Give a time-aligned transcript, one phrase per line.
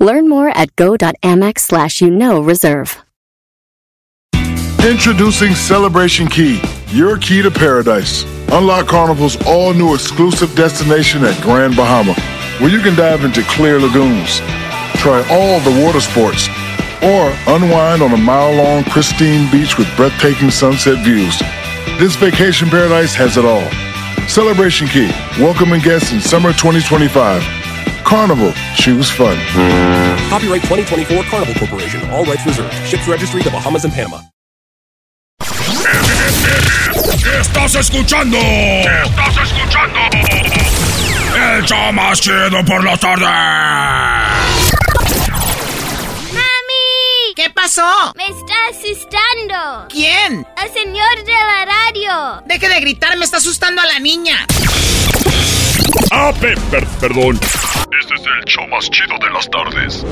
[0.00, 2.98] Learn more at go.amex slash you know reserve.
[4.82, 8.24] Introducing Celebration Key, your key to paradise.
[8.50, 12.14] Unlock Carnival's all new exclusive destination at Grand Bahama,
[12.58, 14.38] where you can dive into clear lagoons,
[14.96, 16.48] try all the water sports,
[17.02, 21.38] or unwind on a mile long pristine beach with breathtaking sunset views.
[21.98, 23.68] This vacation paradise has it all.
[24.28, 27.69] Celebration Key, welcoming guests in summer 2025.
[28.04, 29.36] Carnival, choose fun.
[30.28, 32.00] Copyright 2024 Carnival Corporation.
[32.10, 32.72] All rights reserved.
[32.86, 34.20] Ships registry the Bahamas and Panama.
[37.40, 38.38] estás escuchando?
[38.38, 39.98] estás escuchando?
[41.54, 43.24] El show más chido por la tarde.
[46.32, 47.34] ¡Mami!
[47.36, 48.12] ¿Qué pasó?
[48.16, 49.86] Me está asustando.
[49.88, 50.46] ¿Quién?
[50.62, 52.42] El señor de la radio.
[52.46, 54.46] Deje de gritar, me está asustando a la niña.
[56.10, 57.38] Ah, perdón.
[58.00, 60.04] Este es el show más chido de las tardes.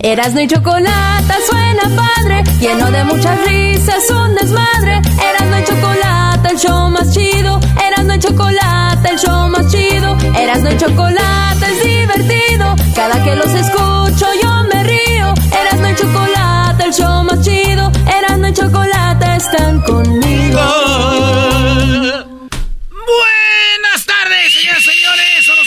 [0.00, 5.00] Erasno y chocolate suena padre, lleno de muchas risas, un desmadre.
[5.30, 7.60] Erasno y chocolate, el show más chido.
[7.86, 10.16] Erasno y chocolate, el show más chido.
[10.38, 12.76] Erasno y chocolate es divertido.
[12.94, 15.34] Cada que los escucho yo me río.
[15.58, 17.90] Erasno y chocolate, el show más chido.
[18.18, 20.03] Erasno y chocolate están conmigo.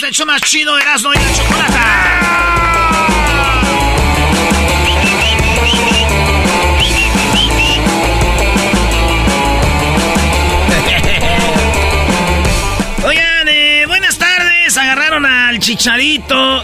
[0.07, 1.73] El show más chido, Erasno y la chocolate.
[13.05, 14.77] Oigan, eh, buenas tardes.
[14.77, 16.63] Agarraron al Chicharito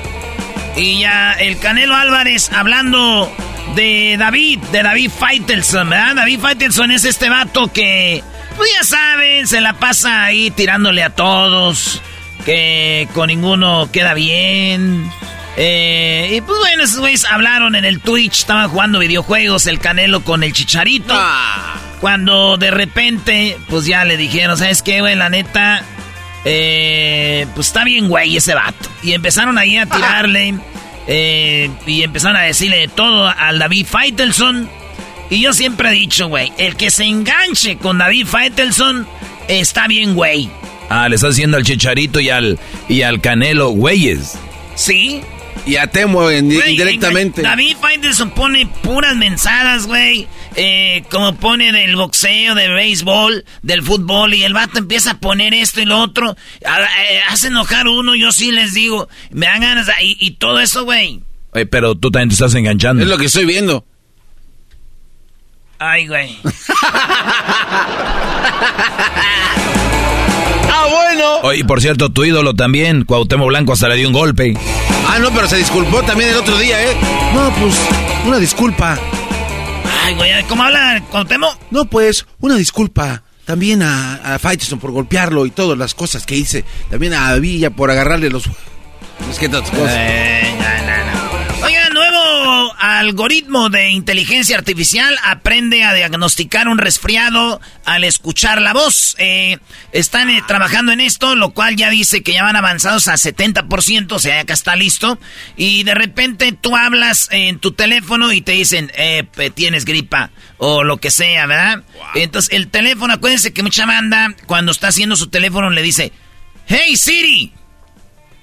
[0.78, 3.30] y ya el Canelo Álvarez hablando
[3.76, 6.16] de David, de David Faitelson, ¿verdad?
[6.16, 8.24] David Faitelson es este vato que,
[8.56, 12.02] pues ya saben, se la pasa ahí tirándole a todos,
[12.46, 15.10] que con ninguno queda bien.
[15.56, 20.24] Eh, y pues bueno, esos güeyes hablaron en el Twitch, estaban jugando videojuegos, el Canelo
[20.24, 21.14] con el Chicharito.
[22.02, 25.16] Cuando de repente, pues ya le dijeron, ¿sabes qué, güey?
[25.16, 25.84] La neta,
[26.44, 28.90] eh, pues está bien, güey, ese vato.
[29.04, 30.56] Y empezaron ahí a tirarle,
[31.08, 34.70] eh, y empezaron a decirle de todo al David Faitelson.
[35.30, 39.08] Y yo siempre he dicho, güey, el que se enganche con David Faitelson
[39.48, 40.50] está bien, güey.
[40.96, 44.38] Ah, le está haciendo al Chicharito y al, y al Canelo, güeyes.
[44.76, 45.22] ¿Sí?
[45.66, 47.42] Y a Temo indirectamente.
[47.42, 50.28] David Faitelson pone puras mensadas, güey.
[50.56, 54.36] Eh, como pone del boxeo, del béisbol, del fútbol.
[54.36, 56.36] Y el vato empieza a poner esto y lo otro.
[56.66, 59.08] A- eh, hace enojar uno, yo sí les digo.
[59.32, 59.88] Me dan ganas.
[59.88, 61.22] de- y, y todo eso, güey.
[61.54, 63.02] Oye, pero tú también te estás enganchando.
[63.02, 63.84] Es lo que estoy viendo.
[65.80, 66.38] Ay, güey.
[70.76, 71.36] Ah, bueno.
[71.44, 74.58] Oye, y por cierto, tu ídolo también, Cuauhtémoc Blanco, hasta le dio un golpe.
[75.08, 76.96] Ah, no, pero se disculpó también el otro día, ¿eh?
[77.36, 77.76] No, pues,
[78.26, 78.98] una disculpa.
[80.04, 80.32] Ay, güey.
[80.46, 81.58] ¿Cómo habla Cuauhtémoc?
[81.70, 83.22] No, pues, una disculpa.
[83.46, 84.40] También a, a
[84.80, 86.66] por golpearlo y todas las cosas que hice.
[86.90, 88.46] También a Villa por agarrarle los...
[89.30, 89.94] Es que tantas cosas.
[89.96, 90.56] Eh,
[92.84, 99.16] algoritmo de inteligencia artificial aprende a diagnosticar un resfriado al escuchar la voz.
[99.20, 99.58] Eh,
[99.94, 104.12] están eh, trabajando en esto, lo cual ya dice que ya van avanzados a 70%,
[104.12, 105.18] o sea, acá está listo.
[105.56, 109.24] Y de repente tú hablas en tu teléfono y te dicen, eh,
[109.56, 111.84] tienes gripa o lo que sea, ¿verdad?
[112.16, 116.12] Entonces el teléfono, acuérdense que mucha banda cuando está haciendo su teléfono le dice,
[116.68, 117.54] hey Siri.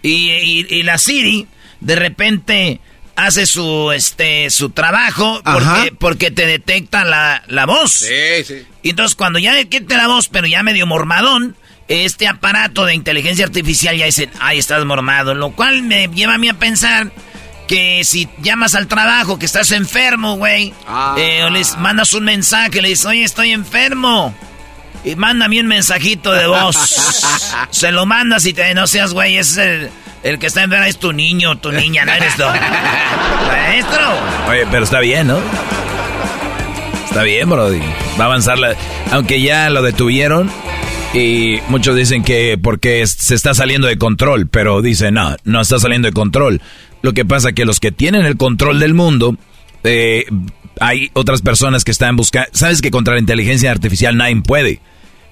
[0.03, 1.47] Y, y- y la Siri
[1.81, 2.81] de repente
[3.27, 7.93] hace su este su trabajo porque, porque te detecta la, la voz.
[7.93, 8.67] Sí, sí.
[8.83, 11.57] Y entonces cuando ya detecta la voz, pero ya medio mormadón,
[11.89, 15.35] este aparato de inteligencia artificial ya dice, ay, estás mormado.
[15.35, 17.11] Lo cual me lleva a mí a pensar
[17.69, 21.15] que si llamas al trabajo que estás enfermo, güey, Ah.
[21.19, 24.35] eh, o les mandas un mensaje, le dices, oye, estoy enfermo.
[25.05, 26.77] Y mándame un mensajito de voz.
[27.71, 29.89] Se lo mandas y te no seas, güey, es el,
[30.23, 32.45] el que está enfermo, es tu niño, tu niña, no eres tú.
[33.47, 34.03] Maestro.
[34.49, 35.39] Oye, pero está bien, ¿no?
[37.05, 37.81] Está bien, Brody.
[38.19, 38.75] Va a avanzar la...
[39.11, 40.51] Aunque ya lo detuvieron,
[41.13, 45.79] Y muchos dicen que porque se está saliendo de control, pero dicen, no, no está
[45.81, 46.63] saliendo de control.
[47.03, 49.37] Lo que pasa es que los que tienen el control del mundo,
[49.83, 50.27] eh,
[50.81, 52.49] hay otras personas que están buscando...
[52.53, 54.81] ¿Sabes que contra la inteligencia artificial nadie puede?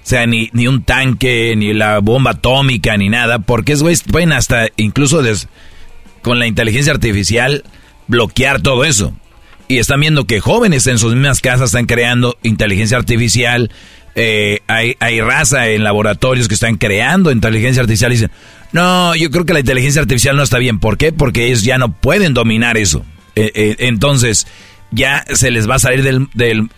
[0.09, 4.33] Sea, ni, ni un tanque, ni la bomba atómica, ni nada, porque es, güey, pueden
[4.33, 5.23] hasta incluso
[6.23, 7.63] con la inteligencia artificial
[8.07, 9.13] bloquear todo eso.
[9.69, 13.71] Y están viendo que jóvenes en sus mismas casas están creando inteligencia artificial,
[14.15, 18.31] eh, hay, hay, raza en laboratorios que están creando inteligencia artificial y dicen,
[18.73, 20.79] no, yo creo que la inteligencia artificial no está bien.
[20.79, 21.13] ¿Por qué?
[21.13, 23.05] Porque ellos ya no pueden dominar eso.
[23.37, 24.47] Eh, eh, entonces,
[24.91, 26.71] ya se les va a salir del, del,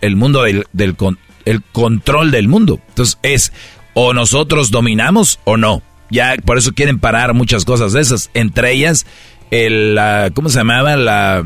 [0.00, 0.96] del mundo del
[1.44, 2.80] el control del mundo.
[2.88, 3.52] Entonces, es
[3.94, 5.82] o nosotros dominamos o no.
[6.10, 8.30] Ya por eso quieren parar muchas cosas de esas.
[8.34, 9.06] Entre ellas,
[9.50, 9.98] el,
[10.34, 10.96] ¿cómo se llamaba?
[10.96, 11.44] La,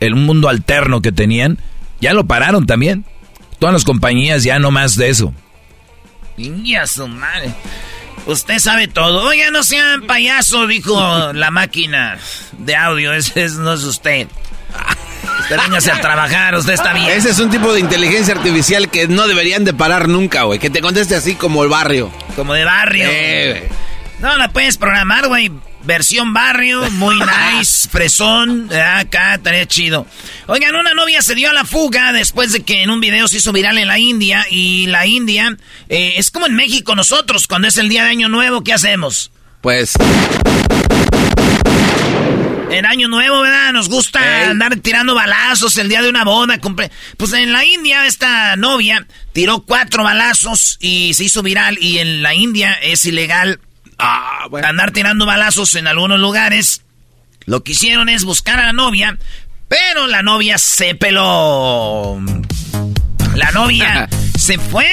[0.00, 1.58] el mundo alterno que tenían.
[2.00, 3.04] Ya lo pararon también.
[3.58, 5.32] Todas las compañías ya no más de eso.
[6.86, 7.54] Su madre.
[8.26, 9.28] Usted sabe todo.
[9.28, 12.18] Oiga, no sean payaso, dijo la máquina
[12.58, 13.12] de audio.
[13.14, 14.28] Ese no es usted.
[15.50, 17.10] Véngase a trabajar, usted está bien.
[17.10, 20.58] Ese es un tipo de inteligencia artificial que no deberían de parar nunca, güey.
[20.58, 22.10] Que te conteste así como el barrio.
[22.36, 23.06] Como de barrio.
[23.08, 23.68] Eh,
[24.20, 25.50] no la puedes programar, güey.
[25.84, 27.14] Versión barrio, muy
[27.58, 30.06] nice, fresón, acá estaría chido.
[30.46, 33.36] Oigan, una novia se dio a la fuga después de que en un video se
[33.36, 35.54] hizo viral en la India y la India
[35.90, 39.30] eh, es como en México nosotros, cuando es el día de Año Nuevo, ¿qué hacemos?
[39.60, 39.92] Pues...
[42.78, 43.72] En Año Nuevo, ¿verdad?
[43.72, 46.58] Nos gusta andar tirando balazos el día de una boda.
[47.16, 52.22] Pues en la India esta novia tiró cuatro balazos y se hizo viral y en
[52.22, 53.60] la India es ilegal
[53.98, 56.82] Ah, Andar tirando balazos en algunos lugares.
[57.46, 59.18] Lo que hicieron es buscar a la novia,
[59.68, 62.20] pero la novia se peló.
[63.34, 64.86] La novia se fue.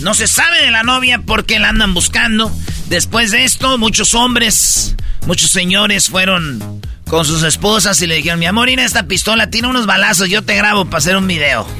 [0.00, 2.52] No se sabe de la novia porque la andan buscando.
[2.88, 4.96] Después de esto, muchos hombres,
[5.26, 9.68] muchos señores fueron con sus esposas y le dijeron, mi amor, mira esta pistola, tiene
[9.68, 11.66] unos balazos, yo te grabo para hacer un video.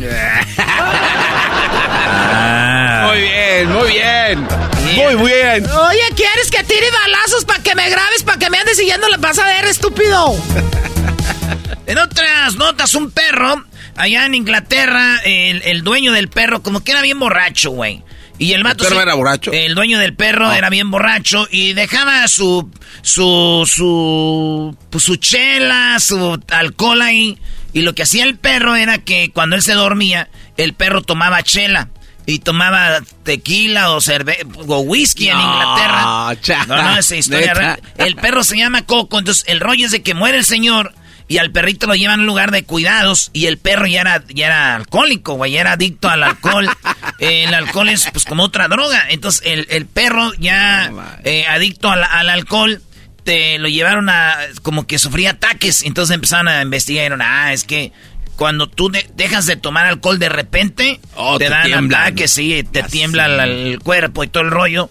[3.08, 4.46] Muy bien, muy bien.
[4.96, 5.70] Muy bien.
[5.70, 9.18] Oye, ¿quieres que tire balazos para que me grabes, para que me andes siguiendo la
[9.18, 10.36] pasadera, estúpido?
[11.86, 13.64] en otras notas, un perro,
[13.96, 18.04] allá en Inglaterra, el, dueño del perro, como que era bien borracho, güey.
[18.38, 18.84] Y el vato.
[18.84, 19.52] ¿El perro era borracho?
[19.52, 20.58] El dueño del perro ah.
[20.58, 22.70] era bien borracho y dejaba su.
[23.02, 23.64] su.
[23.66, 24.76] su.
[24.90, 27.38] Pues, su chela, su alcohol ahí.
[27.72, 31.42] Y lo que hacía el perro era que cuando él se dormía, el perro tomaba
[31.42, 31.90] chela
[32.28, 36.66] y tomaba tequila o cerveza o whisky en Inglaterra.
[36.66, 37.78] no, no, esa historia.
[37.96, 40.92] El perro se llama Coco, entonces el rollo es de que muere el señor
[41.28, 44.24] y al perrito lo llevan a un lugar de cuidados y el perro ya era,
[44.28, 46.68] ya era alcohólico, güey, ya era adicto al alcohol.
[47.18, 49.06] el alcohol es pues como otra droga.
[49.10, 50.90] Entonces el, perro ya
[51.24, 52.80] eh, adicto al, al, alcohol
[53.24, 55.82] te lo llevaron a como que sufría ataques.
[55.84, 57.92] Entonces empezaron a investigar y dijeron, ah, es que
[58.38, 63.44] cuando tú dejas de tomar alcohol de repente, oh, te, dan que sí, te tiembla
[63.44, 64.88] el, cuerpo y todo el rollo.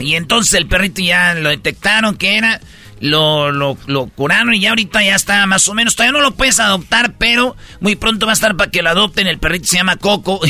[0.00, 2.60] y entonces el perrito ya lo detectaron que era,
[3.00, 5.94] lo, lo, lo, curaron y ya ahorita ya está más o menos.
[5.96, 9.26] Todavía no lo puedes adoptar, pero muy pronto va a estar para que lo adopten.
[9.26, 10.40] El perrito se llama Coco.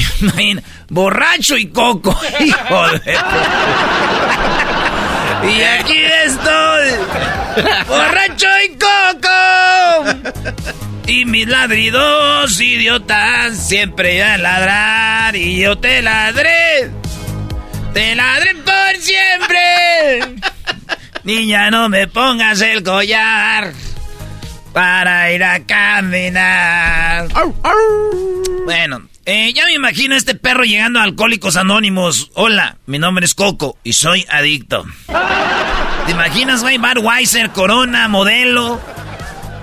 [0.89, 2.19] borracho y Coco.
[2.41, 2.87] Hijo
[5.45, 6.91] y aquí estoy,
[7.87, 9.29] borracho y Coco.
[11.07, 16.91] Y mis ladridos idiotas siempre a ladrar y yo te ladré.
[17.95, 20.21] Te ladré por siempre.
[21.29, 23.75] Niña, no me pongas el collar
[24.73, 27.29] para ir a caminar.
[28.65, 32.31] Bueno, eh, ya me imagino este perro llegando a Alcohólicos Anónimos.
[32.33, 34.87] Hola, mi nombre es Coco y soy adicto.
[36.07, 36.79] ¿Te imaginas, güey?
[36.79, 38.81] Weiser, Corona, modelo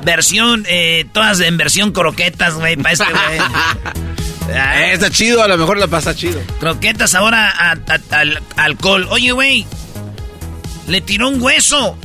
[0.03, 3.39] versión, eh, todas en versión croquetas, güey, para este güey.
[4.47, 6.39] Eh, está chido, a lo mejor la pasa chido.
[6.59, 7.49] Croquetas ahora
[8.11, 9.07] al alcohol.
[9.09, 9.65] Oye, güey,
[10.87, 11.97] le tiró un hueso,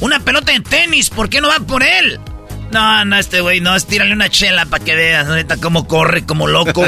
[0.00, 2.20] una pelota de tenis, ¿por qué no va por él?
[2.70, 6.24] No, no, este güey, no, es tírale una chela para que veas, ahorita cómo corre,
[6.24, 6.82] como loco.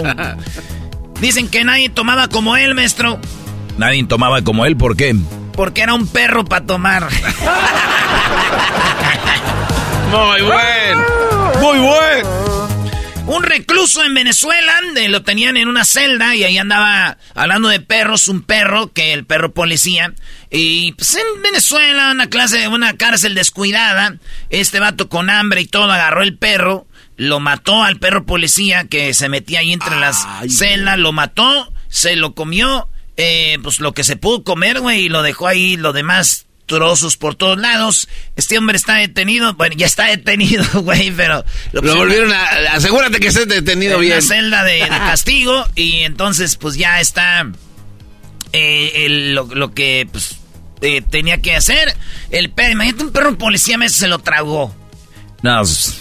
[1.20, 3.20] Dicen que nadie tomaba como él, maestro.
[3.76, 5.14] Nadie tomaba como él, ¿por qué?
[5.52, 7.08] Porque era un perro para tomar.
[10.10, 10.98] Muy buen.
[11.60, 12.63] Muy buen.
[13.26, 17.80] Un recluso en Venezuela, eh, lo tenían en una celda y ahí andaba hablando de
[17.80, 20.12] perros, un perro, que el perro policía.
[20.50, 24.16] Y pues en Venezuela, una clase, una cárcel descuidada,
[24.50, 29.14] este vato con hambre y todo agarró el perro, lo mató al perro policía que
[29.14, 34.04] se metía ahí entre las celdas, lo mató, se lo comió eh, pues lo que
[34.04, 38.08] se pudo comer, güey, y lo dejó ahí, lo demás trozos por todos lados.
[38.36, 41.44] Este hombre está detenido, bueno, ya está detenido, güey, pero...
[41.72, 42.44] Lo, volvieron a...
[42.72, 44.14] Asegúrate que esté detenido en bien.
[44.14, 47.46] En celda de, castigo y entonces pues ya está
[48.52, 50.38] eh, lo, que pues
[50.80, 51.94] eh, tenía que hacer.
[52.30, 54.74] El perro, imagínate un perro policía, me se lo tragó.
[55.42, 55.98] No, pues,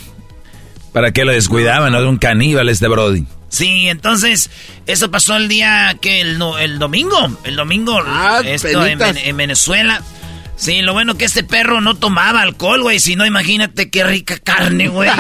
[0.94, 1.92] ¿para qué lo descuidaban?
[1.92, 3.26] No era un caníbal este Brody.
[3.50, 4.50] Sí, entonces,
[4.88, 10.02] eso pasó el día que el, el domingo, el domingo, ah, esto en, Venezuela.
[10.56, 13.00] Sí, lo bueno que este perro no tomaba alcohol, güey.
[13.00, 15.10] Si no, imagínate qué rica carne, güey.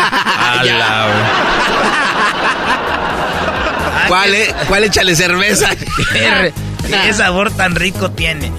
[4.07, 4.53] ¿Cuál, es?
[4.67, 5.69] ¿Cuál échale cerveza?
[6.13, 8.51] qué, sabor tan rico tiene.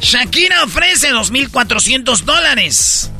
[0.00, 3.10] Shakira ofrece 2.400 dólares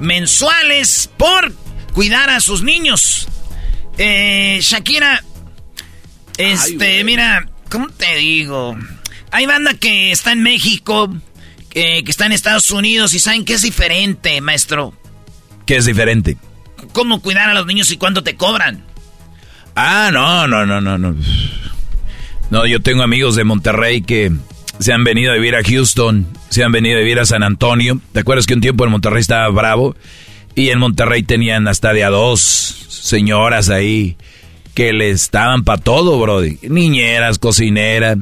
[0.00, 1.52] mensuales por
[1.92, 3.28] cuidar a sus niños.
[3.98, 5.24] Eh, Shakira,
[6.36, 8.76] este, mira, ¿cómo te digo?
[9.30, 11.12] Hay banda que está en México
[11.82, 14.94] que está en Estados Unidos y saben que es diferente, maestro.
[15.66, 16.36] ¿Qué es diferente?
[16.92, 18.84] ¿Cómo cuidar a los niños y cuánto te cobran?
[19.76, 21.14] Ah, no, no, no, no, no.
[22.50, 24.32] No, yo tengo amigos de Monterrey que
[24.78, 28.00] se han venido a vivir a Houston, se han venido a vivir a San Antonio.
[28.12, 29.94] ¿Te acuerdas que un tiempo en Monterrey estaba bravo?
[30.54, 32.40] Y en Monterrey tenían hasta de a dos
[32.88, 34.16] señoras ahí
[34.74, 36.58] que le estaban para todo, brody.
[36.62, 38.18] Niñeras, cocineras.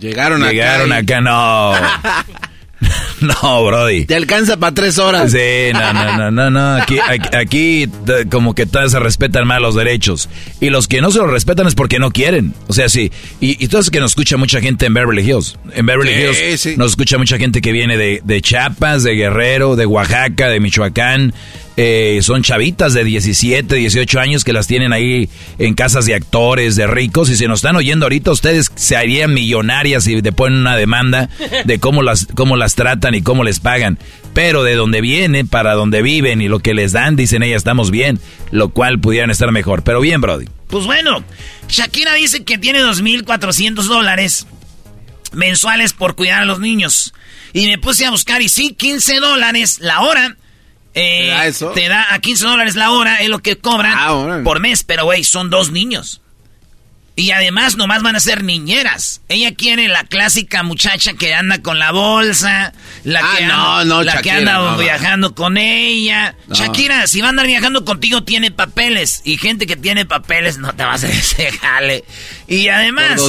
[0.00, 1.72] Llegaron, Llegaron acá, acá no.
[3.20, 4.06] No, Brody.
[4.06, 5.30] Te alcanza para tres horas.
[5.30, 6.98] Sí, no, no, no, no, Aquí,
[7.32, 7.88] aquí,
[8.30, 10.28] como que todas se respetan más los derechos.
[10.60, 12.54] Y los que no se los respetan es porque no quieren.
[12.66, 13.12] O sea, sí.
[13.40, 15.56] Y, y todo que nos escucha mucha gente en Beverly Hills.
[15.74, 19.86] En Beverly Hills nos escucha mucha gente que viene de, de Chiapas, de Guerrero, de
[19.86, 21.32] Oaxaca, de Michoacán.
[21.76, 26.76] Eh, son chavitas de 17, 18 años que las tienen ahí en casas de actores,
[26.76, 30.60] de ricos, y si nos están oyendo ahorita, ustedes se harían millonarias y te ponen
[30.60, 31.30] una demanda
[31.64, 33.98] de cómo las, cómo las tratan y cómo les pagan.
[34.34, 37.90] Pero de donde vienen, para donde viven y lo que les dan, dicen ellas, estamos
[37.90, 38.18] bien,
[38.50, 39.82] lo cual pudieran estar mejor.
[39.82, 40.46] Pero bien, Brody.
[40.68, 41.24] Pues bueno,
[41.68, 44.46] Shakira dice que tiene 2.400 dólares
[45.32, 47.14] mensuales por cuidar a los niños.
[47.54, 50.36] Y me puse a buscar y sí, 15 dólares la hora
[50.94, 54.84] eh, ¿Te da a 15 dólares la hora, es lo que cobran ah, por mes,
[54.84, 56.22] pero güey, son dos niños.
[57.14, 59.20] Y además nomás van a ser niñeras.
[59.28, 62.72] Ella quiere la clásica muchacha que anda con la bolsa,
[63.04, 66.34] la ah, que, anda, la que anda viajando con ella.
[66.50, 69.20] Shakira, si va a andar viajando contigo, tiene papeles.
[69.24, 72.04] Y gente que tiene papeles no te va a hacer ese jale.
[72.48, 73.20] Y además,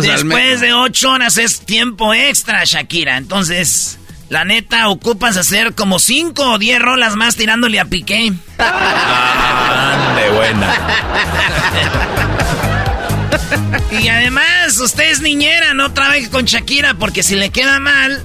[0.00, 3.18] después de ocho horas es tiempo extra, Shakira.
[3.18, 3.98] Entonces...
[4.28, 8.32] La neta, ocupas hacer como 5 o 10 rolas más tirándole a Piqué.
[8.58, 10.74] Ah, de buena.
[14.02, 18.24] y además, usted es niñera, no trabaje con Shakira, porque si le queda mal,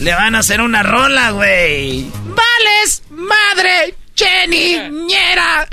[0.00, 2.10] le van a hacer una rola, güey.
[2.24, 5.68] ¡Vales, madre, che niñera!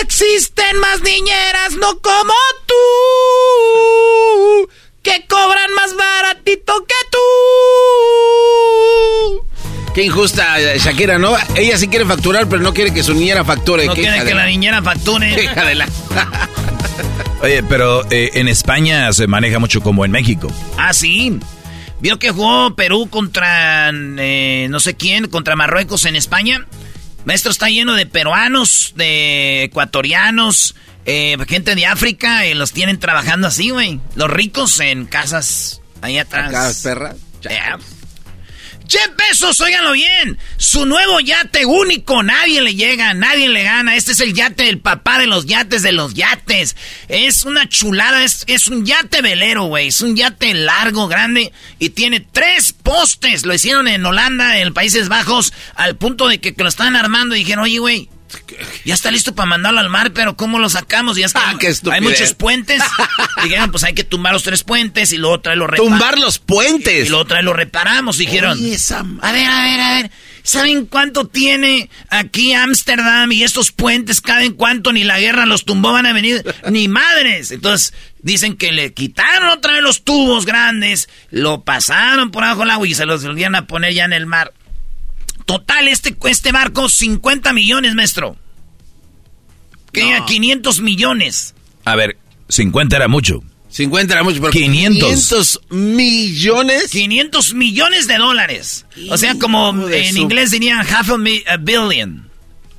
[0.00, 2.34] Existen más niñeras, no como
[2.66, 2.74] tú,
[5.02, 7.18] que cobran más baratito que tú.
[9.94, 11.36] Qué injusta Shakira, ¿no?
[11.54, 13.84] Ella sí quiere facturar, pero no quiere que su niñera facture.
[13.86, 15.36] No quiere que la niñera facture.
[17.42, 20.48] Oye, pero eh, en España se maneja mucho como en México.
[20.78, 21.38] Ah, sí.
[22.00, 26.66] Vio que jugó Perú contra eh, no sé quién, contra Marruecos en España.
[27.24, 33.70] Maestro está lleno de peruanos, de ecuatorianos, gente de África, y los tienen trabajando así,
[33.70, 34.00] güey.
[34.14, 36.50] Los ricos en casas ahí atrás.
[36.50, 37.16] Casas perras.
[38.92, 40.38] Jeff Bezos, óiganlo bien.
[40.58, 42.22] Su nuevo yate único.
[42.22, 43.96] Nadie le llega, nadie le gana.
[43.96, 46.76] Este es el yate del papá de los yates de los yates.
[47.08, 48.22] Es una chulada.
[48.22, 49.88] Es, es un yate velero, güey.
[49.88, 51.52] Es un yate largo, grande.
[51.78, 53.46] Y tiene tres postes.
[53.46, 55.54] Lo hicieron en Holanda, en Países Bajos.
[55.74, 58.10] Al punto de que, que lo estaban armando y dijeron, oye, güey,
[58.84, 61.16] ya está listo para mandarlo al mar, pero ¿cómo lo sacamos?
[61.16, 61.50] Ya está.
[61.50, 61.58] Ah,
[61.90, 62.82] hay muchos puentes.
[63.42, 65.98] Dijeron, pues hay que tumbar los tres puentes y luego traerlo reparamos.
[65.98, 67.06] ¿Tumbar los puentes?
[67.06, 68.18] Y luego lo reparamos.
[68.18, 70.10] Dijeron, a ver, a ver, a ver.
[70.42, 74.92] ¿Saben cuánto tiene aquí Ámsterdam y estos puentes caben cuánto?
[74.92, 76.42] Ni la guerra los tumbó, van a venir.
[76.70, 77.52] Ni madres.
[77.52, 82.70] Entonces, dicen que le quitaron otra vez los tubos grandes, lo pasaron por abajo del
[82.70, 84.52] agua y se los volvieron a poner ya en el mar.
[85.52, 88.36] Total, este, este barco, 50 millones, maestro.
[89.92, 91.54] Que 500 millones.
[91.84, 92.16] A ver,
[92.48, 93.42] 50 era mucho.
[93.68, 95.00] 50 era mucho, pero 500.
[95.00, 96.90] 500 millones.
[96.90, 98.86] 500 millones de dólares.
[99.10, 102.30] O sea, como en inglés dirían half a, billion.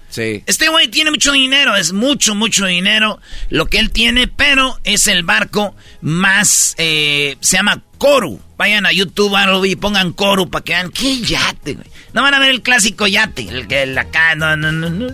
[0.09, 0.43] Sí.
[0.45, 5.07] Este güey tiene mucho dinero, es mucho, mucho dinero lo que él tiene, pero es
[5.07, 8.39] el barco más, eh, se llama Coru.
[8.57, 11.92] Vayan a YouTube y pongan Coru para que vean qué yate, güey.
[12.13, 15.07] No van a ver el clásico yate, el que el acá, no, no, no, no.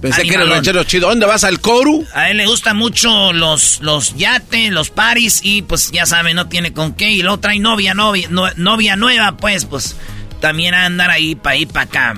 [0.00, 1.08] Pensé que era el ranchero chido.
[1.08, 2.06] ¿Dónde vas al Coru?
[2.14, 6.48] A él le gustan mucho los, los yates, los paris y pues ya saben, no
[6.48, 7.10] tiene con qué.
[7.10, 9.96] Y luego trae novia, novia, novia nueva, pues, pues
[10.40, 12.14] también a andar ahí para ir para acá.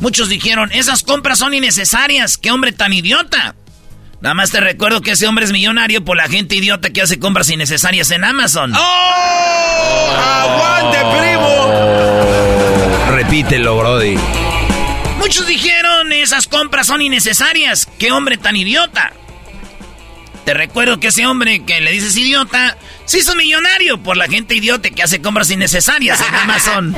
[0.00, 3.56] Muchos dijeron, esas compras son innecesarias, qué hombre tan idiota.
[4.20, 7.18] Nada más te recuerdo que ese hombre es millonario por la gente idiota que hace
[7.18, 8.72] compras innecesarias en Amazon.
[8.74, 10.16] ¡Oh!
[10.16, 11.23] ¡Aguante, primo!
[13.34, 14.16] Repítelo, Brody.
[15.18, 17.88] Muchos dijeron, esas compras son innecesarias.
[17.98, 19.12] ¡Qué hombre tan idiota!
[20.44, 22.76] Te recuerdo que ese hombre que le dices idiota,
[23.06, 26.96] se hizo millonario por la gente idiota que hace compras innecesarias en Amazon.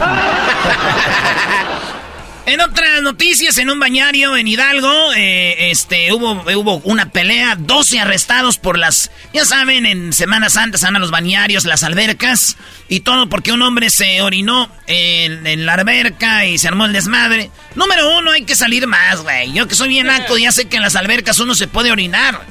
[2.46, 7.98] En otras noticias, en un bañario en Hidalgo, eh, este, hubo, hubo una pelea, 12
[7.98, 12.56] arrestados por las, ya saben, en Semana Santa se van a los bañarios, las albercas,
[12.88, 17.50] y todo porque un hombre se orinó en, la alberca y se armó el desmadre.
[17.74, 19.52] Número uno, hay que salir más, güey.
[19.52, 22.42] Yo que soy bien naco, ya sé que en las albercas uno se puede orinar.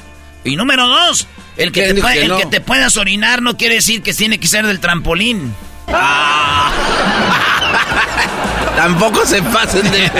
[0.43, 1.25] Y número dos,
[1.55, 4.67] el que, te, el que te puedas orinar no quiere decir que tiene que ser
[4.67, 5.55] del trampolín.
[5.87, 6.73] Ah.
[8.75, 10.11] Tampoco se pasen de...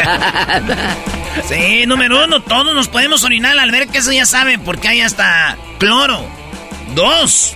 [1.50, 5.01] sí, número uno, todos nos podemos orinar al ver que eso ya saben, porque hay
[5.01, 6.25] hasta cloro.
[6.95, 7.55] Dos,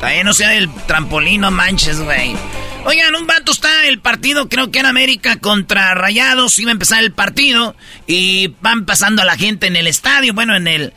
[0.00, 2.36] también no sea del trampolín, no manches, güey.
[2.84, 7.02] Oigan, un vato está el partido, creo que en América contra Rayados, iba a empezar
[7.02, 7.74] el partido
[8.06, 10.92] y van pasando a la gente en el estadio, bueno, en el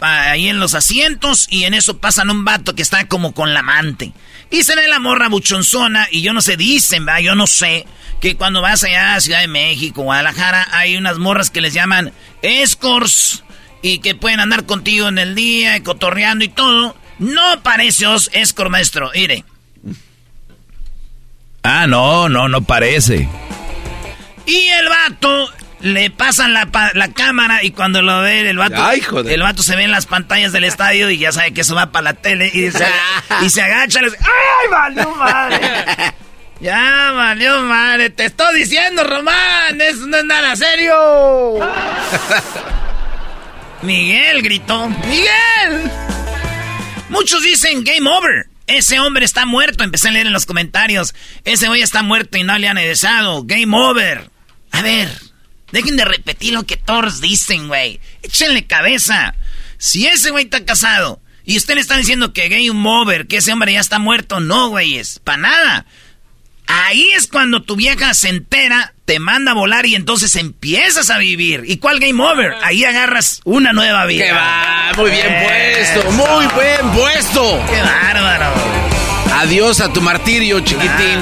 [0.00, 3.60] ahí en los asientos y en eso pasan un vato que está como con la
[3.60, 4.12] amante.
[4.52, 7.22] Y se ve la morra buchonzona y yo no sé, dicen, ¿verdad?
[7.22, 7.86] yo no sé,
[8.22, 12.12] que cuando vas allá a Ciudad de México, Guadalajara, hay unas morras que les llaman
[12.40, 13.42] escorts
[13.82, 16.96] y que pueden andar contigo en el día, cotorreando y todo.
[17.18, 19.44] No parece escort, maestro, mire.
[21.64, 23.28] Ah, no, no, no parece.
[24.46, 25.50] Y el vato
[25.80, 26.68] le pasan la,
[27.12, 28.88] cámara y cuando lo ve el vato,
[29.28, 31.90] el vato se ve en las pantallas del estadio y ya sabe que eso va
[31.90, 32.86] para la tele y se,
[33.42, 34.68] y se agacha y dice, ¡ay,
[35.18, 36.14] madre!
[36.62, 41.58] ya valió madre, te estoy diciendo, Román, eso no es nada serio.
[43.82, 45.90] Miguel gritó, Miguel.
[47.10, 48.46] Muchos dicen game over.
[48.66, 49.84] Ese hombre está muerto.
[49.84, 51.14] Empecé a leer en los comentarios.
[51.44, 53.42] Ese güey está muerto y no le han egresado.
[53.42, 54.30] Game over.
[54.70, 55.10] A ver,
[55.72, 57.98] Dejen de repetir lo que todos dicen, güey.
[58.22, 59.34] Échenle cabeza.
[59.78, 63.52] Si ese güey está casado y usted le está diciendo que gay mover, que ese
[63.52, 65.86] hombre ya está muerto, no, güey, es para nada.
[66.66, 71.18] Ahí es cuando tu vieja se entera, te manda a volar y entonces empiezas a
[71.18, 71.64] vivir.
[71.66, 72.54] ¿Y cuál game over?
[72.62, 74.24] Ahí agarras una nueva vida.
[74.26, 74.92] ¡Qué va!
[74.96, 77.66] Muy bien puesto, muy bien puesto.
[77.70, 78.52] ¡Qué bárbaro!
[79.34, 81.18] Adiós a tu martirio, chiquitín.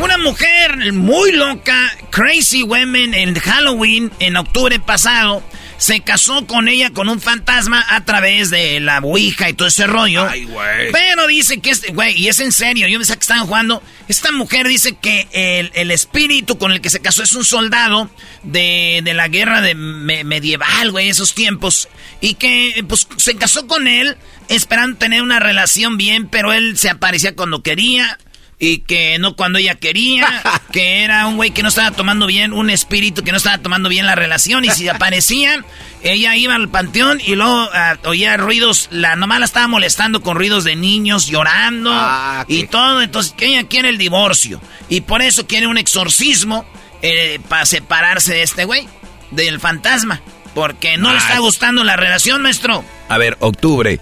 [0.00, 5.42] Una mujer muy loca, Crazy Women, en Halloween, en octubre pasado,
[5.76, 9.86] se casó con ella con un fantasma a través de la Ouija y todo ese
[9.86, 10.26] rollo.
[10.28, 10.92] Ay, güey.
[10.92, 13.82] Pero dice que, este, güey, y es en serio, yo pensaba que estaban jugando.
[14.08, 15.28] Esta mujer dice que
[15.74, 18.10] el, espíritu con el que se casó es un soldado
[18.42, 21.88] de, la guerra de medieval, güey, esos tiempos.
[22.20, 24.16] Y que, pues, se casó con él
[24.48, 28.18] esperando tener una relación bien, pero él se aparecía cuando quería
[28.58, 32.52] y que no cuando ella quería, que era un güey que no estaba tomando bien,
[32.52, 35.64] un espíritu que no estaba tomando bien la relación y si aparecía,
[36.02, 40.36] ella iba al panteón y luego ah, oía ruidos, la nomás la estaba molestando con
[40.36, 45.22] ruidos de niños llorando ah, y todo, entonces que ella quiere el divorcio y por
[45.22, 46.64] eso quiere un exorcismo
[47.02, 48.88] eh, para separarse de este güey,
[49.30, 50.22] del fantasma,
[50.54, 52.82] porque no le está gustando la relación, maestro.
[53.10, 54.00] A ver, octubre,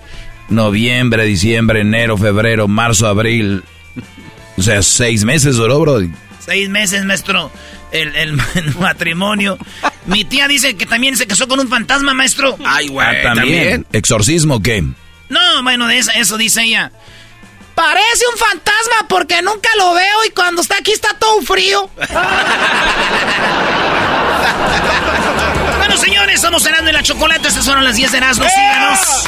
[0.49, 3.65] noviembre, diciembre, enero, febrero, marzo, abril,
[4.57, 6.01] o sea, seis meses duró, bro.
[6.45, 7.51] Seis meses, maestro,
[7.93, 8.33] el,
[8.81, 9.59] matrimonio.
[10.07, 12.59] Mi tía dice que también se casó con un fantasma, maestro.
[12.65, 13.87] Ay, güey, ah, ¿también?
[13.93, 14.83] ¿Exorcismo qué?
[15.29, 16.91] No, bueno, de eso, eso dice ella.
[17.75, 21.89] Parece un fantasma porque nunca lo veo y cuando está aquí está todo frío.
[25.79, 27.49] bueno, señores, estamos cenando en la chocolate.
[27.49, 28.45] Estas son las 10 de Erasmo.
[28.45, 29.25] Síganos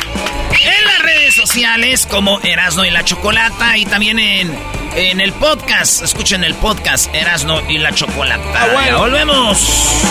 [0.63, 1.14] en las redes
[1.55, 4.59] sociales como Erasmo y la Chocolata y también en,
[4.97, 6.03] en el podcast.
[6.03, 8.43] Escuchen el podcast Erasmo y la Chocolata.
[8.57, 10.03] Ah, volvemos.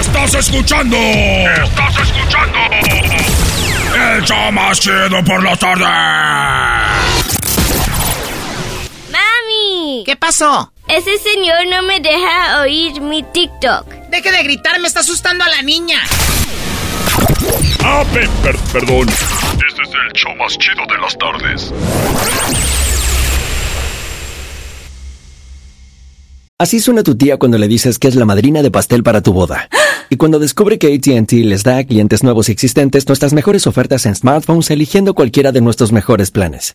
[0.00, 0.96] Estás escuchando.
[0.96, 2.58] Estás escuchando.
[4.16, 5.84] El show más chido por la tarde.
[9.12, 10.02] ¡Mami!
[10.04, 10.72] ¿Qué pasó?
[10.88, 14.01] Ese señor no me deja oír mi TikTok.
[14.12, 15.96] Deje de gritar, me está asustando a la niña.
[17.82, 18.04] Ah,
[18.70, 19.08] perdón.
[19.08, 21.72] Este es el show más chido de las tardes.
[26.58, 29.32] Así suena tu tía cuando le dices que es la madrina de pastel para tu
[29.32, 29.70] boda.
[30.10, 34.04] Y cuando descubre que ATT les da a clientes nuevos y existentes nuestras mejores ofertas
[34.04, 36.74] en smartphones eligiendo cualquiera de nuestros mejores planes.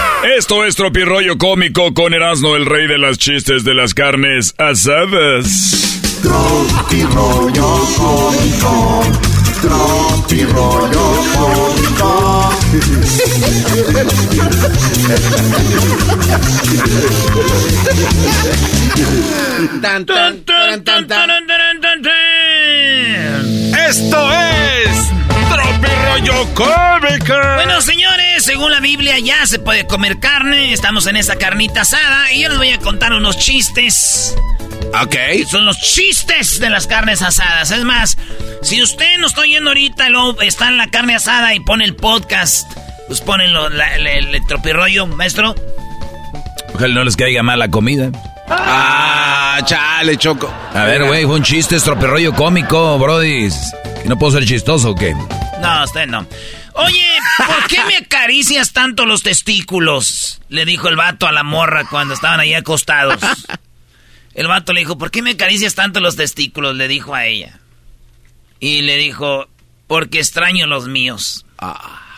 [0.23, 5.99] esto es Tropirollo Cómico con Erasmo, el rey de las chistes de las carnes asadas.
[6.21, 9.03] Tropirollo Cómico,
[9.61, 12.51] Tropirollo Cómico.
[23.89, 25.20] Esto es
[26.23, 27.33] Tropirollo Cómico.
[27.55, 30.73] Bueno, señores, según la Biblia ya se puede comer carne.
[30.73, 34.35] Estamos en esa carnita asada y yo les voy a contar unos chistes.
[35.01, 35.15] Ok.
[35.47, 37.71] Son los chistes de las carnes asadas.
[37.71, 38.17] Es más,
[38.61, 41.95] si usted no está oyendo ahorita, luego está en la carne asada y pone el
[41.95, 42.71] podcast,
[43.07, 45.55] pues ponen el, tropirollo, maestro.
[46.75, 48.11] Ojalá no les caiga mal la comida.
[48.49, 50.53] Ah, chale, choco.
[50.73, 53.49] A ver, güey, fue un chiste, estropirollo cómico, brody.
[54.05, 55.15] ¿No puedo ser chistoso o qué?
[55.61, 56.27] No, usted no.
[56.73, 60.41] Oye, ¿por qué me acaricias tanto los testículos?
[60.49, 63.21] Le dijo el vato a la morra cuando estaban ahí acostados.
[64.33, 66.75] El vato le dijo, ¿por qué me acaricias tanto los testículos?
[66.75, 67.59] Le dijo a ella.
[68.59, 69.49] Y le dijo,
[69.87, 71.45] porque extraño los míos.
[71.59, 72.10] Ah.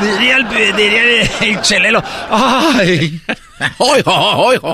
[0.00, 2.02] Diría, el, diría el, chelelo.
[2.30, 3.20] Ay.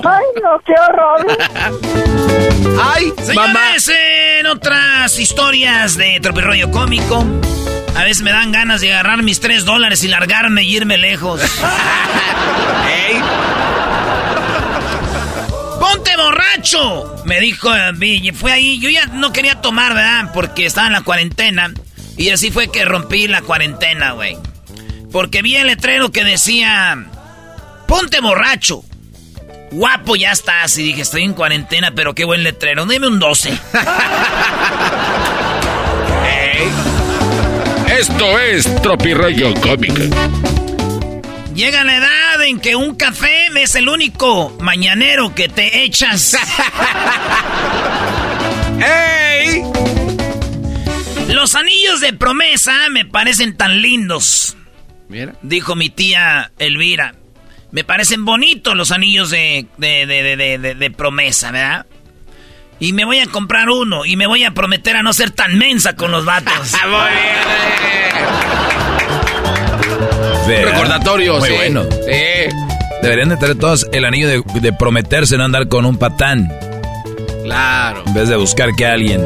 [0.05, 1.27] Ay, no, qué horror.
[2.81, 3.91] Ay, Señores,
[4.39, 7.25] en otras historias de tropirroyo cómico,
[7.95, 11.41] a veces me dan ganas de agarrar mis tres dólares y largarme y irme lejos.
[15.79, 17.23] ¡Ponte borracho!
[17.25, 18.79] Me dijo, eh, fue ahí.
[18.79, 20.31] Yo ya no quería tomar, ¿verdad?
[20.33, 21.73] Porque estaba en la cuarentena.
[22.17, 24.37] Y así fue que rompí la cuarentena, güey.
[25.11, 26.97] Porque vi el letrero que decía,
[27.87, 28.83] ponte borracho.
[29.71, 30.77] Guapo ya estás.
[30.77, 32.85] Y dije, estoy en cuarentena, pero qué buen letrero.
[32.85, 33.49] Deme un 12.
[37.99, 40.03] Esto es Tropirollo Cómica.
[41.53, 46.35] Llega la edad en que un café es el único mañanero que te echas.
[48.79, 49.63] ¡Ey!
[51.27, 54.57] Los anillos de promesa me parecen tan lindos.
[55.09, 55.35] Mira.
[55.43, 57.13] Dijo mi tía Elvira.
[57.71, 61.85] Me parecen bonitos los anillos de, de, promesa, ¿verdad?
[62.79, 65.55] Y me voy a comprar uno y me voy a prometer a no ser tan
[65.55, 66.73] mensa con los vatos.
[70.49, 70.65] Bien.
[70.65, 71.83] Recordatorio, Muy bueno.
[71.83, 72.55] Sí.
[73.01, 76.51] Deberían de tener todos el anillo de, prometerse no andar con un patán.
[77.43, 78.03] Claro.
[78.05, 79.25] En vez de buscar que alguien.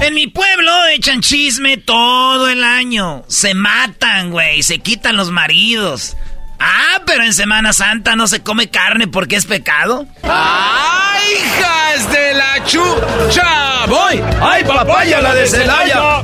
[0.00, 3.24] En mi pueblo echan chisme todo el año.
[3.28, 4.62] Se matan, güey.
[4.62, 6.16] Se quitan los maridos.
[6.58, 10.06] Ah, pero en Semana Santa no se come carne porque es pecado.
[10.22, 13.86] ¡Ay, hijas de la chucha!
[13.86, 14.22] ¡Voy!
[14.40, 16.22] ¡Ay, papaya la de Celaya!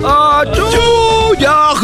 [0.55, 1.75] ¡Chuya!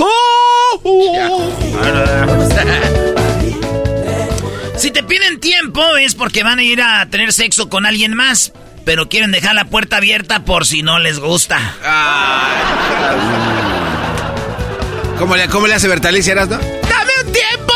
[4.77, 8.53] Si te piden tiempo es porque van a ir a tener sexo con alguien más,
[8.85, 11.59] pero quieren dejar la puerta abierta por si no les gusta.
[15.19, 16.47] ¿Cómo le, cómo le hace Bertalicia, no?
[16.47, 17.75] ¡Dame un tiempo!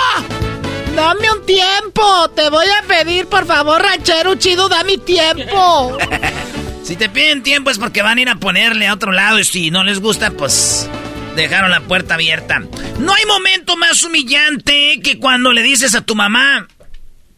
[0.94, 2.30] Dame un tiempo.
[2.36, 5.98] Te voy a pedir, por favor, ranchero chido, dame tiempo.
[6.84, 9.44] si te piden tiempo es porque van a ir a ponerle a otro lado y
[9.44, 10.88] si no les gusta, pues
[11.34, 12.62] dejaron la puerta abierta.
[12.98, 16.68] No hay momento más humillante que cuando le dices a tu mamá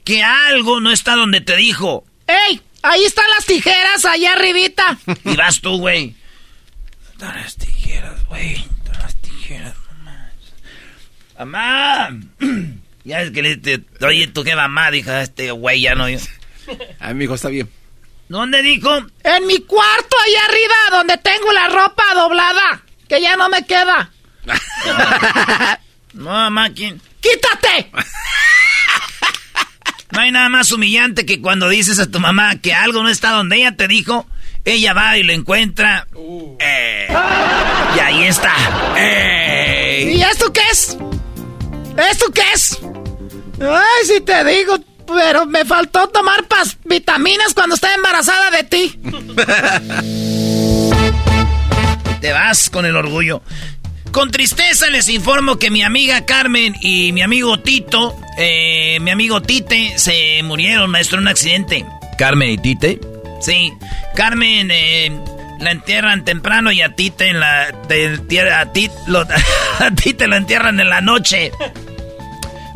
[0.04, 2.04] que algo no está donde te dijo.
[2.26, 2.61] ¡Ey!
[2.83, 4.98] Ahí están las tijeras, allá arribita.
[5.24, 6.14] Y vas tú, güey.
[7.12, 8.52] Están las tijeras, güey.
[8.52, 10.30] Están las tijeras, mamá.
[11.38, 12.20] ¡Mamá!
[13.04, 16.07] Ya es que le te, oye, tú qué mamá, dijo este güey, ya no.
[17.00, 17.68] A mi hijo está bien.
[18.30, 18.96] ¿Dónde dijo?
[19.22, 22.83] En mi cuarto, ahí arriba, donde tengo la ropa doblada,
[23.14, 24.11] que ya no me queda.
[26.14, 27.00] no, mamá, ¿quién?
[27.20, 27.92] ¡Quítate!
[30.11, 33.31] No hay nada más humillante que cuando dices a tu mamá que algo no está
[33.31, 34.27] donde ella te dijo,
[34.64, 36.09] ella va y lo encuentra.
[36.59, 37.09] Eh,
[37.96, 38.53] y ahí está.
[38.96, 40.96] ¿Y esto qué es?
[42.11, 42.79] ¿Esto qué es?
[43.61, 49.00] Ay, si te digo, pero me faltó tomar pas vitaminas cuando estaba embarazada de ti.
[52.24, 53.42] te vas con el orgullo.
[54.10, 59.42] Con tristeza les informo que mi amiga Carmen y mi amigo Tito, eh, mi amigo
[59.42, 61.84] Tite, se murieron, maestro, en un accidente.
[62.16, 62.98] ¿Carmen y Tite?
[63.42, 63.74] Sí.
[64.14, 65.12] Carmen eh,
[65.60, 67.64] la entierran temprano y a Tite en la.
[67.64, 69.20] a, Tite, lo,
[69.78, 71.52] a Tite lo entierran en la noche.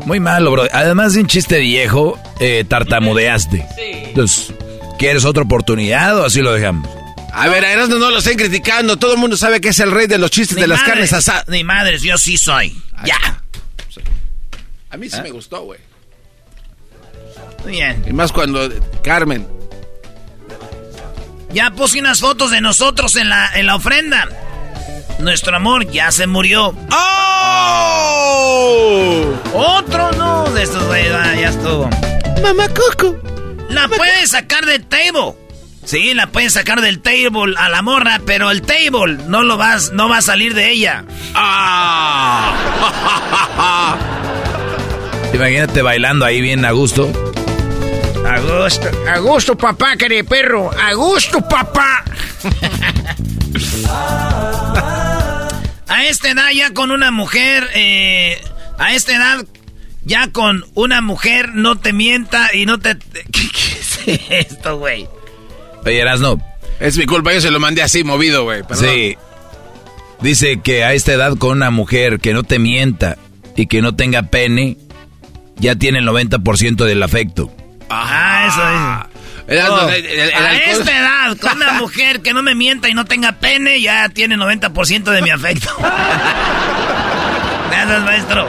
[0.05, 0.65] Muy malo, bro.
[0.71, 3.65] Además de un chiste viejo, eh, tartamudeaste.
[3.75, 4.03] Sí.
[4.09, 4.53] Entonces,
[4.99, 6.98] ¿quieres otra oportunidad o así lo dejamos?
[7.39, 8.97] A ver, a Erasmo no lo estén criticando.
[8.97, 11.47] Todo el mundo sabe que es el rey de los chistes de las carnes asadas.
[11.47, 12.75] Ni madres, yo sí soy.
[13.05, 13.41] ya.
[14.89, 15.23] A mí sí ¿Ah?
[15.23, 15.79] me gustó, güey.
[17.63, 18.03] Muy bien.
[18.05, 18.67] Y más cuando
[19.01, 19.47] Carmen.
[21.53, 24.27] Ya puse unas fotos de nosotros en la, en la ofrenda.
[25.19, 26.75] Nuestro amor ya se murió.
[26.91, 28.03] ¡Oh!
[29.53, 30.83] Otro no de estos
[31.39, 31.89] ya estuvo.
[32.43, 33.17] Mamá Coco.
[33.69, 35.35] La puedes sacar del table.
[35.89, 39.91] Sí, la pueden sacar del table a la morra, pero el table no lo vas,
[39.91, 41.03] no va a salir de ella.
[41.33, 42.53] ¡Ah!
[45.33, 47.11] Imagínate bailando ahí bien a gusto.
[48.23, 50.69] A gusto, a gusto, papá, querido perro.
[50.79, 52.03] A gusto, papá.
[55.87, 58.39] a esta edad ya con una mujer, eh,
[58.77, 59.43] a esta edad
[60.03, 62.95] ya con una mujer no te mienta y no te...
[63.31, 63.41] ¿Qué,
[64.05, 65.07] es esto, güey?
[65.89, 66.39] Oye, no.
[66.79, 68.61] Es mi culpa, yo se lo mandé así movido, güey.
[68.73, 69.17] Sí.
[70.21, 73.17] Dice que a esta edad con una mujer que no te mienta
[73.55, 74.77] y que no tenga pene,
[75.57, 77.51] ya tiene el 90% del afecto.
[77.89, 79.67] Ah, eso es.
[79.67, 79.95] Oh, a
[80.57, 84.37] esta edad, con una mujer que no me mienta y no tenga pene, ya tiene
[84.37, 85.69] 90% de mi afecto.
[87.71, 88.47] Gracias, maestro.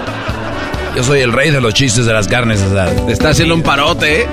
[0.94, 3.06] Yo soy el rey de los chistes de las carnes asadas.
[3.06, 4.28] Te está haciendo un parote, ¿eh?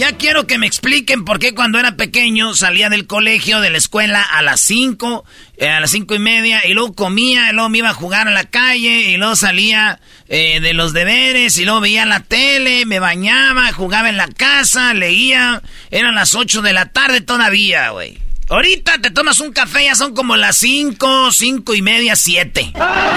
[0.00, 3.76] Ya quiero que me expliquen por qué cuando era pequeño salía del colegio, de la
[3.76, 5.26] escuela a las 5,
[5.58, 8.26] eh, a las cinco y media, y luego comía, y luego me iba a jugar
[8.26, 12.86] a la calle, y luego salía eh, de los deberes, y luego veía la tele,
[12.86, 15.60] me bañaba, jugaba en la casa, leía,
[15.90, 18.16] eran las 8 de la tarde todavía, güey.
[18.48, 22.72] Ahorita te tomas un café, ya son como las 5, cinco y media, 7.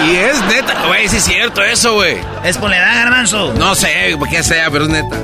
[0.05, 2.17] Y es neta, güey, sí es cierto eso, güey.
[2.43, 3.53] ¿Es por la edad, garbanzo?
[3.53, 5.17] No sé, qué sea, pero es neta.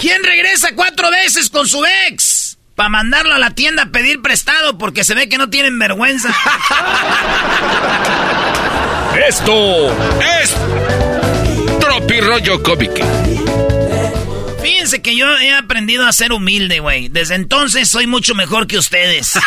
[0.00, 2.58] ¿Quién regresa cuatro veces con su ex?
[2.74, 6.28] Para mandarlo a la tienda a pedir prestado porque se ve que no tienen vergüenza.
[9.28, 9.96] Esto
[10.40, 10.54] es
[11.78, 13.04] Tropi Rollo Cómic.
[14.60, 17.08] Fíjense que yo he aprendido a ser humilde, güey.
[17.08, 19.34] Desde entonces soy mucho mejor que ustedes.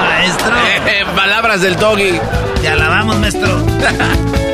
[0.00, 0.56] maestro.
[0.86, 2.18] Eh, palabras del doggy.
[2.62, 3.66] Ya la vamos, maestro.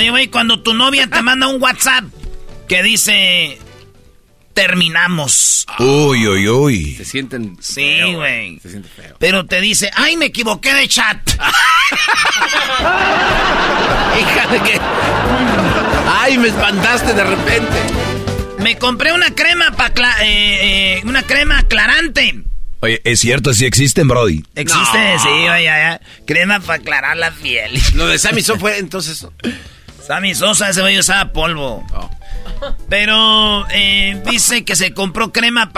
[0.00, 2.04] Oye, güey, cuando tu novia te manda un WhatsApp
[2.66, 3.58] que dice
[4.54, 5.66] terminamos.
[5.78, 6.94] Uy, uy, uy.
[6.94, 7.58] Se sienten.
[7.60, 8.58] Sí, güey.
[8.60, 9.14] Se siente feo.
[9.18, 11.18] Pero te dice, ay, me equivoqué de chat.
[14.18, 14.80] Hija de que.
[16.08, 17.76] Ay, me espantaste de repente.
[18.58, 22.42] Me compré una crema para eh, eh, una crema aclarante.
[22.80, 24.42] Oye, ¿es cierto si existen, Brody?
[24.54, 27.78] Existe, sí, vaya, crema para aclarar la piel.
[27.92, 29.26] Lo de Sammy fue entonces.
[30.06, 31.84] Sammy Sosa, ese güey usaba polvo.
[31.94, 32.10] Oh.
[32.88, 35.70] Pero eh, dice que se compró crema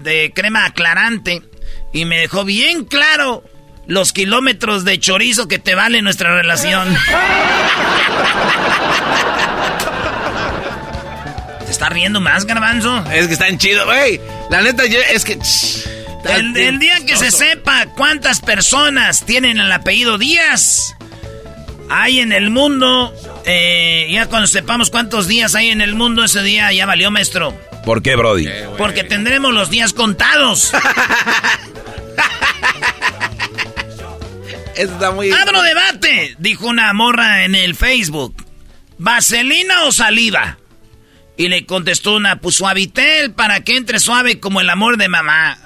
[0.00, 1.42] de crema aclarante
[1.92, 3.44] y me dejó bien claro
[3.86, 6.96] los kilómetros de chorizo que te vale nuestra relación.
[11.64, 13.04] ¿Te está riendo más, garbanzo?
[13.12, 14.20] Es que están chidos, güey.
[14.50, 15.38] La neta, es que...
[16.28, 20.96] el, día que se sepa cuántas personas tienen el apellido Díaz,
[21.96, 26.42] hay en el mundo, eh, ya cuando sepamos cuántos días hay en el mundo, ese
[26.42, 27.56] día ya valió, maestro.
[27.84, 28.48] ¿Por qué, Brody?
[28.76, 30.72] Porque tendremos los días contados.
[34.74, 35.30] Está muy...
[35.30, 38.44] Abro debate, dijo una morra en el Facebook.
[38.98, 40.58] ¿Vaselina o saliva?
[41.36, 45.58] Y le contestó una, pues suavitel para que entre suave como el amor de mamá.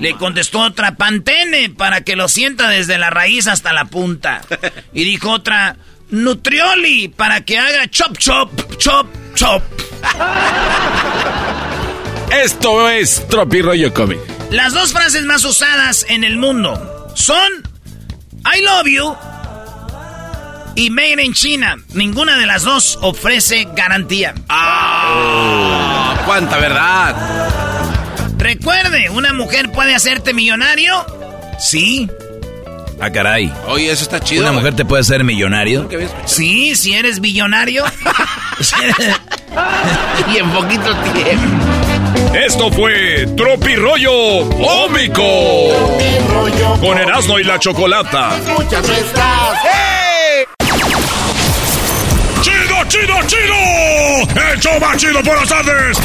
[0.00, 4.42] le contestó otra, pantene para que lo sienta desde la raíz hasta la punta.
[4.92, 5.76] y dijo otra,
[6.10, 9.62] nutrioli para que haga chop chop, chop chop.
[12.32, 13.92] Esto es Tropi Rollo.
[14.50, 17.52] Las dos frases más usadas en el mundo son
[18.44, 19.31] I love you
[20.74, 21.76] y Made in China.
[21.94, 24.34] Ninguna de las dos ofrece garantía.
[24.48, 26.22] ¡Ah!
[26.26, 27.16] ¡Cuánta verdad!
[28.38, 31.04] Recuerde, ¿una mujer puede hacerte millonario?
[31.58, 32.10] Sí.
[33.00, 33.52] Ah, caray.
[33.66, 34.42] Oye, eso está chido.
[34.42, 35.88] ¿Una mujer te puede hacer millonario?
[36.24, 37.84] Sí, si eres billonario.
[40.32, 41.82] y en poquito tiempo.
[42.34, 45.22] Esto fue Tropi Rollo Cómico.
[46.80, 48.38] Con Erasmo y la Chocolata.
[48.56, 49.58] Muchas estás.
[49.62, 50.01] ¡Chido,
[52.92, 54.52] chido, chido!
[54.52, 55.98] ¡El show más chido por las tardes!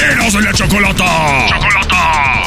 [0.00, 1.46] ¡Eros la chocolata!
[1.48, 2.42] ¡Chocolata!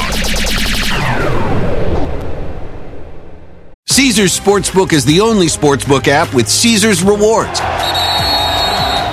[3.86, 7.60] Caesar's Sportsbook is the only sportsbook app with Caesar's rewards.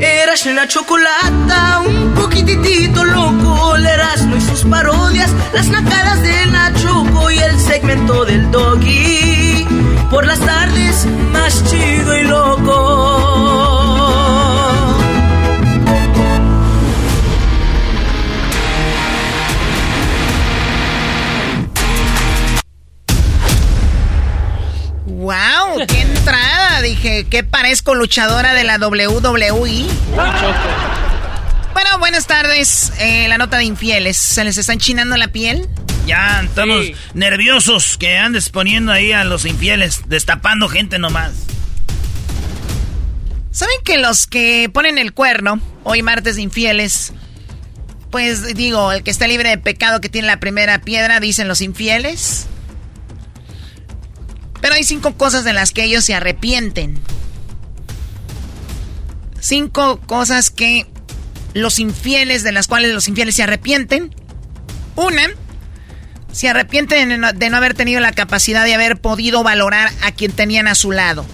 [0.00, 6.72] Eras la chocolata, un poquitito loco, el Erasmo y sus parodias, las nacadas de la
[6.74, 9.66] Choco y el segmento del Doggy.
[10.10, 13.34] Por las tardes, más chido y loco.
[25.06, 25.86] ¡Wow!
[25.86, 26.03] ¡Qué
[26.84, 29.86] Dije, ¿qué parezco luchadora de la WWE?
[31.72, 32.92] Bueno, buenas tardes.
[32.98, 34.18] Eh, la nota de infieles.
[34.18, 35.66] ¿Se les está enchinando la piel?
[36.06, 36.84] Ya, estamos
[37.14, 41.32] nerviosos que andes poniendo ahí a los infieles, destapando gente nomás.
[43.50, 47.14] ¿Saben que los que ponen el cuerno, hoy martes de infieles,
[48.10, 51.62] pues digo, el que está libre de pecado que tiene la primera piedra, dicen los
[51.62, 52.46] infieles?
[54.64, 56.98] Pero hay cinco cosas de las que ellos se arrepienten.
[59.38, 60.86] Cinco cosas que
[61.52, 64.14] los infieles, de las cuales los infieles se arrepienten.
[64.96, 65.28] Una,
[66.32, 70.12] se arrepienten de no, de no haber tenido la capacidad de haber podido valorar a
[70.12, 71.26] quien tenían a su lado.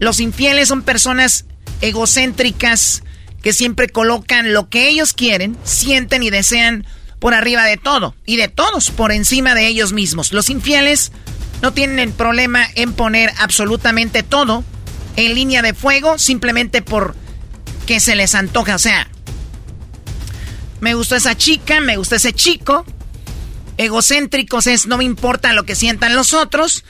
[0.00, 1.44] Los infieles son personas
[1.80, 3.04] egocéntricas
[3.40, 6.88] que siempre colocan lo que ellos quieren, sienten y desean
[7.20, 10.32] por arriba de todo y de todos, por encima de ellos mismos.
[10.32, 11.12] Los infieles
[11.62, 14.64] no tienen problema en poner absolutamente todo
[15.16, 17.14] en línea de fuego simplemente por
[17.86, 18.74] que se les antoja.
[18.74, 19.08] O sea,
[20.80, 22.84] me gustó esa chica, me gustó ese chico.
[23.78, 26.84] Egocéntricos es no me importa lo que sientan los otros,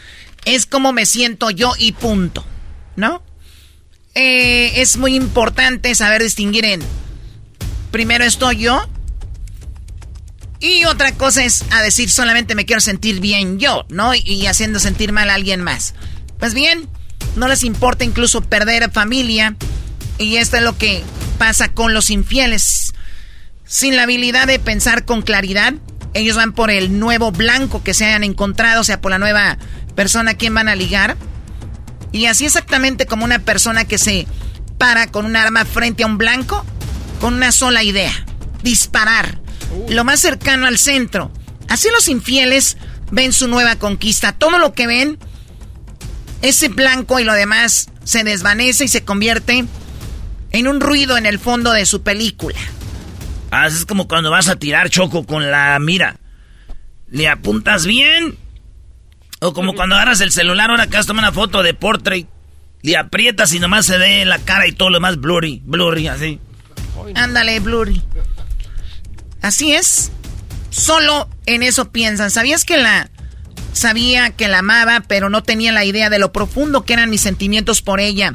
[0.44, 2.44] es como me siento yo y punto.
[2.96, 3.22] ¿No?
[4.14, 6.82] Eh, es muy importante saber distinguir en
[7.90, 8.86] primero estoy yo
[10.62, 14.14] y otra cosa es a decir solamente me quiero sentir bien yo, ¿no?
[14.14, 15.94] Y, haciendo sentir mal a alguien más.
[16.38, 16.88] Pues bien,
[17.34, 19.56] no les importa incluso perder a familia.
[20.18, 21.02] Y esto es lo que
[21.36, 22.94] pasa con los infieles.
[23.66, 25.74] Sin la habilidad de pensar con claridad,
[26.14, 29.58] ellos van por el nuevo blanco que se hayan encontrado, o sea, por la nueva
[29.96, 31.16] persona a quien van a ligar.
[32.12, 34.28] Y así exactamente como una persona que se
[34.78, 36.64] para con un arma frente a un blanco,
[37.20, 38.12] con una sola idea,
[38.62, 39.41] disparar
[39.88, 41.30] lo más cercano al centro.
[41.68, 42.76] Así los infieles
[43.10, 44.32] ven su nueva conquista.
[44.32, 45.18] Todo lo que ven,
[46.42, 49.64] ese blanco y lo demás se desvanece y se convierte
[50.50, 52.58] en un ruido en el fondo de su película.
[53.50, 56.16] Ah, es como cuando vas a tirar choco con la mira.
[57.10, 58.38] Le apuntas bien.
[59.40, 62.28] O como cuando agarras el celular, ahora que vas a tomar una foto de portrait.
[62.80, 66.40] Le aprietas y nomás se ve la cara y todo lo demás blurry, blurry, así.
[67.14, 68.02] Ándale, blurry.
[69.42, 70.10] Así es.
[70.70, 72.30] Solo en eso piensan.
[72.30, 73.10] ¿Sabías que la...
[73.74, 77.22] Sabía que la amaba, pero no tenía la idea de lo profundo que eran mis
[77.22, 78.34] sentimientos por ella.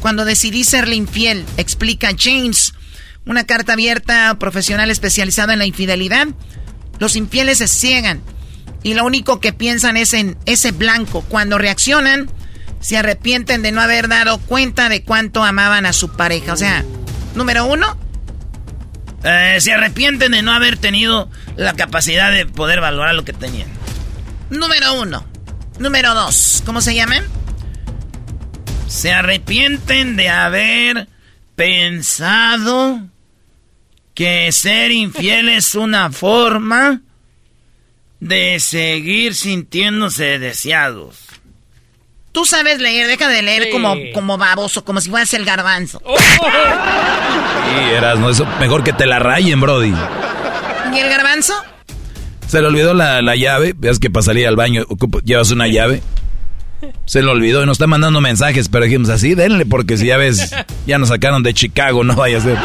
[0.00, 2.72] Cuando decidí serle infiel, explica James,
[3.24, 6.26] una carta abierta profesional especializada en la infidelidad.
[6.98, 8.22] Los infieles se ciegan
[8.82, 11.22] y lo único que piensan es en ese blanco.
[11.28, 12.28] Cuando reaccionan,
[12.80, 16.52] se arrepienten de no haber dado cuenta de cuánto amaban a su pareja.
[16.52, 16.84] O sea,
[17.36, 17.96] número uno,
[19.24, 23.68] eh, se arrepienten de no haber tenido la capacidad de poder valorar lo que tenían.
[24.50, 25.24] Número uno.
[25.78, 27.24] Número dos, ¿cómo se llaman?
[28.86, 31.08] Se arrepienten de haber
[31.56, 33.00] pensado
[34.14, 37.00] que ser infiel es una forma
[38.20, 41.31] de seguir sintiéndose deseados.
[42.32, 46.00] Tú sabes leer, deja de leer como, como baboso, como si fueras el garbanzo.
[46.04, 46.16] Oh.
[46.16, 49.94] Sí, eras, no, eso mejor que te la rayen, Brody.
[50.94, 51.54] ¿Y el garbanzo?
[52.46, 54.84] Se le olvidó la, la llave, ves que para salir al baño
[55.24, 56.02] llevas una llave.
[57.04, 60.16] Se le olvidó y nos está mandando mensajes, pero dijimos así, denle, porque si ya
[60.16, 60.54] ves,
[60.86, 62.58] ya nos sacaron de Chicago, no vaya a ser.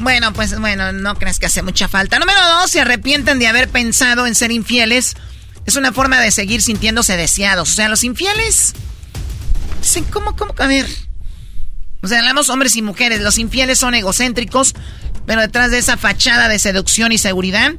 [0.00, 2.18] Bueno, pues bueno, no creas que hace mucha falta.
[2.18, 5.16] Número dos, se arrepienten de haber pensado en ser infieles.
[5.68, 7.70] Es una forma de seguir sintiéndose deseados.
[7.70, 8.72] O sea, los infieles.
[9.82, 10.54] Dicen, ¿cómo, cómo?
[10.56, 10.86] A ver.
[12.00, 13.20] O sea, hablamos hombres y mujeres.
[13.20, 14.74] Los infieles son egocéntricos,
[15.26, 17.72] pero detrás de esa fachada de seducción y seguridad,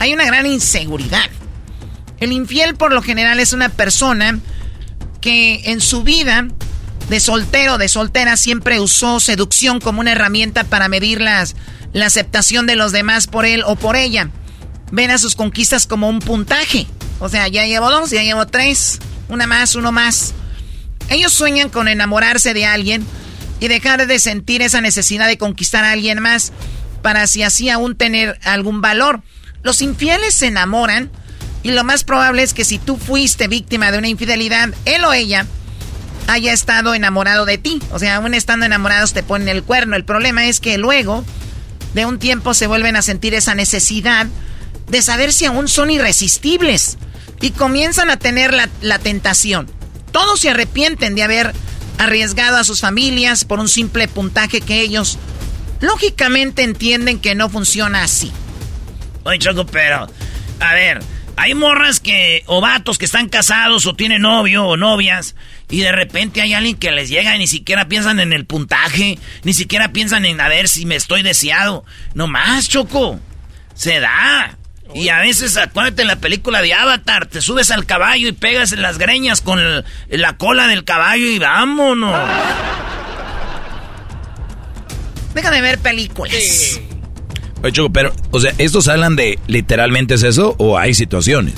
[0.00, 1.30] hay una gran inseguridad.
[2.18, 4.40] El infiel, por lo general, es una persona
[5.20, 6.48] que en su vida
[7.10, 11.54] de soltero, de soltera, siempre usó seducción como una herramienta para medir las,
[11.92, 14.30] la aceptación de los demás por él o por ella.
[14.90, 16.88] Ven a sus conquistas como un puntaje.
[17.20, 18.98] O sea, ya llevo dos, ya llevo tres,
[19.28, 20.34] una más, uno más.
[21.08, 23.06] Ellos sueñan con enamorarse de alguien
[23.60, 26.52] y dejar de sentir esa necesidad de conquistar a alguien más
[27.02, 29.22] para si así aún tener algún valor.
[29.62, 31.10] Los infieles se enamoran
[31.62, 35.12] y lo más probable es que si tú fuiste víctima de una infidelidad, él o
[35.12, 35.46] ella
[36.26, 37.80] haya estado enamorado de ti.
[37.90, 39.96] O sea, aún estando enamorados te ponen el cuerno.
[39.96, 41.24] El problema es que luego
[41.94, 44.26] de un tiempo se vuelven a sentir esa necesidad
[44.88, 46.98] de saber si aún son irresistibles
[47.40, 49.70] y comienzan a tener la, la tentación.
[50.12, 51.52] Todos se arrepienten de haber
[51.98, 55.18] arriesgado a sus familias por un simple puntaje que ellos
[55.80, 58.32] lógicamente entienden que no funciona así.
[59.24, 60.06] Oye, Choco, pero,
[60.60, 61.00] a ver,
[61.36, 65.34] hay morras que, o vatos que están casados o tienen novio o novias,
[65.70, 69.18] y de repente hay alguien que les llega y ni siquiera piensan en el puntaje,
[69.42, 71.84] ni siquiera piensan en a ver si me estoy deseado.
[72.14, 73.18] No más, Choco.
[73.74, 74.56] Se da.
[74.92, 78.72] Y a veces, acuérdate en la película de Avatar, te subes al caballo y pegas
[78.72, 79.60] en las greñas con
[80.08, 82.14] la cola del caballo y vámonos.
[85.34, 86.80] Deja de ver películas.
[87.62, 91.54] Oye, Choco, pero, o sea, ¿estos hablan de literalmente es eso o hay situaciones?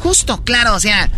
[0.00, 1.10] Justo, claro, o sea,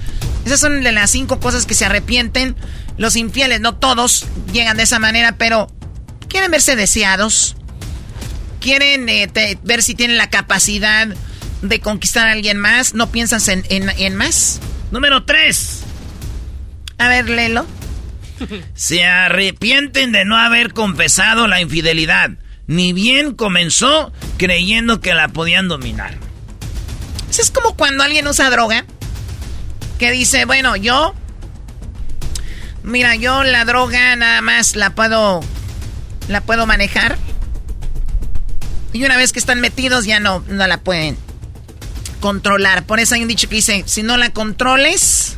[0.46, 2.56] esas son de las cinco cosas que se arrepienten.
[2.96, 5.68] Los infieles, no todos llegan de esa manera, pero
[6.28, 7.56] quieren verse deseados.
[8.58, 9.30] Quieren eh,
[9.62, 11.08] ver si tienen la capacidad
[11.68, 12.94] de conquistar a alguien más.
[12.94, 14.60] No piensas en, en más.
[14.90, 15.82] Número tres.
[16.98, 17.66] A ver, Lelo.
[18.74, 22.30] Se arrepienten de no haber confesado la infidelidad.
[22.66, 26.14] Ni bien comenzó creyendo que la podían dominar.
[27.30, 28.84] Eso es como cuando alguien usa droga.
[29.98, 31.14] Que dice, bueno, yo...
[32.82, 35.42] Mira, yo la droga nada más la puedo...
[36.28, 37.16] La puedo manejar.
[38.92, 41.16] Y una vez que están metidos ya no, no la pueden
[42.20, 42.84] controlar.
[42.84, 45.36] Por eso hay un dicho que dice, si no la controles,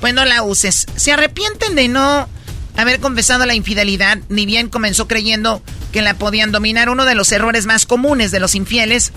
[0.00, 0.86] pues no la uses.
[0.96, 2.28] Se arrepienten de no
[2.76, 6.88] haber confesado la infidelidad, ni bien comenzó creyendo que la podían dominar.
[6.88, 9.12] Uno de los errores más comunes de los infieles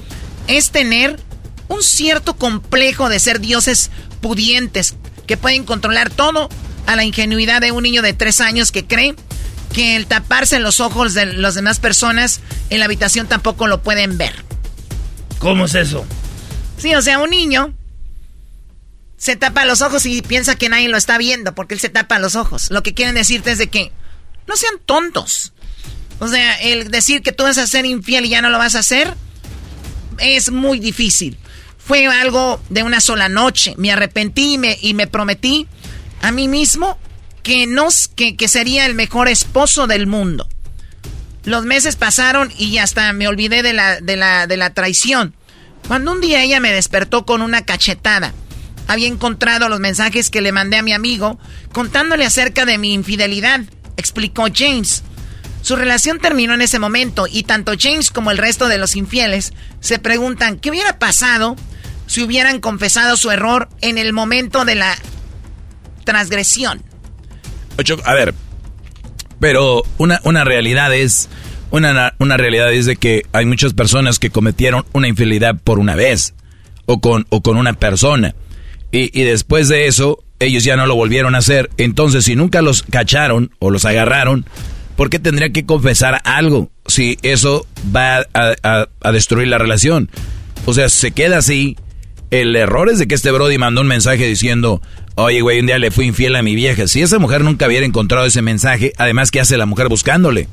[0.48, 1.20] es tener
[1.68, 3.90] un cierto complejo de ser dioses
[4.22, 6.50] pudientes que pueden controlar todo
[6.86, 9.16] a la ingenuidad de un niño de tres años que cree
[9.74, 14.18] que el taparse los ojos de las demás personas en la habitación tampoco lo pueden
[14.18, 14.34] ver.
[15.40, 16.06] ¿Cómo es eso?
[16.78, 17.74] Sí, o sea, un niño
[19.18, 22.20] se tapa los ojos y piensa que nadie lo está viendo porque él se tapa
[22.20, 22.70] los ojos.
[22.70, 23.92] Lo que quieren decirte es de que
[24.48, 25.54] no sean tontos.
[26.20, 28.76] O sea, el decir que tú vas a ser infiel y ya no lo vas
[28.76, 29.14] a hacer
[30.20, 31.38] es muy difícil.
[31.78, 33.74] Fue algo de una sola noche.
[33.78, 35.68] Me arrepentí y me, y me prometí
[36.22, 36.98] a mí mismo
[37.44, 40.48] que, nos, que, que sería el mejor esposo del mundo.
[41.44, 45.36] Los meses pasaron y hasta me olvidé de la, de la, de la traición.
[45.88, 48.34] Cuando un día ella me despertó con una cachetada.
[48.88, 51.40] Había encontrado los mensajes que le mandé a mi amigo
[51.74, 53.62] contándole acerca de mi infidelidad,
[53.98, 55.04] explicó James.
[55.62, 59.54] Su relación terminó en ese momento y tanto James como el resto de los infieles
[59.80, 61.56] se preguntan qué hubiera pasado
[62.08, 64.96] si hubieran confesado su error en el momento de la
[66.04, 66.84] transgresión.
[68.04, 68.36] A ver,
[69.40, 71.30] pero una, una realidad es
[71.76, 75.96] una, una realidad es de que hay muchas personas que cometieron una infidelidad por una
[75.96, 76.34] vez
[76.86, 78.36] o con, o con una persona.
[78.92, 81.70] Y, y, después de eso, ellos ya no lo volvieron a hacer.
[81.78, 84.46] Entonces, si nunca los cacharon o los agarraron,
[84.96, 90.10] ¿por qué tendría que confesar algo si eso va a, a destruir la relación?
[90.66, 91.78] O sea, se queda así.
[92.32, 94.82] El error es de que este Brody mandó un mensaje diciendo,
[95.16, 96.88] oye, güey, un día le fui infiel a mi vieja.
[96.88, 100.48] Si esa mujer nunca hubiera encontrado ese mensaje, además, ¿qué hace la mujer buscándole?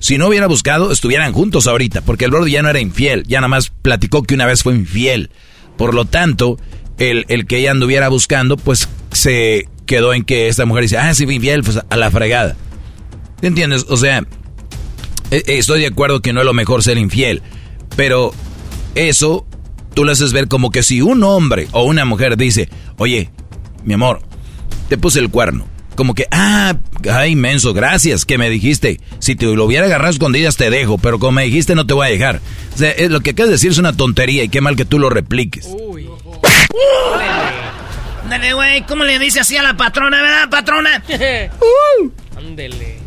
[0.00, 3.38] Si no hubiera buscado, estuvieran juntos ahorita, porque el Brody ya no era infiel, ya
[3.38, 5.30] nada más platicó que una vez fue infiel.
[5.76, 6.58] Por lo tanto,
[6.98, 11.12] el, el que ella anduviera buscando, pues se quedó en que esta mujer dice, ah,
[11.12, 12.56] sí, fui infiel, pues a la fregada.
[13.40, 13.84] ¿Te entiendes?
[13.90, 14.24] O sea,
[15.30, 17.42] e, e, estoy de acuerdo que no es lo mejor ser infiel,
[17.94, 18.32] pero
[18.94, 19.46] eso
[19.92, 23.30] tú lo haces ver como que si un hombre o una mujer dice, oye,
[23.84, 24.22] mi amor,
[24.88, 25.66] te puse el cuerno
[26.00, 26.76] como que, ah,
[27.12, 29.02] ay, menso, gracias que me dijiste.
[29.18, 32.06] Si te lo hubiera agarrado escondidas te dejo, pero como me dijiste no te voy
[32.06, 32.40] a dejar.
[32.74, 34.86] O sea, es, lo que acabas de decir es una tontería y qué mal que
[34.86, 35.68] tú lo repliques.
[35.68, 36.08] Uy.
[38.30, 41.04] Dale, güey, ¿cómo le dice así a la patrona, verdad, patrona?
[42.38, 42.98] Ándele.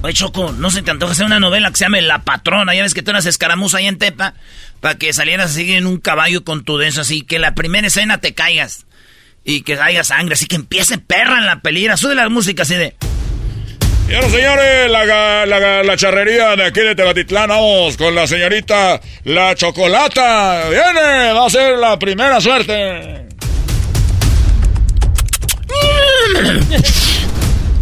[0.00, 2.74] Oye, Choco, ¿no se te antoja hacer una novela que se llame La Patrona?
[2.74, 4.32] Ya ves que tú eras escaramuza ahí en Tepa,
[4.80, 8.16] para que salieras así en un caballo con tu denso así, que la primera escena
[8.18, 8.85] te caigas
[9.46, 11.96] y que haya sangre, así que empiece perra en la película.
[11.96, 12.94] Sube la música así de.
[14.06, 19.54] Señoras señores, la, la, la, charrería de aquí de Tebatitlán, vamos con la señorita La
[19.54, 20.68] Chocolata.
[20.68, 23.26] Viene, va a ser la primera suerte.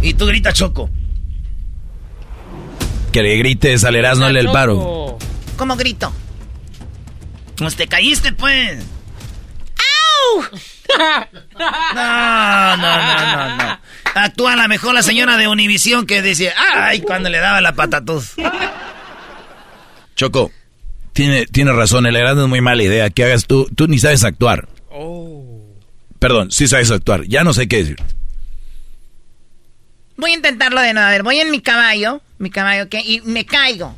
[0.01, 0.89] y tú grita Choco.
[3.11, 5.17] Que le grites al Erasmo el paro.
[5.57, 6.11] ¿Cómo grito?
[7.55, 8.83] Pues te caíste, pues.
[9.77, 10.43] ¡Au!
[11.57, 13.79] No, no, no, no, no.
[14.15, 18.35] Actúa la mejor la señora de Univisión que dice, ay, cuando le daba la patatuz.
[20.15, 20.51] Choco,
[21.13, 24.23] tiene, tiene razón, el Erasmo es muy mala idea que hagas tú, tú ni sabes
[24.23, 24.69] actuar.
[26.19, 27.97] Perdón, sí sabes actuar, ya no sé qué decir.
[30.17, 33.01] Voy a intentarlo de nuevo, a ver, voy en mi caballo, mi caballo, ¿qué?
[33.01, 33.97] Y me caigo.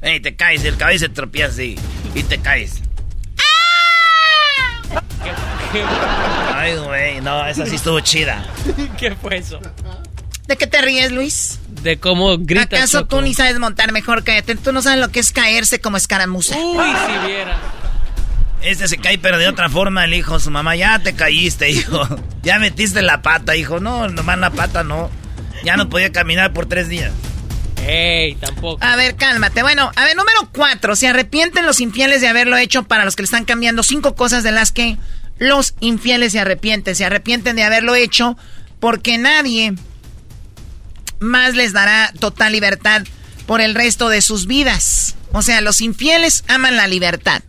[0.00, 1.76] Ey, te caes, el caballo se tropieza así,
[2.14, 2.83] y te caes.
[6.54, 8.44] Ay, güey, no, esa sí estuvo chida.
[8.98, 9.60] ¿Qué fue eso?
[10.46, 11.58] ¿De qué te ríes, Luis?
[11.82, 13.16] De cómo grita ¿Acaso Choco.
[13.16, 14.24] tú ni sabes montar mejor?
[14.24, 16.56] Cállate, tú no sabes lo que es caerse como escaramuza.
[16.56, 17.56] Uy, si viera.
[18.62, 22.06] Este se cae, pero de otra forma, el hijo, su mamá, ya te caíste, hijo.
[22.42, 23.80] Ya metiste la pata, hijo.
[23.80, 25.10] No, nomás la pata no.
[25.64, 27.12] Ya no podía caminar por tres días.
[28.80, 29.62] A ver, cálmate.
[29.62, 30.96] Bueno, a ver, número cuatro.
[30.96, 34.42] Se arrepienten los infieles de haberlo hecho para los que le están cambiando cinco cosas
[34.42, 34.98] de las que
[35.38, 36.94] los infieles se arrepienten.
[36.94, 38.36] Se arrepienten de haberlo hecho
[38.80, 39.74] porque nadie
[41.20, 43.02] más les dará total libertad
[43.46, 45.16] por el resto de sus vidas.
[45.32, 47.42] O sea, los infieles aman la libertad.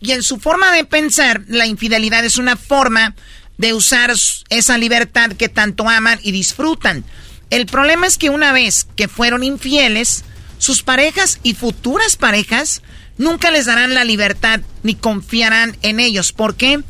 [0.00, 3.14] Y en su forma de pensar, la infidelidad es una forma
[3.58, 4.12] de usar
[4.50, 7.04] esa libertad que tanto aman y disfrutan.
[7.50, 10.24] El problema es que una vez que fueron infieles,
[10.58, 12.82] sus parejas y futuras parejas
[13.18, 16.32] nunca les darán la libertad ni confiarán en ellos.
[16.32, 16.80] ¿Por qué?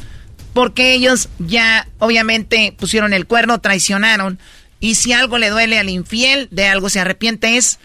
[0.53, 4.39] Porque ellos ya obviamente pusieron el cuerno, traicionaron.
[4.81, 7.79] Y si algo le duele al infiel, de algo se arrepiente, es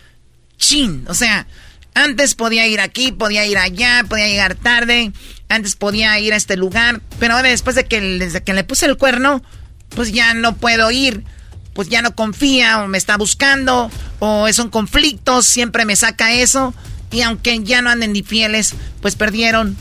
[0.57, 1.05] chin.
[1.07, 1.47] O sea,
[1.93, 5.11] antes podía ir aquí, podía ir allá, podía llegar tarde,
[5.49, 8.85] antes podía ir a este lugar, pero ahora después de que, desde que le puse
[8.85, 9.43] el cuerno,
[9.89, 11.25] pues ya no puedo ir,
[11.73, 16.33] pues ya no confía o me está buscando o es un conflicto, siempre me saca
[16.33, 16.73] eso
[17.11, 19.77] y aunque ya no anden infieles, pues perdieron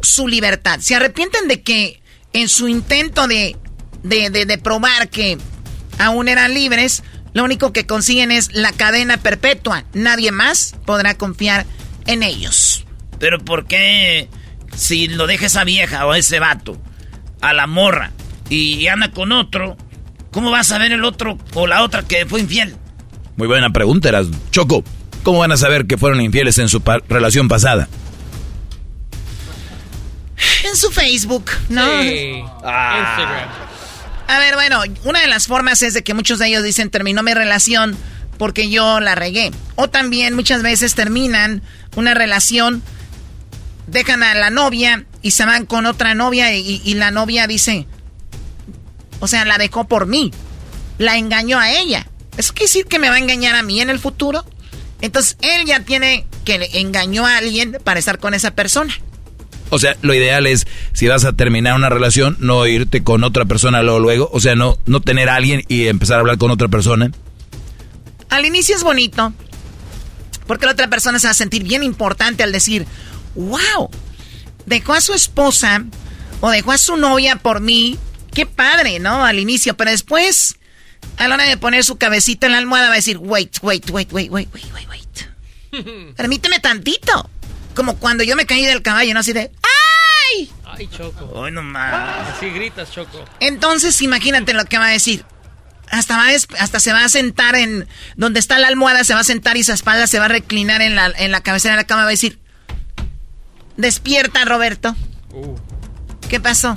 [0.00, 0.80] su libertad.
[0.80, 3.56] Se arrepienten de que en su intento de,
[4.02, 5.38] de, de, de probar que
[5.98, 7.02] aún eran libres,
[7.34, 9.84] lo único que consiguen es la cadena perpetua.
[9.92, 11.66] Nadie más podrá confiar
[12.06, 12.84] en ellos.
[13.18, 14.28] Pero ¿por qué
[14.76, 16.80] si lo deja esa vieja o ese vato
[17.40, 18.12] a la morra
[18.48, 19.76] y anda con otro,
[20.32, 22.74] cómo vas a ver el otro o la otra que fue infiel?
[23.36, 24.82] Muy buena pregunta, eras Choco,
[25.22, 27.88] ¿cómo van a saber que fueron infieles en su pa relación pasada?
[30.64, 32.02] En su Facebook, ¿no?
[32.02, 32.42] Sí.
[32.64, 33.16] Ah.
[33.16, 33.48] Instagram.
[34.26, 37.22] A ver, bueno, una de las formas es de que muchos de ellos dicen terminó
[37.22, 37.96] mi relación
[38.38, 39.52] porque yo la regué.
[39.76, 41.62] O también muchas veces terminan
[41.96, 42.82] una relación,
[43.86, 47.86] dejan a la novia y se van con otra novia y, y la novia dice,
[49.22, 50.32] o sea, la dejó por mí,
[50.98, 52.08] la engañó a ella.
[52.36, 54.44] ¿Eso quiere decir que me va a engañar a mí en el futuro?
[55.00, 58.92] Entonces él ya tiene que le engañó a alguien para estar con esa persona.
[59.70, 63.44] O sea, lo ideal es, si vas a terminar una relación, no irte con otra
[63.44, 64.30] persona luego, luego.
[64.32, 67.12] O sea, no, no tener a alguien y empezar a hablar con otra persona.
[68.28, 69.32] Al inicio es bonito,
[70.48, 72.86] porque la otra persona se va a sentir bien importante al decir,
[73.36, 73.88] wow,
[74.66, 75.84] dejó a su esposa
[76.40, 78.00] o dejó a su novia por mí.
[78.34, 79.24] Qué padre, ¿no?
[79.24, 80.56] Al inicio, pero después,
[81.18, 83.88] a la hora de poner su cabecita en la almohada, va a decir, wait, wait,
[83.90, 86.14] wait, wait, wait, wait, wait, wait.
[86.16, 87.28] Permíteme tantito.
[87.74, 89.20] Como cuando yo me caí del caballo, ¿no?
[89.20, 90.50] Así de, ¡ay!
[90.64, 91.44] Ay, Choco.
[91.44, 92.36] Ay, no más.
[92.36, 93.24] Así gritas, Choco.
[93.40, 95.24] Entonces, imagínate lo que va a decir.
[95.90, 96.28] Hasta, va
[96.58, 99.64] hasta se va a sentar en donde está la almohada, se va a sentar y
[99.64, 102.02] su espalda se va a reclinar en la, en la cabecera de la cama.
[102.02, 102.38] Va a decir:
[103.76, 104.96] Despierta, Roberto.
[105.32, 105.56] Uh.
[106.30, 106.74] ¿Qué pasó?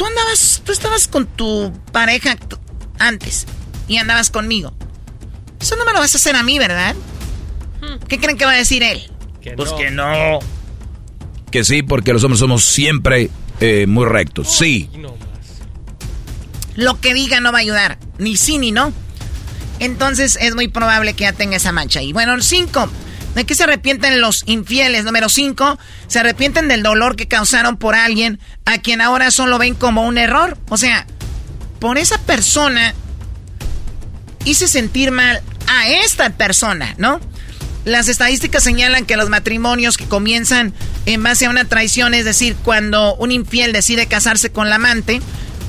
[0.00, 2.38] Tú andabas, tú estabas con tu pareja
[2.98, 3.44] antes
[3.86, 4.72] y andabas conmigo.
[5.60, 6.96] Eso no me lo vas a hacer a mí, ¿verdad?
[8.08, 9.12] ¿Qué creen que va a decir él?
[9.58, 10.38] pues que no.
[11.50, 13.28] Que sí, porque los hombres somos siempre
[13.60, 14.50] eh, muy rectos.
[14.50, 14.88] Sí.
[16.76, 17.98] Lo que diga no va a ayudar.
[18.16, 18.94] Ni sí ni no.
[19.80, 22.00] Entonces es muy probable que ya tenga esa mancha.
[22.00, 22.88] Y bueno, cinco.
[23.34, 25.04] ¿De qué se arrepienten los infieles?
[25.04, 25.78] Número cinco.
[26.08, 30.18] Se arrepienten del dolor que causaron por alguien a quien ahora solo ven como un
[30.18, 30.58] error.
[30.68, 31.06] O sea,
[31.78, 32.94] por esa persona
[34.44, 37.20] hice sentir mal a esta persona, ¿no?
[37.84, 40.74] Las estadísticas señalan que los matrimonios que comienzan
[41.06, 45.22] en base a una traición, es decir, cuando un infiel decide casarse con la amante,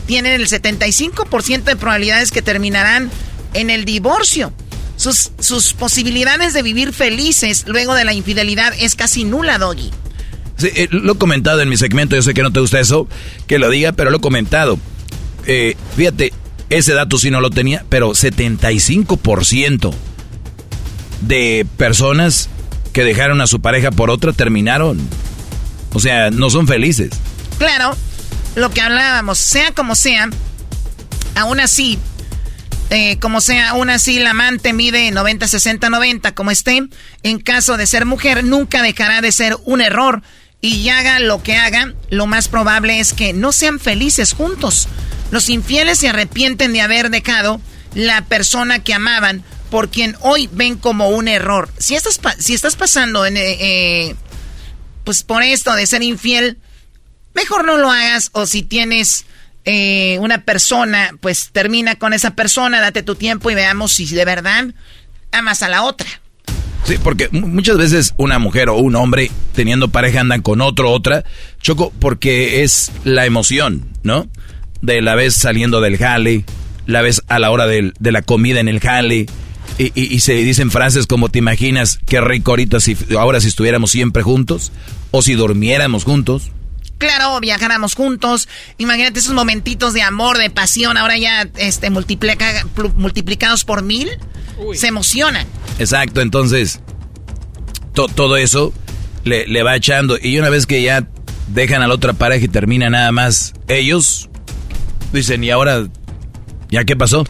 [0.07, 3.09] tienen el 75% de probabilidades que terminarán
[3.53, 4.51] en el divorcio.
[5.01, 9.89] Sus, sus posibilidades de vivir felices luego de la infidelidad es casi nula, Doggy.
[10.57, 13.07] Sí, eh, lo he comentado en mi segmento, yo sé que no te gusta eso,
[13.47, 14.77] que lo diga, pero lo he comentado.
[15.47, 16.33] Eh, fíjate,
[16.69, 19.91] ese dato sí no lo tenía, pero 75%
[21.21, 22.47] de personas
[22.93, 24.99] que dejaron a su pareja por otra terminaron.
[25.93, 27.09] O sea, no son felices.
[27.57, 27.97] Claro,
[28.53, 30.29] lo que hablábamos, sea como sea,
[31.33, 31.97] aún así,
[32.91, 36.83] eh, como sea, aún así la amante mide 90, 60, 90, como esté,
[37.23, 40.21] en caso de ser mujer, nunca dejará de ser un error.
[40.59, 44.89] Y haga lo que haga, lo más probable es que no sean felices juntos.
[45.31, 47.61] Los infieles se arrepienten de haber dejado
[47.95, 51.69] la persona que amaban por quien hoy ven como un error.
[51.77, 54.15] Si estás, si estás pasando en, eh, eh,
[55.05, 56.57] pues por esto de ser infiel,
[57.33, 59.23] mejor no lo hagas o si tienes
[59.65, 64.25] eh, una persona, pues termina con esa persona, date tu tiempo y veamos si de
[64.25, 64.65] verdad
[65.31, 66.07] amas a la otra.
[66.83, 70.91] Sí, porque mu- muchas veces una mujer o un hombre teniendo pareja andan con otro,
[70.91, 71.23] otra,
[71.61, 74.27] choco, porque es la emoción, ¿no?
[74.81, 76.43] De la vez saliendo del jale,
[76.87, 79.27] la vez a la hora del- de la comida en el jale,
[79.77, 83.47] y, y- y se dicen frases como, ¿te imaginas qué rico ahorita si, ahora si
[83.49, 84.71] estuviéramos siempre juntos?
[85.11, 86.49] O si durmiéramos juntos.
[87.01, 88.47] Claro, viajáramos juntos.
[88.77, 92.63] Imagínate esos momentitos de amor, de pasión, ahora ya este, multiplica-
[92.95, 94.07] multiplicados por mil.
[94.75, 95.47] Se emocionan.
[95.79, 96.79] Exacto, entonces
[97.93, 98.71] to- todo eso
[99.23, 100.19] le, le va echando.
[100.21, 101.07] Y una vez que ya
[101.47, 104.29] dejan a la otra pareja y termina nada más ellos,
[105.11, 105.87] dicen, ¿y ahora
[106.69, 107.25] ya qué pasó?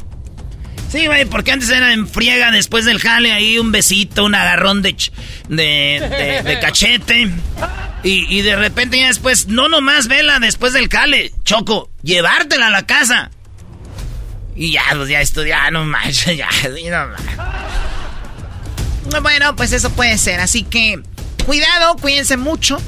[0.92, 4.82] Sí, güey, porque antes era en friega después del jale ahí un besito, un agarrón
[4.82, 4.94] de,
[5.48, 7.32] de, cachete.
[8.04, 12.86] Y, de repente ya después, no nomás vela después del jale, Choco, llevártela a la
[12.86, 13.32] casa.
[14.54, 17.38] Y ya, pues ya esto, ya no manches, ya, no manches.
[19.22, 20.42] Bueno, pues eso puede ser.
[20.42, 21.02] Así que
[21.46, 22.82] cuidado, cuídense mucho.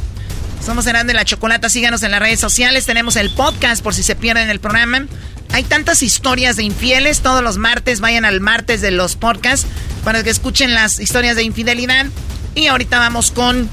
[0.64, 1.70] Somos Herán de la Chocolata.
[1.70, 2.86] Síganos en las redes sociales.
[2.86, 5.08] Tenemos el podcast por si se pierden el programa.
[5.54, 7.22] Hay tantas historias de infieles.
[7.22, 9.68] Todos los martes vayan al martes de los podcasts
[10.04, 12.08] para que escuchen las historias de infidelidad.
[12.56, 13.70] Y ahorita vamos con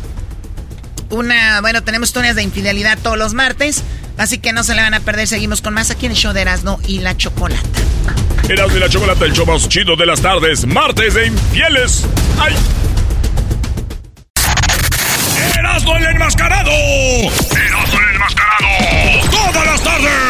[1.08, 1.62] una.
[1.62, 3.82] Bueno, tenemos historias de infidelidad todos los martes.
[4.18, 5.26] Así que no se le van a perder.
[5.26, 7.80] Seguimos con más aquí en el show de Erasmo y la Chocolata.
[8.46, 12.04] Erasmo y la Chocolata, el show más chido de las tardes, martes de infieles.
[12.38, 12.54] ¡Ay!
[15.58, 16.70] ¡Erasmo el enmascarado!
[16.70, 19.30] ¡Erasmo el enmascarado!
[19.30, 20.29] ¡Todas las tardes!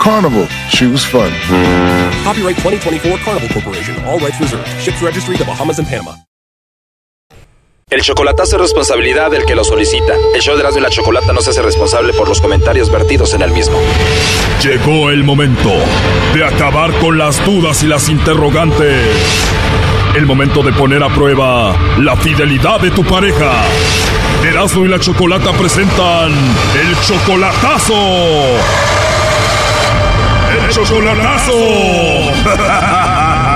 [0.00, 1.30] Carnival, choose fun.
[2.24, 3.94] Copyright 2024 Carnival Corporation.
[4.06, 4.66] All rights reserved.
[4.80, 6.16] Ships registry the Bahamas and Panama.
[7.90, 10.14] El chocolatazo es responsabilidad del que lo solicita.
[10.34, 13.34] El show de Erasmo y la Chocolata no se hace responsable por los comentarios vertidos
[13.34, 13.76] en el mismo.
[14.62, 15.70] Llegó el momento
[16.32, 19.06] de acabar con las dudas y las interrogantes.
[20.14, 23.64] El momento de poner a prueba la fidelidad de tu pareja.
[24.44, 28.89] Erasmo y la Chocolata presentan el chocolatazo.
[30.70, 31.58] Chocolatazo.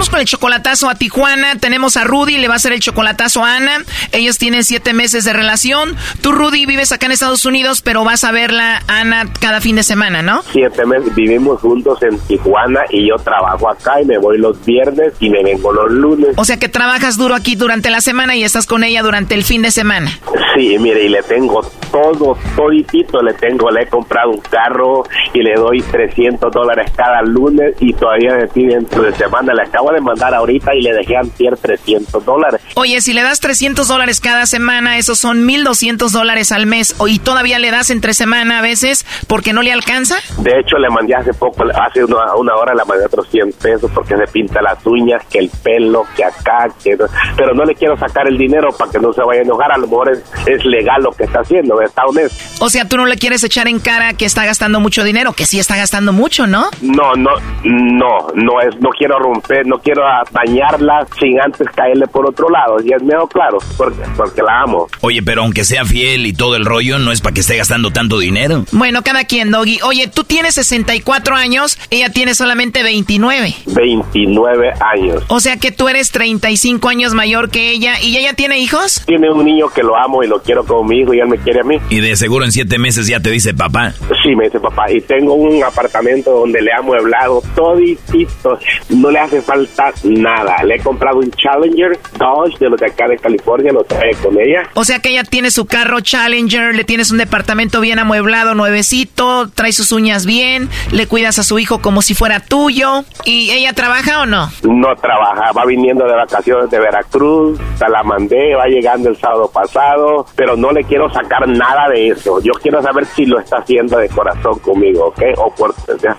[0.00, 1.56] vamos con el chocolatazo a Tijuana.
[1.56, 3.84] Tenemos a Rudy, le va a hacer el chocolatazo a Ana.
[4.12, 5.94] Ellos tienen siete meses de relación.
[6.22, 9.82] Tú, Rudy, vives acá en Estados Unidos, pero vas a verla, Ana, cada fin de
[9.82, 10.42] semana, ¿no?
[10.52, 15.12] Siete meses vivimos juntos en Tijuana y yo trabajo acá y me voy los viernes
[15.20, 16.30] y me vengo los lunes.
[16.36, 19.44] O sea que trabajas duro aquí durante la semana y estás con ella durante el
[19.44, 20.18] fin de semana.
[20.54, 21.60] Sí, mire, y le tengo
[21.92, 23.70] todo, toditito le tengo.
[23.70, 28.48] Le he comprado un carro y le doy 300 dólares cada lunes y todavía de
[28.48, 29.52] ti dentro de semana.
[29.54, 32.60] Le acabo de mandar ahorita y le dejé antier 300 dólares.
[32.74, 36.94] Oye, si le das 300 dólares cada semana, esos son 1.200 dólares al mes.
[37.06, 40.16] Y todavía le das entre semana a veces porque no le alcanza.
[40.38, 43.90] De hecho, le mandé hace poco, hace una, una hora le mandé otros 100 pesos
[43.94, 46.96] porque se pinta las uñas, que el pelo, que acá, que...
[46.96, 49.72] no- Pero no le quiero sacar el dinero para que no se vaya a enojar.
[49.72, 52.64] A lo mejor es, es legal lo que está haciendo, está honesto.
[52.64, 55.46] O sea, tú no le quieres echar en cara que está gastando mucho dinero, que
[55.46, 56.66] sí está gastando mucho, ¿no?
[56.82, 57.30] No, no,
[57.64, 60.02] no, no es, no quiero romper, no quiero
[60.32, 62.76] dañarla sin antes caerle por otro lado.
[62.84, 64.86] Y es mejor claro, porque, porque la amo.
[65.00, 67.90] Oye, pero aunque sea fiel y todo el rollo, no es para que esté gastando
[67.90, 68.64] tanto dinero.
[68.72, 69.80] Bueno, cada quien, Doggy.
[69.82, 73.54] Oye, tú tienes 64 años, ella tiene solamente 29.
[73.66, 75.24] 29 años.
[75.28, 78.00] O sea que tú eres 35 años mayor que ella.
[78.00, 79.02] ¿Y ella tiene hijos?
[79.06, 81.38] Tiene un niño que lo amo y lo quiero como mi hijo y él me
[81.38, 81.76] quiere a mí.
[81.88, 83.92] Y de seguro en siete meses ya te dice papá.
[84.22, 84.90] Sí, me dice papá.
[84.90, 88.58] Y tengo un apartamento donde le ha amueblado toditito.
[88.90, 89.69] No le hace falta
[90.04, 90.62] nada.
[90.64, 94.38] Le he comprado un Challenger Dodge de los de acá de California, lo trae con
[94.40, 94.68] ella.
[94.74, 99.48] O sea que ella tiene su carro Challenger, le tienes un departamento bien amueblado, nuevecito,
[99.50, 103.04] trae sus uñas bien, le cuidas a su hijo como si fuera tuyo.
[103.24, 104.50] ¿Y ella trabaja o no?
[104.62, 109.50] No trabaja, va viniendo de vacaciones de Veracruz, se la mandé, va llegando el sábado
[109.52, 112.40] pasado, pero no le quiero sacar nada de eso.
[112.42, 115.22] Yo quiero saber si lo está haciendo de corazón conmigo, ¿ok?
[115.38, 115.74] O por...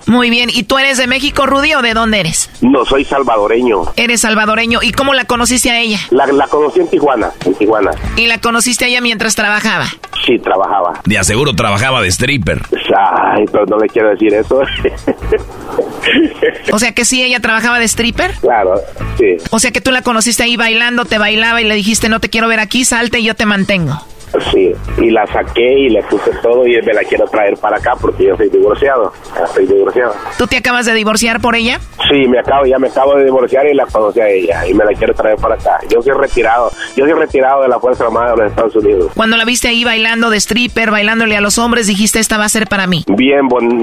[0.06, 0.50] Muy bien.
[0.52, 2.50] ¿Y tú eres de México, Rudy, o de dónde eres?
[2.60, 3.04] No, soy
[3.48, 3.82] salvadoreño.
[3.96, 4.78] Eres salvadoreño.
[4.82, 5.98] ¿Y cómo la conociste a ella?
[6.10, 7.90] La, la conocí en Tijuana, en Tijuana.
[8.16, 9.86] ¿Y la conociste a ella mientras trabajaba?
[10.26, 11.00] Sí, trabajaba.
[11.04, 12.62] De aseguro trabajaba de stripper.
[12.96, 14.60] Ay, pero no le quiero decir eso.
[16.72, 18.32] O sea que sí, ella trabajaba de stripper.
[18.40, 18.74] claro,
[19.18, 19.36] sí.
[19.50, 22.28] O sea que tú la conociste ahí bailando, te bailaba y le dijiste, no te
[22.30, 24.00] quiero ver aquí, salte y yo te mantengo.
[24.50, 27.94] Sí, y la saqué y le puse todo y me la quiero traer para acá
[28.00, 29.12] porque yo soy divorciado.
[29.44, 30.14] Estoy divorciado.
[30.38, 31.78] ¿Tú te acabas de divorciar por ella?
[32.10, 34.84] Sí, me acabo, ya me acabo de divorciar y la conocí a ella y me
[34.84, 35.78] la quiero traer para acá.
[35.90, 39.12] Yo soy retirado, yo soy retirado de la Fuerza Armada de los Estados Unidos.
[39.14, 42.48] Cuando la viste ahí bailando de stripper, bailándole a los hombres, dijiste, esta va a
[42.48, 43.04] ser para mí.
[43.08, 43.82] Bien, bon-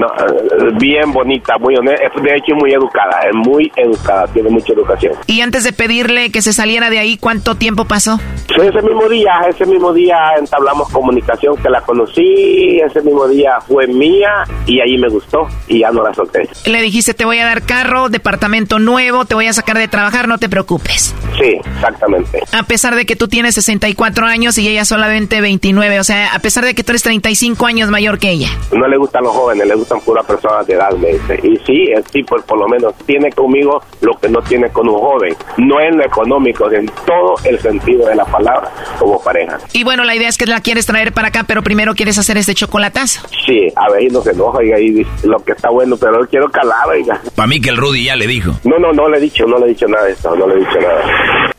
[0.78, 5.14] bien bonita, muy honesta, de hecho muy educada, es muy educada, tiene mucha educación.
[5.26, 8.18] Y antes de pedirle que se saliera de ahí, ¿cuánto tiempo pasó?
[8.48, 13.60] Sí, ese mismo día, ese mismo día entablamos comunicación que la conocí, ese mismo día
[13.60, 16.48] fue mía y ahí me gustó y ya no la solté.
[16.66, 20.28] Le dijiste, te voy a dar carro, departamento nuevo, te voy a sacar de trabajar,
[20.28, 21.14] no te preocupes.
[21.38, 22.42] Sí, exactamente.
[22.52, 26.38] A pesar de que tú tienes 64 años y ella solamente 29, o sea, a
[26.40, 28.48] pesar de que tú eres 35 años mayor que ella.
[28.72, 31.40] No le gustan los jóvenes, le gustan puras personas de edad, me dice.
[31.42, 34.98] Y sí, el tipo por lo menos tiene conmigo lo que no tiene con un
[34.98, 35.34] joven.
[35.56, 39.58] No en lo económico, en todo el sentido de la palabra como pareja.
[39.72, 42.38] Y bueno, la idea es que la quieres traer para acá, pero primero quieres hacer
[42.38, 43.20] este chocolatazo.
[43.46, 46.26] Sí, a ver, y no se enoja, oiga, y lo que está bueno, pero no
[46.26, 47.20] quiero calar, oiga.
[47.34, 48.52] Para mí que el Rudy ya le dijo.
[48.64, 50.54] No, no, no le he dicho, no le he dicho nada de esto, no le
[50.54, 51.52] he dicho nada.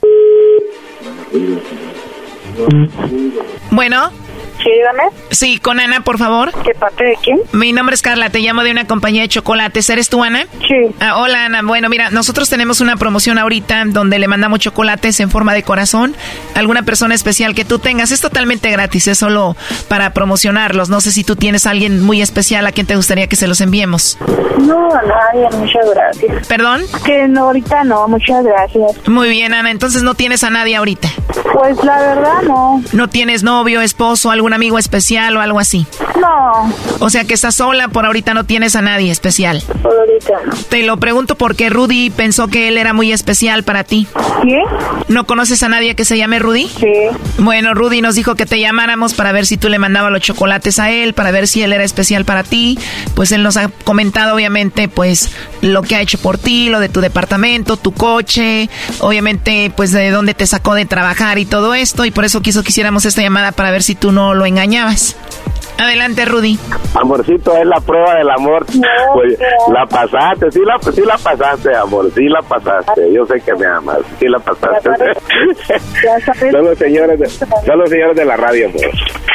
[3.70, 4.12] Bueno,
[4.64, 5.04] Sí, dígame.
[5.32, 6.52] Sí, con Ana, por favor.
[6.64, 7.40] ¿Qué parte de quién?
[7.52, 9.90] Mi nombre es Carla, te llamo de una compañía de chocolates.
[9.90, 10.46] ¿Eres tú, Ana?
[10.68, 10.96] Sí.
[11.00, 11.62] Ah, hola, Ana.
[11.64, 16.16] Bueno, mira, nosotros tenemos una promoción ahorita donde le mandamos chocolates en forma de corazón
[16.56, 18.12] a alguna persona especial que tú tengas.
[18.12, 19.56] Es totalmente gratis, es solo
[19.88, 20.90] para promocionarlos.
[20.90, 23.48] No sé si tú tienes a alguien muy especial a quien te gustaría que se
[23.48, 24.18] los enviemos.
[24.60, 26.48] No, a nadie, muchas gracias.
[26.48, 26.82] ¿Perdón?
[27.04, 29.08] Que no, ahorita no, muchas gracias.
[29.08, 29.72] Muy bien, Ana.
[29.72, 31.10] Entonces no tienes a nadie ahorita.
[31.54, 32.82] Pues la verdad no.
[32.94, 35.86] ¿No tienes novio, esposo, algún amigo especial o algo así?
[36.20, 36.74] No.
[37.00, 39.64] O sea que estás sola, por ahorita no tienes a nadie especial.
[39.82, 40.54] Por ahorita no.
[40.70, 44.08] Te lo pregunto porque Rudy pensó que él era muy especial para ti.
[44.44, 44.62] ¿Qué?
[45.08, 46.68] ¿No conoces a nadie que se llame Rudy?
[46.68, 46.94] Sí.
[47.38, 50.80] Bueno, Rudy nos dijo que te llamáramos para ver si tú le mandabas los chocolates
[50.80, 52.78] a él, para ver si él era especial para ti.
[53.16, 55.32] Pues él nos ha comentado, obviamente, pues
[55.62, 60.12] lo que ha hecho por ti, lo de tu departamento, tu coche, obviamente, pues de
[60.12, 62.06] dónde te sacó de trabajar y todo esto.
[62.06, 65.16] Y por eso quiso que hiciéramos esta llamada para ver si tú no lo engañabas.
[65.82, 66.60] Adelante, Rudy.
[66.94, 68.68] Amorcito, es la prueba del amor.
[69.14, 69.40] Pues
[69.74, 73.12] la pasaste, sí la, sí la pasaste, amor, sí la pasaste.
[73.12, 74.90] Yo sé que me amas, sí la pasaste.
[76.52, 78.82] Son los señores de, son los señores de la radio, amor.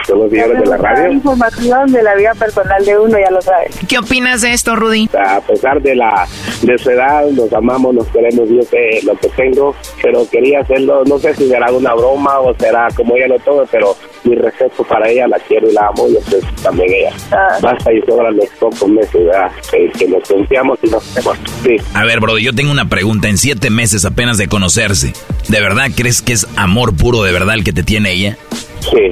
[0.06, 1.12] Son los señores de la radio.
[1.12, 3.76] información de la vida personal de uno, ya lo sabes.
[3.88, 5.10] ¿Qué opinas de esto, Rudy?
[5.18, 6.26] A pesar de la
[6.62, 11.02] de su edad, nos amamos, nos queremos, yo sé lo que tengo, pero quería hacerlo,
[11.06, 14.84] no sé si será una broma o será como ella lo todo, pero mi respeto
[14.84, 17.12] para ella, la quiero y la amo, y eso es también ella.
[17.60, 19.50] Basta y sobra los pocos meses ¿verdad?
[19.70, 21.38] que, que nos confiamos y nos queremos.
[21.64, 21.76] Sí.
[21.94, 23.28] A ver, bro, yo tengo una pregunta.
[23.28, 25.12] En siete meses apenas de conocerse,
[25.48, 28.36] ¿de verdad crees que es amor puro de verdad el que te tiene ella?
[28.80, 29.10] Sí,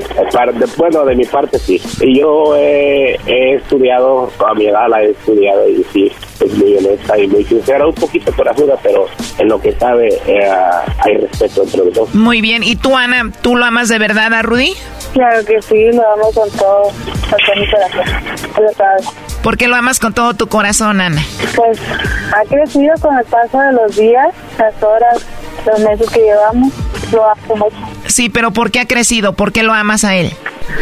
[0.76, 1.80] bueno, de mi parte sí.
[2.00, 6.76] Y yo he, he estudiado, a mi edad la he estudiado y sí, es muy
[6.76, 9.06] honesta y muy sincera, un poquito por ayuda, pero
[9.38, 10.48] en lo que sabe eh,
[10.98, 12.14] hay respeto entre los dos.
[12.14, 12.62] Muy bien.
[12.62, 14.74] ¿Y tú, Ana, tú lo amas de verdad a Rudy?
[15.12, 18.62] Claro que sí, lo amo con todo, hasta mi corazón.
[18.62, 19.08] Lo sabes.
[19.42, 21.22] ¿Por qué lo amas con todo tu corazón, Ana?
[21.54, 21.78] Pues
[22.32, 25.24] ha crecido con el paso de los días, las horas,
[25.66, 26.72] los meses que llevamos.
[27.12, 27.93] Lo amo mucho.
[28.14, 29.32] Sí, pero ¿por qué ha crecido?
[29.32, 30.30] ¿Por qué lo amas a él?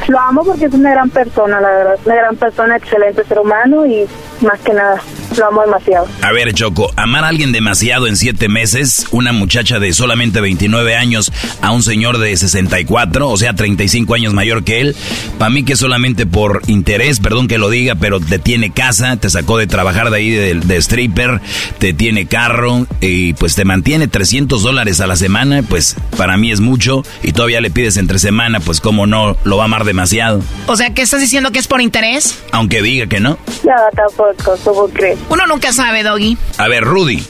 [0.09, 1.99] Lo amo porque es una gran persona, la verdad.
[2.05, 4.07] Una gran persona, excelente ser humano y
[4.43, 5.01] más que nada,
[5.37, 6.07] lo amo demasiado.
[6.23, 10.95] A ver, Choco, amar a alguien demasiado en siete meses, una muchacha de solamente 29
[10.97, 14.97] años a un señor de 64, o sea, 35 años mayor que él,
[15.39, 19.31] para mí que solamente por interés, perdón que lo diga, pero te tiene casa, te
[19.31, 21.41] sacó de trabajar de ahí de, de stripper,
[21.79, 26.51] te tiene carro y pues te mantiene 300 dólares a la semana, pues para mí
[26.51, 29.85] es mucho y todavía le pides entre semana, pues como no, lo va a amar
[29.85, 32.39] demasiado, O sea, ¿qué estás diciendo que es por interés?
[32.53, 33.39] aunque diga que no.
[33.65, 35.19] Ya, tampoco, ¿cómo crees?
[35.29, 36.37] Uno nunca sabe, Doggy.
[36.59, 37.23] A ver, Rudy.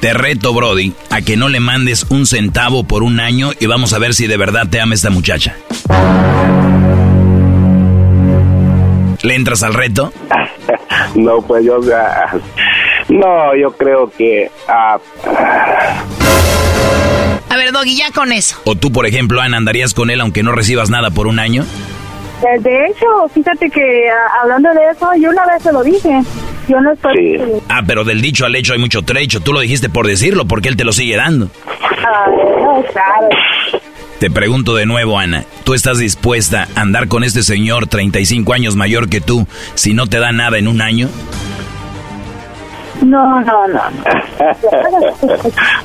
[0.00, 3.92] Te reto, Brody, a que no le mandes un centavo por un año y vamos
[3.92, 5.56] a ver si de verdad te ama esta muchacha.
[9.22, 10.12] ¿Le entras al reto?
[11.16, 12.36] No, pues yo, ah,
[13.08, 14.98] no, yo creo que, ah,
[17.48, 18.56] A ver, Doggy, ya con eso.
[18.64, 21.64] ¿O tú, por ejemplo, Ana, andarías con él aunque no recibas nada por un año?
[22.42, 26.20] Eh, De hecho, fíjate que ah, hablando de eso, yo una vez se lo dije.
[26.68, 27.40] Yo no estoy...
[27.68, 29.40] Ah, pero del dicho al hecho hay mucho trecho.
[29.40, 31.50] Tú lo dijiste por decirlo, porque él te lo sigue dando.
[31.80, 33.28] Ah, no, claro.
[34.18, 38.76] Te pregunto de nuevo, Ana, ¿tú estás dispuesta a andar con este señor 35 años
[38.76, 41.08] mayor que tú si no te da nada en un año?
[43.04, 43.80] No, no, no.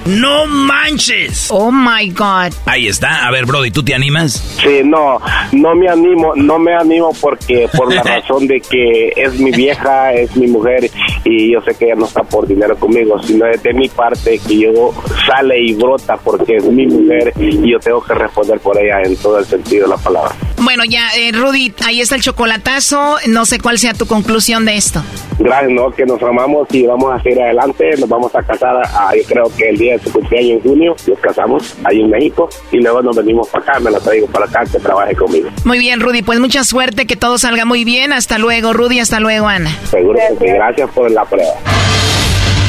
[0.06, 1.48] ¡No manches!
[1.52, 2.54] Oh my God.
[2.66, 3.28] Ahí está.
[3.28, 4.34] A ver, Brody, ¿tú te animas?
[4.62, 5.20] sí, no,
[5.52, 10.14] no me animo, no me animo porque, por la razón de que es mi vieja,
[10.14, 10.90] es mi mujer
[11.24, 14.40] y yo sé que ella no está por dinero conmigo, sino es de mi parte
[14.48, 14.94] que yo
[15.26, 19.16] sale y brota porque es mi mujer y yo tengo que responder por ella en
[19.18, 20.32] todo el sentido de la palabra.
[20.58, 23.18] Bueno, ya, eh, Rudy, ahí está el chocolatazo.
[23.28, 25.02] No sé cuál sea tu conclusión de esto.
[25.40, 25.90] Gracias, ¿no?
[25.92, 27.90] Que nos amamos y vamos a seguir adelante.
[28.00, 30.96] Nos vamos a casar, ah, yo creo que el día de su cumpleaños en junio,
[31.08, 34.46] nos casamos ahí en México y luego nos venimos para acá, me la traigo para
[34.46, 35.50] acá que trabaje conmigo.
[35.66, 38.14] Muy bien, Rudy, pues mucha suerte, que todo salga muy bien.
[38.14, 39.72] Hasta luego, Rudy, hasta luego, Ana.
[39.86, 40.52] Seguro que sí.
[40.54, 41.54] Gracias por la prueba.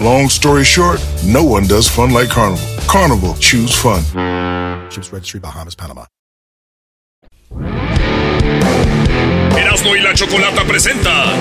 [0.00, 2.64] Long story short, no one does fun like Carnival.
[2.88, 4.02] Carnival, choose fun.
[4.90, 6.06] Ships Registry, Bahamas, Panama.
[9.56, 11.34] Erasmo y la Chocolata presenta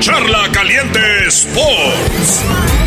[0.00, 2.42] Charla Caliente Sports.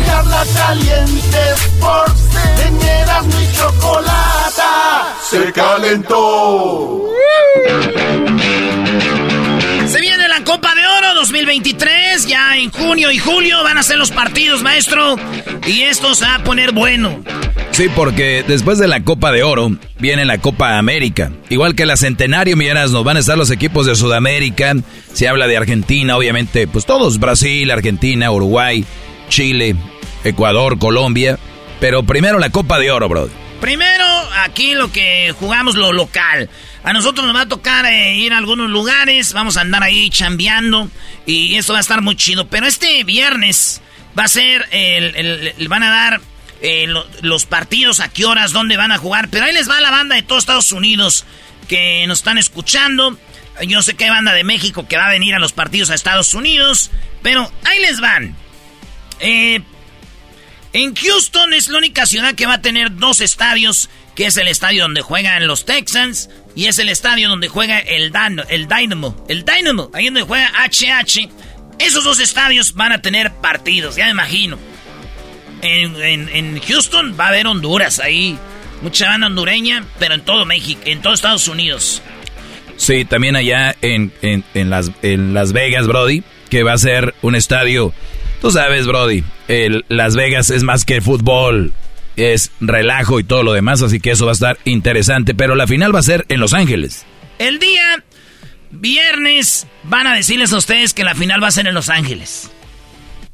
[0.06, 2.30] Charla Caliente Sports.
[2.66, 5.14] En Erasmo y Chocolata.
[5.22, 7.10] Se calentó.
[10.44, 12.26] La Copa de Oro 2023.
[12.26, 15.16] Ya en junio y julio van a ser los partidos, maestro.
[15.66, 17.24] Y esto se va a poner bueno.
[17.70, 21.32] Sí, porque después de la Copa de Oro viene la Copa América.
[21.48, 24.74] Igual que la Centenario, Millanas, nos van a estar los equipos de Sudamérica.
[25.14, 28.84] Se habla de Argentina, obviamente, pues todos, Brasil, Argentina, Uruguay,
[29.30, 29.76] Chile,
[30.24, 31.38] Ecuador, Colombia.
[31.80, 33.30] Pero primero la Copa de Oro, bro.
[33.62, 34.04] Primero,
[34.42, 36.50] aquí lo que jugamos lo local.
[36.84, 40.10] A nosotros nos va a tocar eh, ir a algunos lugares, vamos a andar ahí
[40.10, 40.90] chambeando
[41.26, 42.46] y eso va a estar muy chido.
[42.48, 43.80] Pero este viernes
[44.18, 44.68] va a ser,
[45.68, 46.20] van a dar
[46.60, 49.28] eh, lo- los partidos, a qué horas, dónde van a jugar.
[49.30, 51.24] Pero ahí les va la banda de todos Estados Unidos
[51.68, 53.18] que nos están escuchando.
[53.66, 55.94] Yo sé que hay banda de México que va a venir a los partidos a
[55.94, 56.90] Estados Unidos,
[57.22, 58.36] pero ahí les van.
[59.20, 59.62] Eh,
[60.74, 64.48] en Houston es la única ciudad que va a tener dos estadios, que es el
[64.48, 69.24] estadio donde juegan los Texans y es el estadio donde juega el, Dan- el Dynamo.
[69.28, 71.28] El Dynamo, ahí donde juega HH.
[71.78, 74.58] Esos dos estadios van a tener partidos, ya me imagino.
[75.62, 78.38] En, en- Houston va a haber Honduras ahí.
[78.82, 82.02] Mucha banda hondureña, pero en todo México, en todo Estados Unidos.
[82.76, 87.34] Sí, también allá en, en, las, en Las Vegas, Brody, que va a ser un
[87.34, 87.94] estadio.
[88.42, 89.24] Tú sabes, Brody,
[89.88, 91.72] Las Vegas es más que fútbol,
[92.16, 95.34] es relajo y todo lo demás, así que eso va a estar interesante.
[95.34, 97.04] Pero la final va a ser en Los Ángeles.
[97.38, 98.04] El día
[98.70, 102.50] viernes van a decirles a ustedes que la final va a ser en Los Ángeles.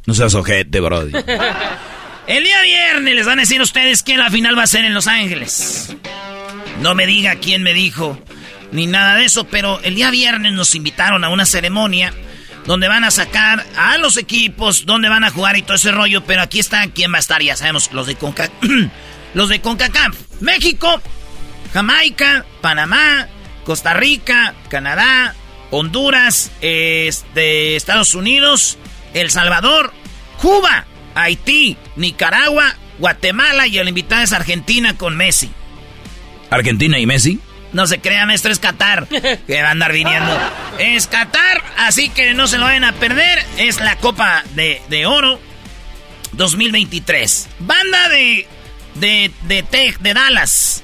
[0.06, 1.12] No seas ojete, Brody.
[2.26, 4.84] El día viernes les van a decir a ustedes que la final va a ser
[4.84, 5.96] en Los Ángeles.
[6.80, 8.18] No me diga quién me dijo,
[8.72, 12.14] ni nada de eso, pero el día viernes nos invitaron a una ceremonia
[12.66, 16.24] donde van a sacar a los equipos, donde van a jugar y todo ese rollo,
[16.24, 18.50] pero aquí está quién va a estar, ya sabemos, los de Conca
[19.34, 20.16] los de CONCACAF.
[20.40, 21.00] México,
[21.72, 23.28] Jamaica, Panamá,
[23.64, 25.34] Costa Rica, Canadá,
[25.70, 28.78] Honduras, este, Estados Unidos,
[29.14, 29.92] El Salvador,
[30.40, 35.50] Cuba, Haití, Nicaragua, Guatemala y el invitado es Argentina con Messi.
[36.50, 37.40] Argentina y Messi.
[37.72, 39.06] No se crea, maestro, es Qatar.
[39.08, 40.36] Que va a andar viniendo.
[40.78, 43.44] Es Qatar, así que no se lo vayan a perder.
[43.58, 45.40] Es la Copa de, de Oro
[46.32, 47.48] 2023.
[47.60, 48.46] Banda de,
[48.96, 50.82] de, de, Tech, de Dallas.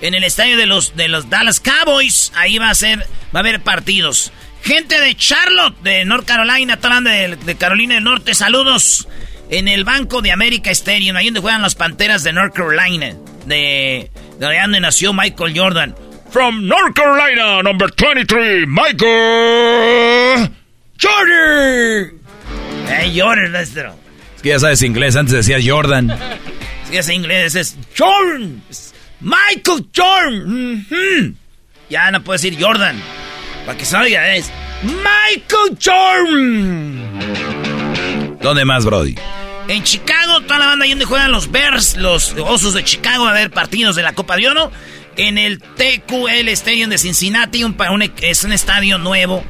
[0.00, 2.32] En el estadio de los, de los Dallas Cowboys.
[2.34, 3.00] Ahí va a ser,
[3.34, 4.32] va a haber partidos.
[4.62, 9.06] Gente de Charlotte, de North Carolina, toda de, de Carolina del Norte, saludos.
[9.48, 13.14] En el Banco de América Stadium, ahí donde juegan las Panteras de North Carolina.
[13.44, 14.10] De
[14.40, 15.94] donde nació Michael Jordan.
[16.36, 20.50] From North Carolina, number 23, Michael
[21.00, 22.20] Jordan.
[22.88, 23.94] Eh, Jordan, maestro.
[24.36, 26.14] Es que ya sabes inglés, antes decías Jordan.
[26.90, 28.62] Si es inglés, es Jordan.
[28.68, 30.84] Es Michael Jordan.
[30.90, 31.34] Ujú.
[31.88, 33.00] Ya no puedo decir Jordan.
[33.64, 37.00] Para que se oiga, es Michael Jordan.
[38.42, 39.14] ¿Dónde más, Brody?
[39.68, 43.30] En Chicago, toda la banda ahí donde juegan los Bears, los Osos de Chicago, a
[43.30, 44.70] haber partidos de la Copa de Oro.
[45.16, 49.42] En el TQL Stadium de Cincinnati, un, un- es un estadio nuevo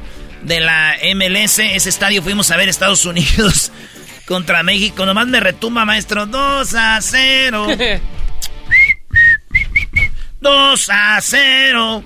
[0.43, 1.59] de la MLS.
[1.59, 3.71] Ese estadio fuimos a ver Estados Unidos
[4.25, 5.05] contra México.
[5.05, 6.25] Nomás me retumba, maestro.
[6.25, 7.67] 2 a 0.
[10.39, 12.03] 2 a 0.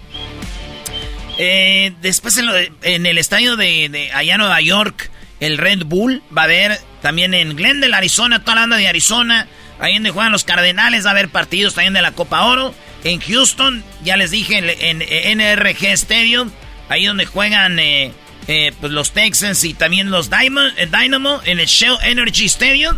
[1.38, 5.10] Eh, después en, lo de- en el estadio de, de allá en Nueva York,
[5.40, 9.48] el Red Bull va a haber también en Glendale, Arizona, toda la banda de Arizona,
[9.80, 12.74] ahí donde juegan los Cardenales, va a haber partidos también de la Copa Oro.
[13.04, 16.52] En Houston, ya les dije, en, NRG Stadium,
[16.90, 18.14] ahí donde juegan eh,
[18.48, 20.30] eh, pues los Texans y también los
[20.78, 22.98] el Dynamo, en el Shell Energy Stadium,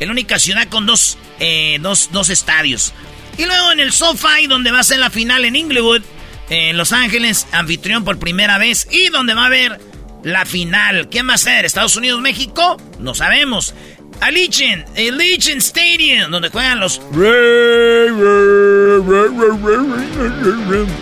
[0.00, 2.94] en la única ciudad con dos, eh, dos, dos estadios.
[3.38, 6.02] Y luego en el SoFi, donde va a ser la final en Inglewood,
[6.50, 9.80] en Los Ángeles, anfitrión por primera vez, y donde va a haber
[10.22, 11.08] la final.
[11.08, 11.64] ¿Quién va a ser?
[11.64, 12.76] ¿Estados Unidos, México?
[12.98, 13.74] No sabemos.
[14.22, 17.00] Allegiant, Allegiant Stadium, donde juegan los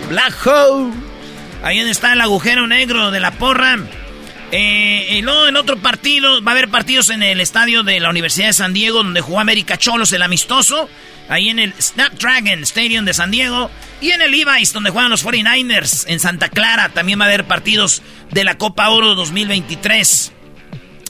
[0.09, 0.91] Black Hole.
[1.61, 3.77] Ahí está el agujero negro de la porra.
[4.51, 8.09] Eh, y luego en otro partido, va a haber partidos en el estadio de la
[8.09, 10.89] Universidad de San Diego, donde jugó América Cholos, el amistoso.
[11.29, 13.69] Ahí en el Snapdragon Stadium de San Diego.
[14.01, 16.05] Y en el Levi's, donde juegan los 49ers.
[16.07, 18.01] En Santa Clara también va a haber partidos
[18.31, 20.33] de la Copa Oro 2023.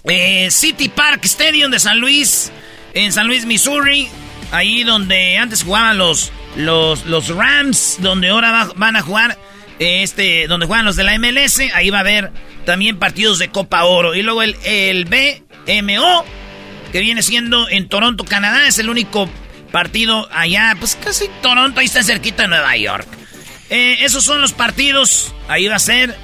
[0.06, 2.52] Eh, City Park Stadium de San Luis.
[2.94, 4.08] En San Luis, Missouri.
[4.52, 7.98] Ahí donde antes jugaban los, los, los Rams.
[8.00, 9.38] Donde ahora van a jugar.
[9.80, 11.60] Este, donde juegan los de la MLS.
[11.74, 12.32] Ahí va a haber
[12.66, 14.16] también partidos de Copa Oro.
[14.16, 16.26] Y luego el, el BMO,
[16.92, 19.30] que viene siendo en Toronto, Canadá, es el único
[19.72, 23.08] partido allá, pues casi Toronto, ahí está cerquita de Nueva York.
[23.70, 26.16] Eh, esos son los partidos, ahí va a ser.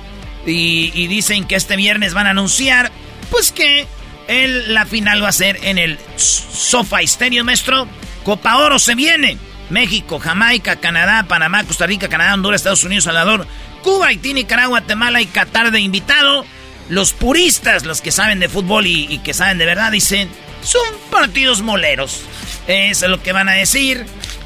[0.45, 2.91] Y, dicen que este viernes van a anunciar,
[3.29, 3.87] pues que
[4.27, 7.87] el, la final va a ser en el Sofa Stadium, maestro.
[8.23, 9.37] Copa Oro se viene.
[9.69, 13.47] México, Jamaica, Canadá, Panamá, Costa Rica, Canadá, Honduras, Estados Unidos, Salvador,
[13.83, 16.45] Cuba, Haití, Nicaragua, Guatemala y Qatar de invitado.
[16.89, 20.29] Los puristas, los que saben de fútbol y, que saben de verdad, dicen,
[20.61, 22.21] son partidos moleros.
[22.67, 24.05] Eso es lo que van a decir.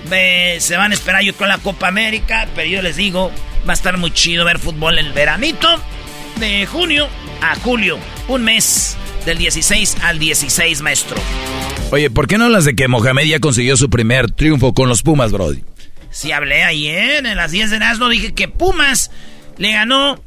[0.09, 3.31] se van a esperar yo con la Copa América, pero yo les digo,
[3.67, 5.67] va a estar muy chido ver fútbol el veranito
[6.37, 7.07] de junio
[7.41, 7.99] a julio.
[8.27, 11.17] Un mes del 16 al 16, maestro.
[11.91, 15.03] Oye, ¿por qué no hablas de que Mohamed ya consiguió su primer triunfo con los
[15.03, 15.63] Pumas, Brody?
[16.09, 19.11] Si hablé ayer en las 10 de Nazno, dije que Pumas
[19.57, 20.21] le ganó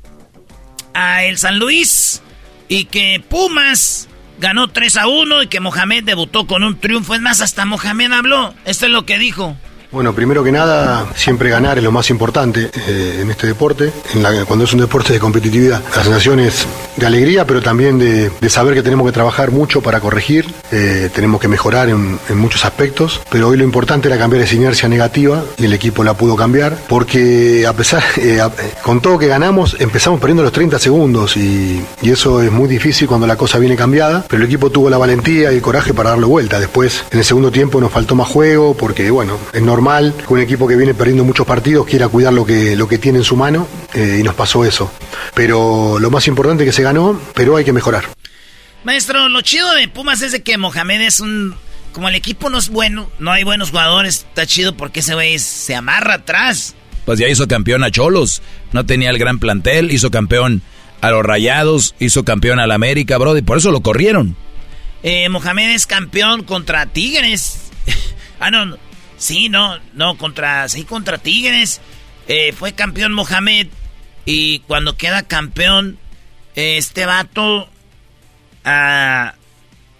[0.92, 2.22] a el San Luis
[2.68, 4.08] y que Pumas
[4.38, 7.14] ganó 3 a 1 y que Mohamed debutó con un triunfo.
[7.14, 8.54] Es más, hasta Mohamed habló.
[8.64, 9.56] Esto es lo que dijo.
[9.94, 13.92] Bueno, primero que nada, siempre ganar es lo más importante eh, en este deporte,
[14.44, 15.80] cuando es un deporte de competitividad.
[15.94, 16.66] La sensación es
[16.96, 21.40] de alegría, pero también de, saber que tenemos que trabajar mucho para corregir, eh, tenemos
[21.40, 25.66] que mejorar en, muchos aspectos, pero hoy lo importante era cambiar esa inercia negativa y
[25.66, 28.40] el equipo la pudo cambiar, porque a pesar, eh,
[28.82, 33.06] con todo que ganamos, empezamos perdiendo los 30 segundos y, y eso es muy difícil
[33.06, 36.10] cuando la cosa viene cambiada, pero el equipo tuvo la valentía y el coraje para
[36.10, 36.58] darle vuelta.
[36.58, 40.32] Después, en el segundo tiempo nos faltó más juego, porque bueno, es normal mal que
[40.32, 43.24] un equipo que viene perdiendo muchos partidos quiera cuidar lo que, lo que tiene en
[43.24, 44.90] su mano eh, y nos pasó eso.
[45.34, 48.04] Pero lo más importante es que se ganó, pero hay que mejorar.
[48.82, 51.54] Maestro, lo chido de Pumas es de que Mohamed es un...
[51.92, 55.38] Como el equipo no es bueno, no hay buenos jugadores, está chido porque ese güey
[55.38, 56.74] se amarra atrás.
[57.04, 60.60] Pues ya hizo campeón a Cholos, no tenía el gran plantel, hizo campeón
[61.00, 64.36] a los Rayados, hizo campeón al América, bro, y por eso lo corrieron.
[65.04, 67.70] Eh, Mohamed es campeón contra Tigres.
[68.40, 68.78] ah, no,
[69.16, 71.80] Sí, no, no, contra, sí, contra Tigres.
[72.28, 73.68] Eh, fue campeón Mohamed.
[74.26, 75.98] Y cuando queda campeón,
[76.54, 77.68] este vato
[78.64, 79.34] ah,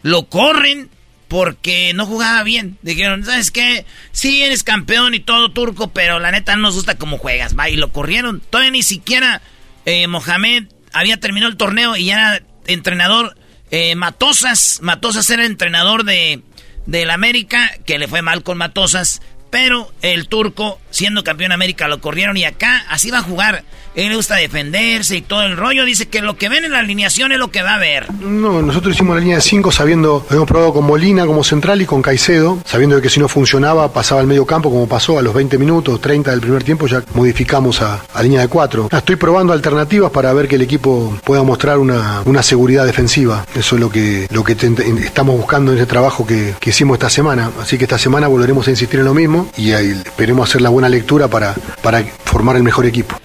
[0.03, 0.89] lo corren
[1.29, 2.79] porque no jugaba bien.
[2.83, 3.85] Dijeron, ¿sabes qué?
[4.13, 7.59] Sí, eres campeón y todo turco, pero la neta no nos gusta cómo juegas.
[7.59, 8.41] Va, y lo corrieron.
[8.41, 9.43] Todavía ni siquiera
[9.85, 13.37] eh, Mohamed había terminado el torneo y ya era entrenador.
[13.71, 16.43] Eh, Matosas, Matosas era entrenador de,
[16.87, 21.89] del América, que le fue mal con Matosas, pero el turco, siendo campeón de América,
[21.89, 23.65] lo corrieron y acá así va a jugar.
[23.95, 25.85] Él le gusta defenderse y todo el rollo.
[25.85, 28.13] Dice que lo que ven en la alineación es lo que va a ver.
[28.21, 31.87] No, nosotros hicimos la línea de 5 sabiendo, hemos probado con Molina como central y
[31.87, 35.35] con Caicedo, sabiendo que si no funcionaba pasaba al medio campo como pasó a los
[35.35, 38.89] 20 minutos, 30 del primer tiempo, ya modificamos a, línea de 4.
[38.91, 43.47] Estoy probando alternativas para ver que el equipo pueda mostrar una, seguridad defensiva.
[43.55, 47.51] Eso es lo que, lo que estamos buscando en ese trabajo que, hicimos esta semana.
[47.61, 50.89] Así que esta semana volveremos a insistir en lo mismo y esperemos hacer la buena
[50.89, 53.17] lectura para, para formar el mejor equipo.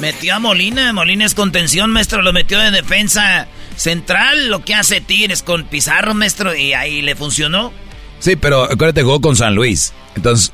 [0.00, 5.00] Metió a Molina, Molina es contención, maestro, lo metió de defensa central, lo que hace
[5.00, 7.72] Tigres con Pizarro, maestro, y ahí le funcionó.
[8.20, 9.92] Sí, pero acuérdate, jugó con San Luis.
[10.14, 10.52] Entonces,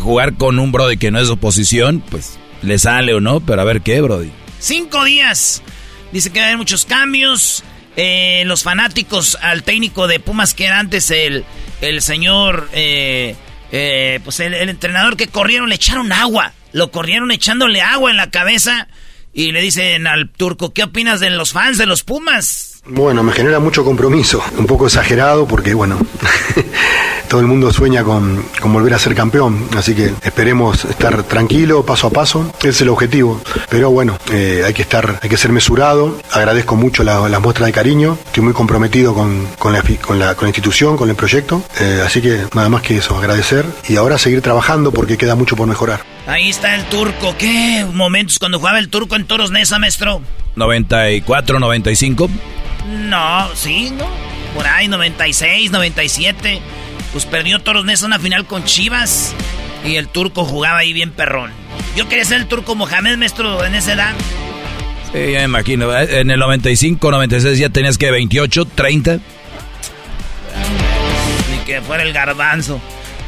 [0.00, 3.64] jugar con un Brody que no es oposición, pues le sale o no, pero a
[3.64, 4.32] ver qué, Brody.
[4.58, 5.62] Cinco días.
[6.10, 7.62] Dice que va a haber muchos cambios.
[7.96, 11.44] Eh, los fanáticos al técnico de Pumas, que era antes el,
[11.80, 13.36] el señor, eh,
[13.70, 18.30] eh, pues el entrenador que corrieron, le echaron agua lo corrieron echándole agua en la
[18.30, 18.88] cabeza
[19.32, 22.82] y le dicen al turco, ¿qué opinas de los fans de los Pumas?
[22.86, 25.98] Bueno, me genera mucho compromiso, un poco exagerado porque, bueno,
[27.28, 32.08] todo el mundo sueña con, volver a ser campeón, así que esperemos estar tranquilo, paso
[32.08, 33.40] a paso, ese es el objetivo.
[33.70, 37.72] Pero bueno, eh, hay que estar, hay que ser mesurado, agradezco mucho las muestras de
[37.72, 42.46] cariño, estoy muy comprometido con, la, con, la, institución, con el proyecto, eh, así que
[42.52, 46.13] nada más que eso, agradecer y ahora seguir trabajando porque queda mucho por mejorar.
[46.26, 50.22] Ahí está el turco, ¿qué momentos cuando jugaba el turco en Toros Nesa, maestro?
[50.56, 52.30] 94, 95.
[52.88, 54.08] No, sí, ¿no?
[54.54, 56.60] Por ahí, 96, 97.
[57.12, 59.34] Pues perdió Toros Nesa una final con Chivas.
[59.84, 61.50] Y el turco jugaba ahí bien perrón.
[61.94, 64.14] Yo quería ser el turco Mohamed, maestro, en esa edad.
[65.12, 69.18] Eh, ya me imagino, en el 95, 96 ya tenías que 28, 30.
[71.50, 72.80] Ni que fuera el garbanzo.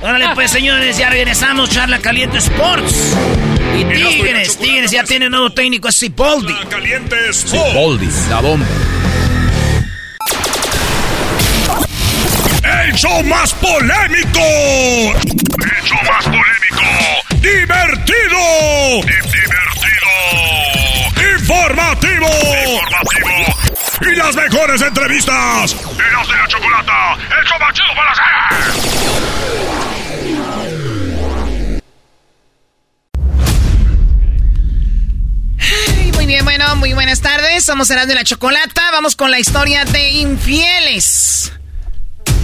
[0.03, 3.17] Órale pues señores, ya regresamos, Charla Caliente Sports.
[3.75, 6.55] Y Tigres, Tigres ya tiene nuevo técnico, es Cipoldi.
[6.69, 8.67] Caliente Cipoldi, la bomba.
[12.87, 14.41] El show más polémico.
[14.41, 16.85] El show más polémico.
[17.41, 18.39] Divertido.
[19.03, 20.13] Divertido.
[21.39, 22.29] Informativo.
[22.29, 23.45] Informativo.
[24.03, 25.75] Y las mejores entrevistas.
[25.75, 27.17] Eras de la chocolata.
[27.39, 29.86] El show más chido para hacer.
[36.27, 37.63] Muy bien, bueno, muy buenas tardes.
[37.63, 38.83] Somos Eras de la Chocolata.
[38.91, 41.53] Vamos con la historia de infieles.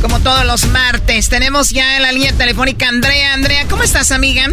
[0.01, 3.35] Como todos los martes, tenemos ya en la línea telefónica Andrea.
[3.35, 4.47] Andrea, ¿cómo estás, amiga?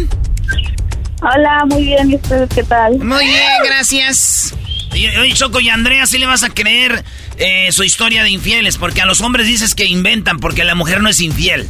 [1.22, 2.10] Hola, muy bien.
[2.10, 2.98] ¿Y ustedes qué tal?
[2.98, 4.52] Muy bien, gracias.
[4.90, 7.04] Oye, oye, Choco y Andrea, ¿sí le vas a creer
[7.36, 8.78] eh, su historia de infieles?
[8.78, 11.68] Porque a los hombres dices que inventan porque la mujer no es infiel.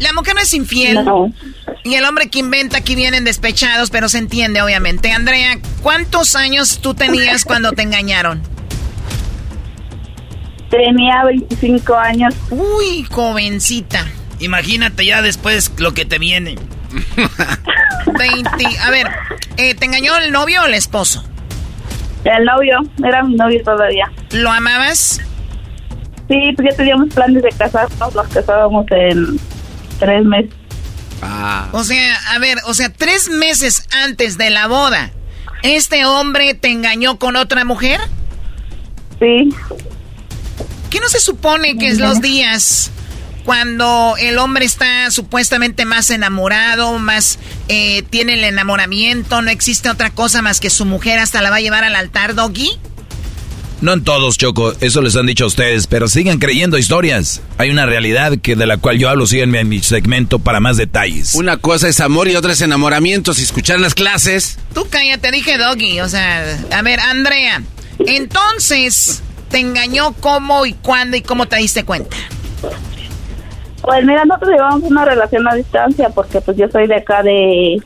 [0.00, 1.04] La mujer no es infiel.
[1.04, 1.32] No.
[1.84, 5.12] Y el hombre que inventa aquí vienen despechados, pero se entiende, obviamente.
[5.12, 8.42] Andrea, ¿cuántos años tú tenías cuando te engañaron?
[10.70, 12.34] Tenía 25 años.
[12.50, 14.06] Uy, jovencita.
[14.38, 16.56] Imagínate ya después lo que te viene.
[18.06, 18.78] 20.
[18.82, 19.06] A ver,
[19.58, 21.24] eh, ¿te engañó el novio o el esposo?
[22.24, 24.10] El novio, era mi novio todavía.
[24.32, 25.20] ¿Lo amabas?
[26.28, 29.38] Sí, pues ya teníamos planes de casarnos, nos casábamos en
[30.00, 30.50] tres meses.
[31.72, 35.12] O sea, a ver, o sea, tres meses antes de la boda,
[35.62, 38.00] ¿este hombre te engañó con otra mujer?
[39.20, 39.54] Sí.
[40.88, 42.90] ¿Qué no se supone que es los días
[43.44, 50.10] cuando el hombre está supuestamente más enamorado, más eh, tiene el enamoramiento, no existe otra
[50.10, 52.78] cosa más que su mujer hasta la va a llevar al altar, Doggy?
[53.80, 57.42] No en todos, Choco, eso les han dicho a ustedes, pero sigan creyendo historias.
[57.56, 60.76] Hay una realidad que de la cual yo hablo, síganme en mi segmento para más
[60.76, 61.34] detalles.
[61.34, 63.32] Una cosa es amor y otra es enamoramiento.
[63.32, 64.58] Si escuchan las clases.
[64.74, 67.62] Tú cállate, dije Doggy, o sea, a ver, Andrea,
[68.00, 72.18] entonces, ¿te engañó cómo y cuándo y cómo te diste cuenta?
[73.80, 77.82] Pues mira, nosotros llevamos una relación a distancia porque pues yo soy de acá de,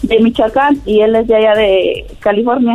[0.00, 2.74] de Michoacán y él es de allá de California.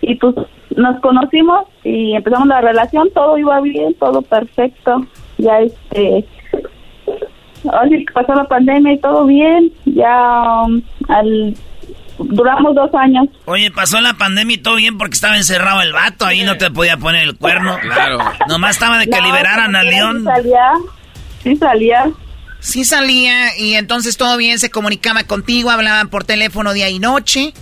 [0.00, 0.34] Y pues
[0.76, 5.06] nos conocimos y empezamos la relación, todo iba bien, todo perfecto.
[5.38, 6.24] Ya este,
[7.72, 11.54] así que pasó la pandemia y todo bien, ya um, al
[12.18, 13.26] duramos dos años.
[13.46, 16.70] Oye, pasó la pandemia y todo bien porque estaba encerrado el vato, ahí no te
[16.70, 17.76] podía poner el cuerno.
[17.80, 18.18] Claro.
[18.48, 20.24] Nomás estaba de que No, liberaran a sí León.
[20.24, 20.72] salía,
[21.42, 22.10] sí salía.
[22.60, 27.52] Sí salía y entonces todo bien, se comunicaba contigo, hablaban por teléfono día y noche.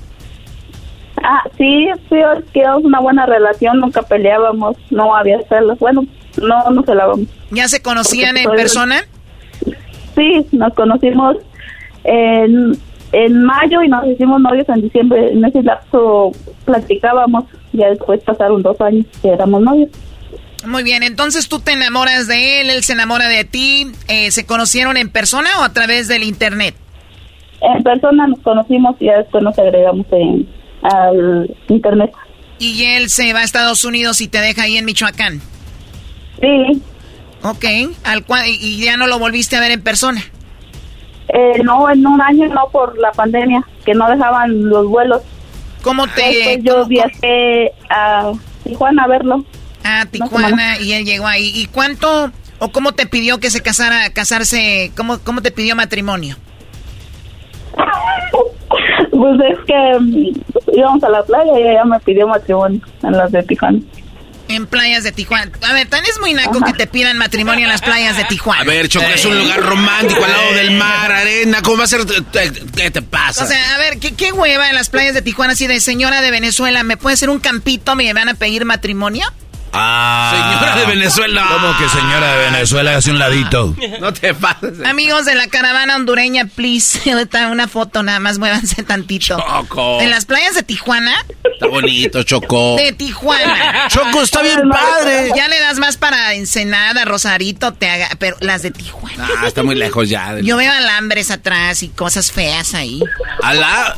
[1.25, 2.17] Ah, sí, sí,
[2.53, 6.05] quedamos una buena relación, nunca peleábamos, no había celos, bueno,
[6.41, 7.27] no nos celábamos.
[7.51, 8.97] ¿Ya se conocían Porque en persona?
[10.17, 11.37] Sí, nos conocimos
[12.05, 12.77] en,
[13.13, 15.33] en mayo y nos hicimos novios en diciembre.
[15.33, 16.33] En ese lapso
[16.65, 19.91] platicábamos, ya después pasaron dos años que éramos novios.
[20.67, 23.87] Muy bien, entonces tú te enamoras de él, él se enamora de ti.
[24.09, 26.75] Eh, ¿Se conocieron en persona o a través del internet?
[27.61, 30.49] En persona nos conocimos y ya después nos agregamos en,
[30.83, 32.13] al internet.
[32.59, 35.41] Y él se va a Estados Unidos y te deja ahí en Michoacán.
[36.41, 36.83] Sí,
[37.45, 37.65] Ok,
[38.05, 40.23] al cual, y- ya no lo volviste a ver en persona.
[41.29, 45.23] eh, no, en un año no por la pandemia, que no dejaban los vuelos.
[45.83, 46.23] ¿Cómo te...?
[46.23, 48.33] Después yo viajé a
[48.63, 49.45] Tijuana a verlo.
[49.83, 51.51] A Tijuana y él llegó ahí.
[51.55, 52.31] ¿Y cuánto
[52.61, 56.37] o cómo te pidió que se casara, casarse, cómo, cómo te pidió matrimonio?
[59.11, 60.33] Pues es que
[60.73, 63.79] íbamos a la playa y ella me pidió matrimonio en las de Tijuana.
[64.49, 65.51] En playas de Tijuana.
[65.63, 68.61] A ver, tan es muy naco que te pidan matrimonio en las playas de Tijuana.
[68.61, 71.63] A ver, Choco, es un lugar romántico al lado del mar, arena.
[71.63, 72.01] ¿Cómo va a ser?
[72.77, 73.45] ¿Qué te pasa?
[73.45, 76.21] O sea, a ver, ¿qué, qué hueva en las playas de Tijuana así de señora
[76.21, 76.83] de Venezuela?
[76.83, 77.95] ¿Me puede hacer un campito?
[77.95, 79.25] ¿Me van a pedir matrimonio?
[79.73, 81.47] Ah, Señora de Venezuela.
[81.49, 83.75] ¿Cómo que señora de Venezuela hace un ladito?
[84.01, 84.85] No te pases.
[84.85, 87.11] Amigos de la caravana hondureña, please.
[87.13, 89.39] Ahorita una foto nada más, muévanse tantito.
[89.39, 90.01] Choco.
[90.01, 91.15] En las playas de Tijuana.
[91.45, 92.77] Está bonito, Choco.
[92.77, 93.89] De Tijuana.
[93.89, 95.31] Choco, está bien padre.
[95.35, 99.29] Ya le das más para Ensenada, Rosarito, te haga, pero las de Tijuana.
[99.39, 100.39] Ah, está muy lejos ya.
[100.41, 103.01] Yo veo alambres atrás y cosas feas ahí.
[103.43, 103.97] Alá.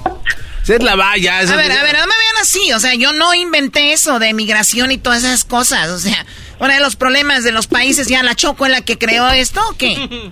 [0.66, 1.40] Es la valla.
[1.40, 2.72] A ver, a ver, no me vean así.
[2.72, 5.88] O sea, yo no inventé eso de migración y todas esas cosas.
[5.90, 6.24] O sea,
[6.60, 9.60] uno de los problemas de los países, ya la Choco es la que creó esto
[9.68, 10.30] o qué?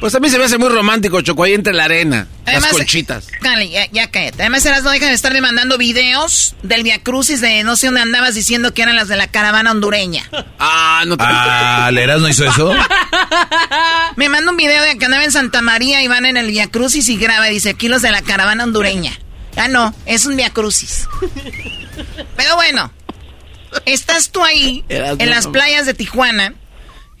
[0.00, 3.26] Pues a mí se me hace muy romántico, Choco, ahí entre la arena, las colchitas.
[3.42, 4.40] Cali, ya, ya cállate.
[4.40, 8.00] Además, Eras no deja de estarme mandando videos del Via Crucis de no sé dónde
[8.00, 10.26] andabas diciendo que eran las de la caravana hondureña.
[10.58, 11.24] Ah, no te...
[11.26, 12.72] Ah, ¿Leras no hizo eso?
[14.16, 16.68] Me manda un video de que andaba en Santa María y van en el Via
[16.68, 19.18] Crucis y graba y dice, aquí los de la caravana hondureña.
[19.56, 21.08] Ah, no, es un Via Crucis.
[22.36, 22.90] Pero bueno,
[23.84, 25.24] estás tú ahí, en no.
[25.26, 26.54] las playas de Tijuana,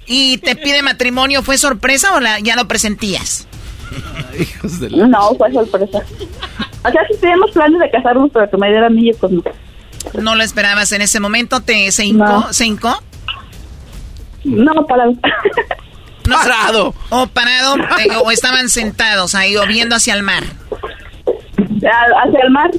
[0.06, 1.42] y te pide matrimonio.
[1.42, 3.46] ¿Fue sorpresa o la- ya lo presentías?
[4.90, 5.98] No, fue sorpresa.
[6.84, 9.42] O sea, sí teníamos planes de casarnos, pero que me diera anillo, pues no.
[10.20, 11.60] ¿No lo esperabas en ese momento?
[11.60, 12.24] ¿Te se hincó?
[12.24, 12.52] No.
[12.52, 13.02] ¿Se hincó?
[14.44, 15.04] No, para...
[16.24, 16.94] parado.
[17.10, 20.44] O parado, eh, o estaban sentados ahí, o viendo hacia el mar.
[21.58, 22.70] Hacia el mar.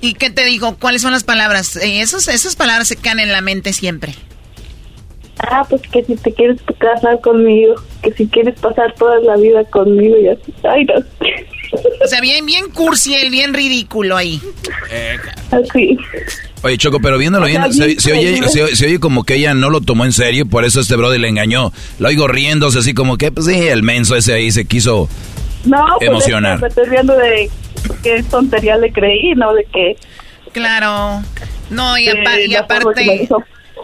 [0.00, 0.76] ¿Y qué te dijo?
[0.76, 1.76] ¿Cuáles son las palabras?
[1.76, 4.14] Eh, esos, esas palabras se caen en la mente siempre.
[5.38, 9.64] Ah, pues que si te quieres casar conmigo, que si quieres pasar toda la vida
[9.64, 10.52] conmigo y así.
[10.62, 10.94] Ay, no.
[12.04, 14.40] O sea, bien, bien cursi, el bien ridículo ahí.
[15.50, 15.96] Así.
[16.62, 19.70] Oye, Choco, pero viéndolo bien, se, se oye, se, se oye como que ella no
[19.70, 21.72] lo tomó en serio, por eso este brother le engañó.
[21.98, 25.08] Lo oigo riéndose así como que, pues sí, el menso ese ahí se quiso
[25.64, 26.60] No, pues emocionar.
[26.60, 27.50] Me estoy riendo de
[28.02, 29.96] qué tontería le creí, no de que...
[30.52, 31.22] Claro.
[31.70, 33.28] No, y, Sí, aparte,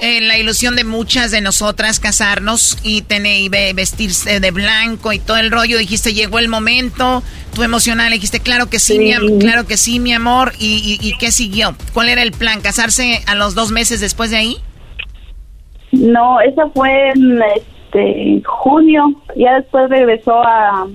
[0.02, 5.12] eh, la ilusión de muchas de nosotras casarnos y tener y ve- vestirse de blanco
[5.12, 7.23] y todo el rollo, dijiste, llegó el momento,
[7.55, 11.07] tú emocional, dijiste, claro que sí, Mi, am- claro que sí, mi amor, y, y,
[11.09, 11.74] y qué siguió?
[11.93, 12.61] ¿Cuál era el plan?
[12.61, 14.57] ¿Casarse a los dos meses después de ahí?
[15.93, 19.05] No, esa fue en este, junio.
[19.36, 20.86] Ya después regresó a...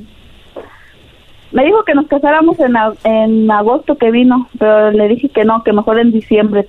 [1.56, 2.76] Me dijo que nos casáramos en,
[3.06, 6.66] en agosto que vino, pero le dije que no, que mejor en diciembre,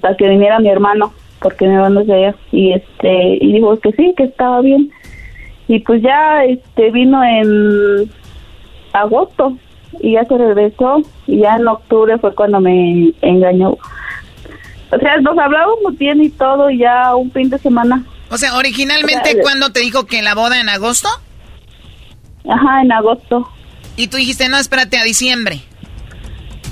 [0.00, 2.36] para que viniera mi hermano, porque mi hermano es de allá.
[2.52, 4.92] Y, este, y dijo que sí, que estaba bien.
[5.66, 8.08] Y pues ya este, vino en
[8.92, 9.58] agosto
[9.98, 13.70] y ya se regresó y ya en octubre fue cuando me engañó.
[14.92, 18.04] O sea, nos hablábamos bien y todo y ya un fin de semana.
[18.30, 21.08] O sea, originalmente, O sea, ¿cuándo te dijo que la boda en agosto?
[22.48, 23.48] Ajá, en agosto.
[23.98, 25.60] Y tú dijiste, no, espérate a diciembre.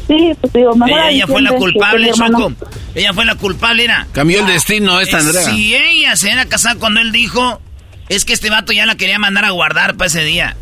[0.07, 2.53] Sí, pues digo, mejor Ella, ella fue la culpable, Choco.
[2.95, 4.07] Ella fue la culpable, era.
[4.13, 5.43] Cambió el destino esta Eh, Andrea.
[5.43, 7.61] Si ella se era casada cuando él dijo,
[8.09, 10.57] es que este vato ya la quería mandar a guardar para ese día.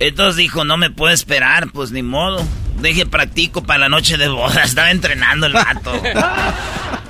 [0.00, 2.46] Entonces dijo, no me puedo esperar, pues ni modo.
[2.82, 4.62] Deje practico para la noche de boda.
[4.64, 6.02] Estaba entrenando el vato.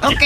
[0.05, 0.21] Ok,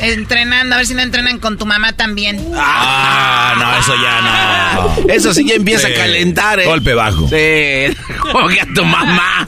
[0.00, 2.42] entrenando, a ver si no entrenan con tu mamá también.
[2.56, 5.12] Ah, no, eso ya no.
[5.12, 5.92] Eso sí ya empieza Sí.
[5.92, 6.64] a calentar, ¿eh?
[6.64, 7.28] Golpe bajo.
[7.28, 7.94] Sí,
[8.32, 9.46] como que a tu mamá.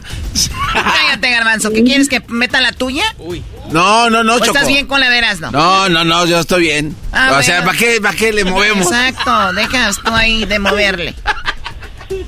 [0.74, 3.05] Cállate, garbanzo, ¿qué quieres que meta la tuya?
[3.70, 4.51] No, no, no, ¿O Choco.
[4.52, 5.51] estás bien con la de Erasmo?
[5.51, 6.94] No, no, no, yo estoy bien.
[7.11, 7.65] Ah, o sea.
[7.65, 8.86] ¿para qué, para qué le movemos?
[8.93, 11.15] Exacto, dejas tú ahí de moverle.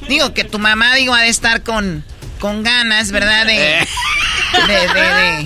[0.09, 2.03] Digo que tu mamá, digo, ha de estar con,
[2.47, 3.45] con ganas, ¿verdad?
[3.47, 5.45] De, de, de, de-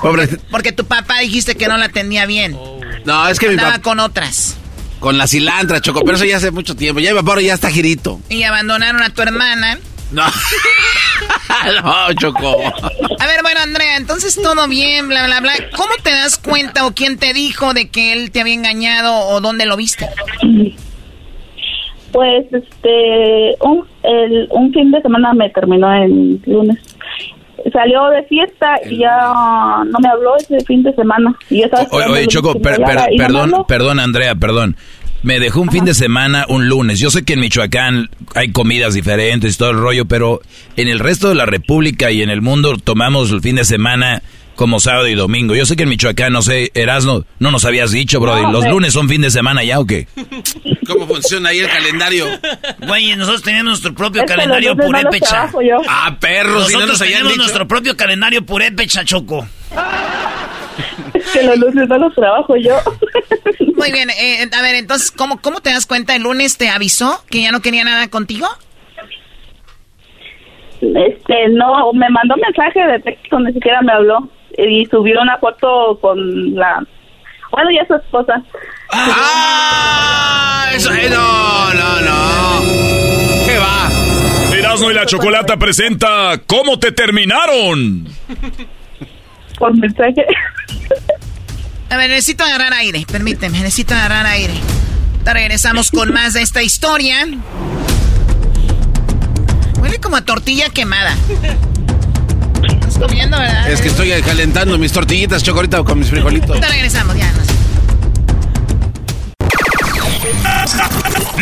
[0.00, 0.28] Pobre.
[0.50, 2.56] Porque tu papá dijiste que no la atendía bien.
[3.04, 3.82] No, es que mi Andaba papá.
[3.82, 4.56] con otras.
[5.00, 7.00] Con la cilantra, Choco, pero eso ya hace mucho tiempo.
[7.00, 8.20] Ya mi papá ahora ya está girito.
[8.28, 9.78] Y abandonaron a tu hermana.
[10.12, 10.24] No.
[11.82, 12.56] no, Choco.
[13.18, 15.52] A ver, bueno, Andrea, entonces todo bien, bla, bla, bla.
[15.76, 19.40] ¿Cómo te das cuenta o quién te dijo de que él te había engañado o
[19.40, 20.08] dónde lo viste?
[22.12, 26.78] Pues, este, un, el, un fin de semana me terminó el lunes.
[27.72, 29.14] Salió de fiesta y ya
[29.86, 31.34] no me habló ese fin de semana.
[31.48, 34.76] Y yo estaba Oye, oye, Choco, per- per- no perdón, perdón, Andrea, perdón.
[35.22, 36.98] Me dejó un fin de semana un lunes.
[36.98, 40.40] Yo sé que en Michoacán hay comidas diferentes y todo el rollo, pero
[40.76, 44.22] en el resto de la República y en el mundo tomamos el fin de semana
[44.54, 45.54] como sábado y domingo.
[45.54, 48.42] Yo sé que en Michoacán, no sé, Erasno, no nos habías dicho, Brody.
[48.42, 50.06] No, ¿Los lunes son fin de semana ya o qué?
[50.86, 52.26] ¿Cómo funciona ahí el calendario?
[52.86, 55.50] Güey, nosotros tenemos nuestro propio Es calendario no purépecha.
[55.88, 57.42] Ah, perros, si no Nosotros nos habían tenemos dicho.
[57.42, 59.46] nuestro propio calendario purépecha, Choco.
[61.14, 62.76] Es que los lunes no los trabajo yo.
[63.76, 66.14] Muy bien, eh, a ver, entonces, ¿cómo, ¿cómo te das cuenta?
[66.14, 68.46] ¿El lunes te avisó que ya no quería nada contigo?
[70.80, 74.28] Este, no, me mandó mensaje de texto, ni siquiera me habló.
[74.58, 76.84] Y subió una foto con la...
[77.50, 78.42] Bueno, ya su esposa.
[78.92, 80.70] ¡Ah!
[80.74, 83.46] Eso, eh, no, no, no.
[83.46, 83.90] ¿Qué va?
[84.56, 88.06] Erasmo y la Chocolata presenta ¿Cómo te terminaron?
[89.58, 90.24] Por mensaje.
[91.90, 94.54] A ver, necesito agarrar aire, permíteme, necesito agarrar aire.
[95.26, 97.26] Regresamos con más de esta historia.
[99.78, 101.14] Huele como a tortilla quemada.
[102.92, 103.70] ¿Estás comiendo, verdad?
[103.70, 106.50] Es que estoy calentando mis tortillitas, Choco, ahorita con mis frijolitos.
[106.50, 107.32] Ahorita regresamos, ya.
[107.32, 107.52] no sé.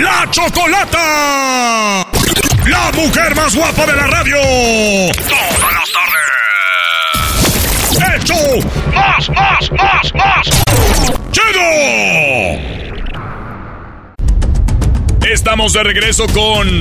[0.00, 2.06] ¡La Chocolata!
[2.66, 4.36] ¡La mujer más guapa de la radio!
[5.28, 5.90] ¡Todas las
[7.98, 8.22] tardes!
[8.22, 8.34] ¡Hecho!
[8.94, 10.46] ¡Más, más, más, más!
[11.32, 11.62] ¡Chido!
[15.32, 16.80] Estamos de regreso con...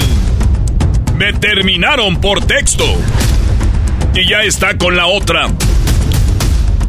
[1.16, 2.86] Me terminaron por texto.
[4.14, 5.48] Y ya está con la otra.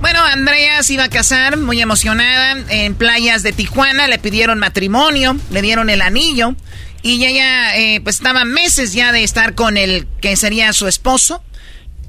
[0.00, 5.36] Bueno, Andrea se iba a casar, muy emocionada, en playas de Tijuana, le pidieron matrimonio,
[5.50, 6.54] le dieron el anillo,
[7.02, 11.42] y ella eh, pues estaba meses ya de estar con el que sería su esposo,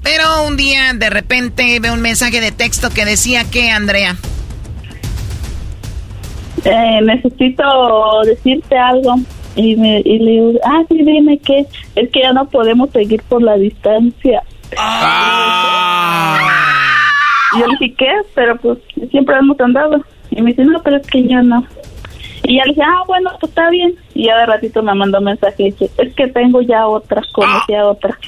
[0.02, 4.16] pero un día de repente ve un mensaje de texto que decía que, Andrea.
[6.64, 7.64] Eh, necesito
[8.24, 9.16] decirte algo.
[9.54, 13.22] Y, me, y le digo, ah, sí, dime que es que ya no podemos seguir
[13.28, 14.42] por la distancia.
[17.52, 18.12] Y yo le dije, ¿qué?
[18.34, 18.78] Pero pues
[19.10, 20.02] siempre hemos andado.
[20.30, 21.66] Y me dice, no, pero es que ya no.
[22.44, 23.94] Y ya le dije, ah, bueno, pues está bien.
[24.14, 27.22] Y ya de ratito me mandó un mensaje y dice, es que tengo ya otra,
[27.32, 28.18] conocí a otra.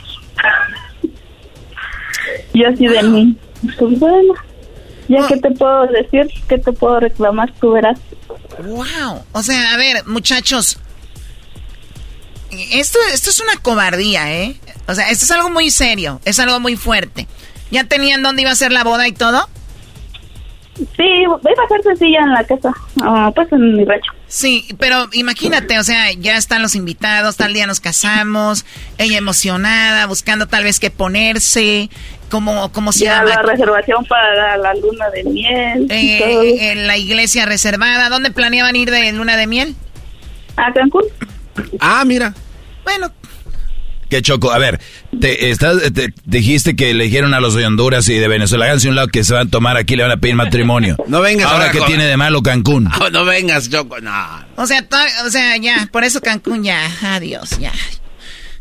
[2.54, 3.36] yo así de mí,
[3.78, 4.34] pues bueno,
[5.08, 7.98] ya que te puedo decir, que te puedo reclamar, tú verás.
[8.62, 9.22] Wow.
[9.32, 10.78] O sea, a ver, muchachos.
[12.72, 14.56] Esto, esto es una cobardía, ¿eh?
[14.86, 17.26] O sea, esto es algo muy serio, es algo muy fuerte.
[17.70, 19.48] ¿Ya tenían dónde iba a ser la boda y todo?
[20.76, 22.72] Sí, iba a ser sencilla en la casa,
[23.02, 24.10] ah, pues en mi rancho.
[24.26, 28.64] Sí, pero imagínate, o sea, ya están los invitados, tal día nos casamos,
[28.98, 31.90] ella emocionada, buscando tal vez qué ponerse,
[32.28, 33.36] como, como se Ya llama.
[33.36, 35.86] la reservación para la luna de miel.
[35.86, 35.96] todo.
[36.42, 38.08] Eh, en la iglesia reservada.
[38.08, 39.76] ¿Dónde planeaban ir de luna de miel?
[40.56, 41.04] A Cancún.
[41.78, 42.34] Ah, mira.
[42.84, 43.10] Bueno.
[44.10, 44.52] ¿Qué choco?
[44.52, 44.80] A ver,
[45.20, 48.88] te, estás, te- dijiste que le dijeron a los de Honduras y de Venezuela, háganse
[48.88, 50.96] un lado que se van a tomar aquí, le van a pedir matrimonio.
[51.08, 52.84] No vengas Ahora ahora que con- tiene de malo Cancún.
[52.84, 54.44] No, no vengas, Choco, no.
[54.56, 54.96] O sea, to-
[55.26, 57.72] o sea, ya, por eso Cancún ya, adiós, ya.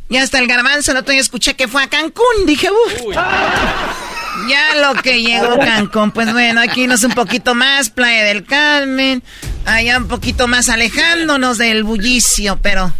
[0.09, 3.15] Ya hasta el garbanzo, el otro día escuché que fue a Cancún, dije, uff.
[4.49, 9.21] Ya lo que llegó Cancún, pues bueno, aquí nos un poquito más, Playa del Carmen,
[9.65, 12.91] allá un poquito más alejándonos del bullicio, pero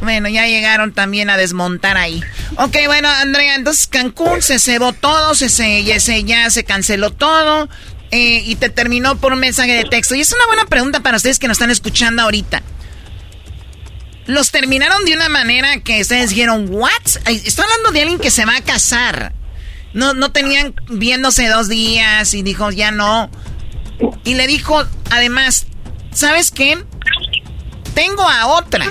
[0.00, 2.22] bueno, ya llegaron también a desmontar ahí.
[2.56, 7.68] Ok, bueno, Andrea, entonces Cancún se cebó todo, se, se, ya, se, canceló todo
[8.10, 10.14] eh, y te terminó por un mensaje de texto.
[10.14, 12.62] Y es una buena pregunta para ustedes que nos están escuchando ahorita.
[14.26, 16.90] Los terminaron de una manera que ustedes dijeron, ¿what?
[17.26, 19.32] Estoy hablando de alguien que se va a casar.
[19.94, 23.30] No, no tenían viéndose dos días y dijo, ya no.
[24.24, 25.66] Y le dijo, además,
[26.12, 26.84] ¿sabes qué?
[27.94, 28.84] Tengo a otra.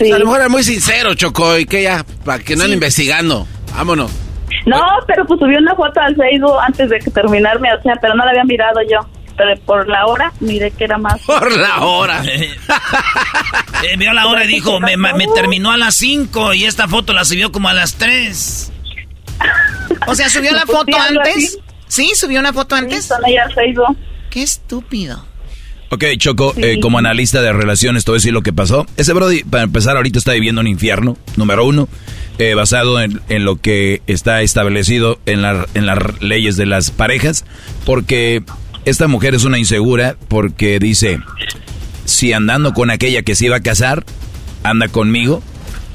[0.00, 3.46] A lo mejor era muy sincero, Choco, y que ya, para que no anden investigando.
[3.74, 4.10] Vámonos.
[4.66, 8.14] No, pero pues subí una foto al Facebook antes de que terminarme, o sea, pero
[8.14, 8.98] no la había mirado yo.
[9.36, 11.20] Pero por la hora miré que era más.
[11.26, 12.22] Por la hora.
[12.24, 17.12] Eh, vio la hora y dijo, me, me terminó a las 5 y esta foto
[17.12, 18.72] la subió como a las 3.
[20.08, 21.36] O sea, ¿subió la foto sí, antes?
[21.36, 21.58] así.
[21.86, 22.12] ¿Sí?
[22.16, 23.04] ¿Subió una foto antes?
[23.04, 23.96] Sí, con ella al Facebook.
[24.30, 25.24] Qué estúpido.
[25.90, 28.86] Ok, Choco, eh, como analista de relaciones, te voy a decir lo que pasó.
[28.98, 31.88] Ese Brody, para empezar, ahorita está viviendo un infierno, número uno,
[32.38, 36.90] eh, basado en, en lo que está establecido en, la- en las leyes de las
[36.90, 37.46] parejas,
[37.86, 38.42] porque
[38.84, 41.20] esta mujer es una insegura, porque dice,
[42.04, 44.04] si andando con aquella que se iba a casar,
[44.64, 45.42] anda conmigo,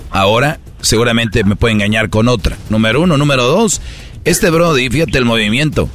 [0.09, 2.57] ahora seguramente me puede engañar con otra.
[2.69, 3.79] Número uno, número dos,
[4.25, 5.87] este Brody, fíjate el movimiento.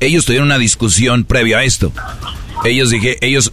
[0.00, 1.92] Ellos tuvieron una discusión previo a esto.
[2.64, 3.52] Ellos dije, ellos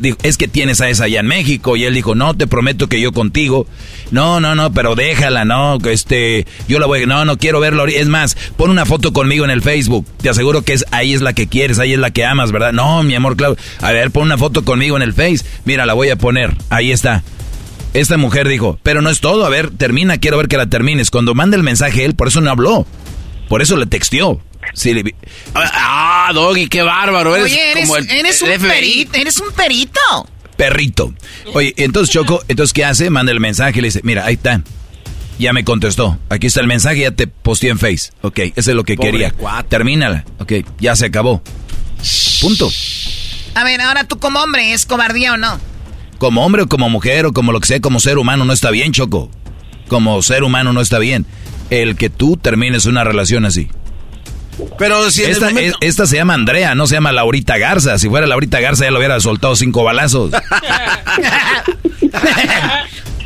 [0.00, 2.88] dijo, es que tienes a esa allá en México y él dijo, no, te prometo
[2.88, 3.66] que yo contigo.
[4.10, 7.84] No, no, no, pero déjala, no, que este, yo la voy, no, no quiero verla.
[7.84, 10.06] Es más, pon una foto conmigo en el Facebook.
[10.20, 12.72] Te aseguro que es ahí es la que quieres, ahí es la que amas, ¿verdad?
[12.72, 13.56] No, mi amor, claro.
[13.80, 15.44] A ver, pon una foto conmigo en el Face.
[15.64, 16.56] Mira, la voy a poner.
[16.68, 17.22] Ahí está.
[17.92, 21.10] Esta mujer dijo, pero no es todo, a ver, termina, quiero ver que la termines.
[21.10, 22.86] Cuando manda el mensaje él, por eso no habló.
[23.50, 24.40] Por eso le texteó.
[24.74, 25.14] Sí, le vi-
[25.54, 27.34] Ah, Doggy, qué bárbaro.
[27.34, 30.00] Eres Oye, eres, como el, eres el un perito, eres un perito.
[30.56, 31.12] perrito.
[31.54, 33.10] Oye, entonces Choco, entonces ¿qué hace?
[33.10, 34.62] Manda el mensaje y le dice, mira, ahí está.
[35.40, 36.16] Ya me contestó.
[36.28, 38.12] Aquí está el mensaje, ya te posteé en Face.
[38.22, 39.30] Ok, eso es lo que Pobre quería.
[39.32, 39.68] cuate.
[39.70, 40.24] Termínala.
[40.38, 41.42] Ok, ya se acabó.
[42.40, 42.70] Punto.
[43.56, 45.58] A ver, ahora tú como hombre, ¿es cobardía o no?
[46.18, 48.70] Como hombre o como mujer o como lo que sea, como ser humano no está
[48.70, 49.28] bien, Choco.
[49.88, 51.26] Como ser humano no está bien.
[51.70, 53.68] El que tú termines una relación así.
[54.78, 57.96] Pero si esta, momento- es- esta se llama Andrea, no se llama Laurita Garza.
[57.98, 60.32] Si fuera Laurita Garza ya lo hubiera soltado cinco balazos.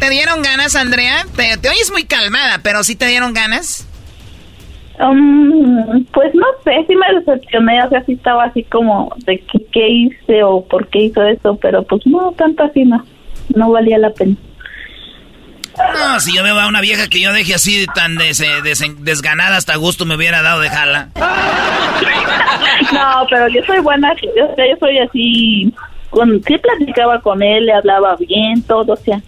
[0.01, 1.25] ¿Te dieron ganas, Andrea?
[1.37, 3.87] Te, te oyes muy calmada, pero sí te dieron ganas.
[5.01, 9.59] Um, pues no sé, sí me decepcioné, o sea, sí estaba así como de que,
[9.73, 13.05] qué hice o por qué hizo eso, pero pues no, tanto así no,
[13.57, 14.37] no valía la pena.
[15.77, 19.57] No, si yo veo a una vieja que yo deje así tan des- des- desganada
[19.57, 21.09] hasta gusto me hubiera dado dejarla.
[22.93, 25.73] No, pero yo soy buena, yo, yo soy así,
[26.11, 29.21] con, sí platicaba con él, le hablaba bien, todo, o sea.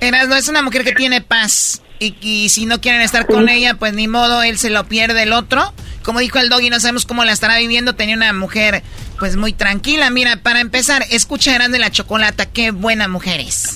[0.00, 1.82] Eras, no es una mujer que tiene paz.
[1.98, 5.22] Y, y si no quieren estar con ella, pues ni modo, él se lo pierde
[5.22, 5.72] el otro.
[6.06, 7.96] Como dijo el doggy, no sabemos cómo la estará viviendo.
[7.96, 8.84] Tenía una mujer,
[9.18, 10.08] pues muy tranquila.
[10.08, 12.46] Mira, para empezar, escucha Eran de la Chocolata.
[12.46, 13.74] Qué buena mujer es.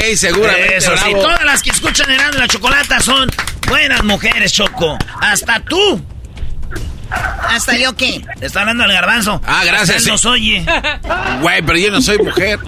[0.00, 3.30] ¡Ey, seguramente, Eso sí, todas las que escuchan Eran de la Chocolata son
[3.68, 4.96] buenas mujeres, Choco.
[5.20, 6.02] Hasta tú.
[7.10, 8.24] ¿Hasta yo qué?
[8.40, 9.42] Te está hablando el garbanzo.
[9.44, 10.10] Ah, gracias, Hasta él sí.
[10.12, 10.64] nos oye.
[11.42, 12.58] Güey, pero yo no soy mujer.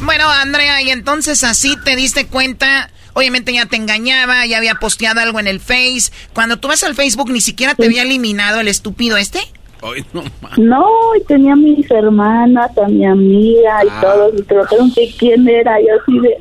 [0.00, 2.90] Bueno, Andrea, y entonces así te diste cuenta.
[3.14, 6.10] Obviamente ya te engañaba, ya había posteado algo en el Face.
[6.32, 9.40] Cuando tú vas al Facebook, ni siquiera te había eliminado el estúpido este.
[9.82, 10.22] Ay, no,
[10.58, 10.84] No,
[11.18, 14.00] y tenía a mis hermanas, a mi amiga y Ah.
[14.02, 16.36] todo, y pregunté quién era, y así de,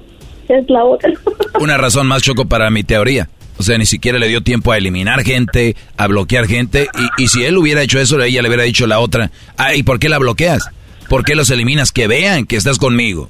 [0.58, 1.12] es la otra.
[1.60, 3.30] Una razón más, Choco, para mi teoría.
[3.58, 6.88] O sea, ni siquiera le dio tiempo a eliminar gente, a bloquear gente.
[7.18, 9.32] Y, y si él hubiera hecho eso, ella le hubiera dicho la otra.
[9.58, 10.64] Ah, ¿y por qué la bloqueas?
[11.10, 11.92] ¿Por qué los eliminas?
[11.92, 13.30] Que vean que estás conmigo.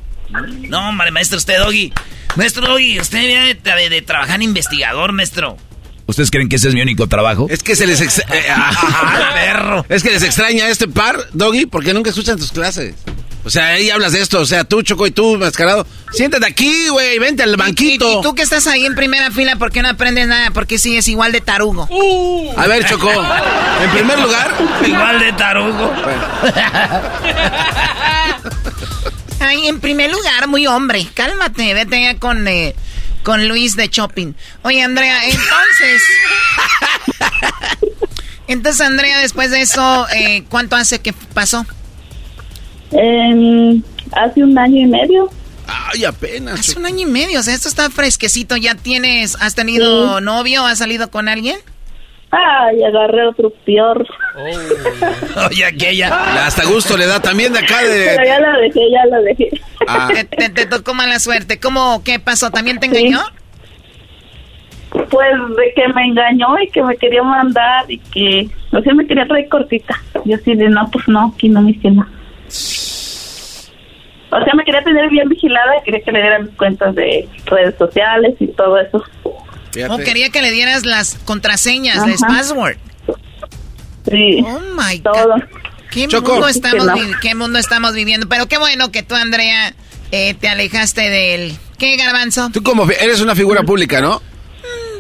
[0.70, 1.92] No, hombre, maestro, usted, Doggy.
[2.36, 5.58] Maestro Doggy, usted viene de, de- de trabajar en investigador, maestro.
[6.06, 7.48] ¿Ustedes creen que ese es mi único trabajo?
[7.50, 9.86] Es que se les ex- eh, ah, perro.
[9.90, 12.96] Es que les extraña este par, Doggy, porque nunca escuchan tus clases.
[13.46, 15.88] O sea, ahí hablas de esto, o sea, tú, Choco, y tú, mascarado.
[16.12, 18.12] Siéntate aquí, güey, vente al banquito.
[18.12, 20.52] Y, y tú que estás ahí en primera fila, ¿por qué no aprendes nada?
[20.52, 21.88] ¿Por qué sigues igual de tarugo?
[22.58, 24.52] A ver, Choco, en primer lugar...
[24.86, 25.94] Igual de tarugo.
[29.40, 31.08] Ay, en primer lugar, muy hombre.
[31.14, 32.76] Cálmate, vete ya con, eh,
[33.24, 34.34] con Luis de Shopping.
[34.64, 36.02] Oye, Andrea, entonces...
[38.48, 41.66] entonces, Andrea, después de eso, eh, ¿cuánto hace que pasó?
[42.92, 45.30] Em, hace un año y medio.
[45.68, 46.60] Ay, apenas.
[46.60, 48.58] Hace un año y medio, o sea, esto está fresquecito.
[48.58, 50.24] ¿Ya tienes, has tenido Sí.
[50.26, 50.66] novio?
[50.66, 51.58] ¿Has salido con alguien?
[52.32, 54.06] Ay, agarré otro peor.
[55.50, 56.46] Oye, aquella.
[56.46, 58.12] Hasta gusto le da también de acá de...
[58.16, 59.50] Pero ya la dejé, ya la dejé.
[59.88, 60.10] Ah.
[60.14, 61.60] Te, te- te tocó mala suerte.
[61.60, 62.52] ¿Cómo, qué pasó?
[62.52, 63.20] ¿También te engañó?
[64.92, 69.08] Pues de que me engañó y que me quería mandar y que, o sea, me
[69.08, 69.96] quería traer cortita.
[70.26, 72.10] Yo así de, no, pues no, aquí no me hice nada.
[74.32, 77.28] O sea, me quería tener bien vigilada y quería que le dieran mis cuentas de
[77.46, 79.04] redes sociales y todo eso.
[79.90, 82.08] ¿O quería que le dieras las contraseñas, Ajá.
[82.08, 82.78] las password?
[84.10, 84.44] Sí.
[84.46, 85.28] Oh my todo.
[85.36, 85.42] God.
[85.92, 86.34] ¿Qué Choco.
[86.34, 86.96] mundo, Que estamos no.
[87.22, 88.28] ¿Qué mundo estamos viviendo?
[88.30, 89.74] Pero qué bueno que tú, Andrea,
[90.12, 91.58] eh, te alejaste del...
[91.78, 92.50] ¿Qué, Garbanzo?
[92.54, 94.22] Tú como eres una figura pública, ¿no?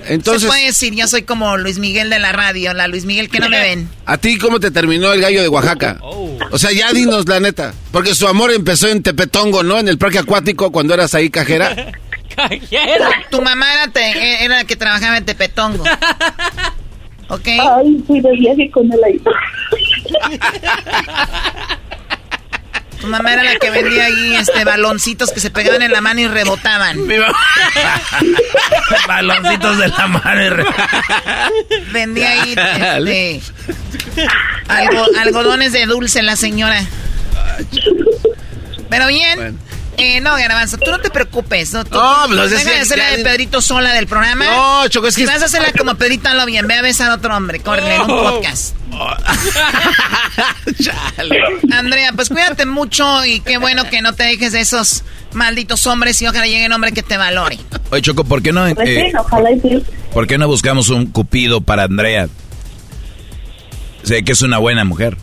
[0.05, 3.29] Se Entonces, puede decir, yo soy como Luis Miguel de la radio, la Luis Miguel
[3.29, 3.89] que no me ven.
[4.05, 5.99] ¿a ti cómo te terminó el gallo de Oaxaca?
[6.01, 7.73] O sea, ya dinos la neta.
[7.91, 9.77] Porque su amor empezó en Tepetongo, ¿no?
[9.77, 11.91] En el parque acuático cuando eras ahí cajera.
[13.29, 15.83] Tu mamá era, te- era la que trabajaba en Tepetongo.
[17.29, 17.47] ¿Ok?
[17.47, 19.21] Ay, fui de viaje con él ahí.
[22.99, 26.19] Tu mamá era la que vendía ahí este baloncitos que se pegaban en la mano
[26.19, 26.97] y rebotaban.
[29.07, 30.65] Baloncitos de la mano y re-
[31.93, 33.41] Vendía ahí este,
[34.67, 36.83] algo- algodones de dulce la señora.
[38.89, 39.57] Pero bien.
[39.99, 41.73] Eh, no, Garbanzo, tú no te preocupes.
[41.73, 44.45] No, Tú- No, pues, que de hacer la de Pedrito sola del programa.
[44.45, 46.67] No, Choco, es que- Si vas a hacerla como Pedrito, hazlo bien.
[46.67, 47.59] Ve a besar a otro hombre.
[47.59, 48.23] Córrele en un Oh.
[48.31, 48.75] podcast.
[51.71, 55.03] Andrea, pues cuídate mucho y qué bueno que no te dejes de esos
[55.33, 57.59] malditos hombres y ojalá llegue un hombre que te valore.
[57.91, 59.83] Oye, Choco, ¿por qué no, Pues eh, sí, ojalá y sí.
[60.13, 62.27] ¿por qué no buscamos un cupido para Andrea?
[64.03, 65.17] Sé que es una buena mujer.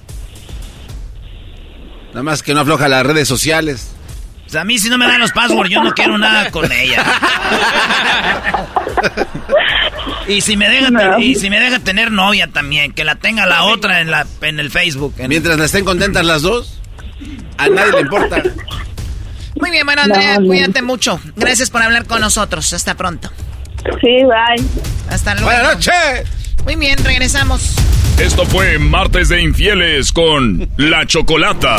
[2.08, 3.88] Nada más que no afloja las redes sociales.
[4.46, 6.70] O sea, a mí si no me dan los passwords, yo no quiero nada con
[6.70, 7.04] ella.
[10.28, 13.46] y si me deja te- y si me deja tener novia también, que la tenga
[13.46, 15.14] la otra en la en el Facebook.
[15.18, 16.80] en- Mientras estén contentas las dos,
[17.58, 18.42] a nadie le importa.
[19.58, 20.46] Muy bien, bueno, Andrea, No, no.
[20.48, 21.18] cuídate mucho.
[21.34, 22.72] Gracias por hablar con nosotros.
[22.72, 23.30] Hasta pronto.
[24.00, 24.64] Sí, bye.
[25.10, 25.50] Hasta luego.
[25.50, 26.28] Buenas noches.
[26.64, 27.74] Muy bien, regresamos.
[28.18, 31.76] Esto fue Martes de Infieles con La Chocolata.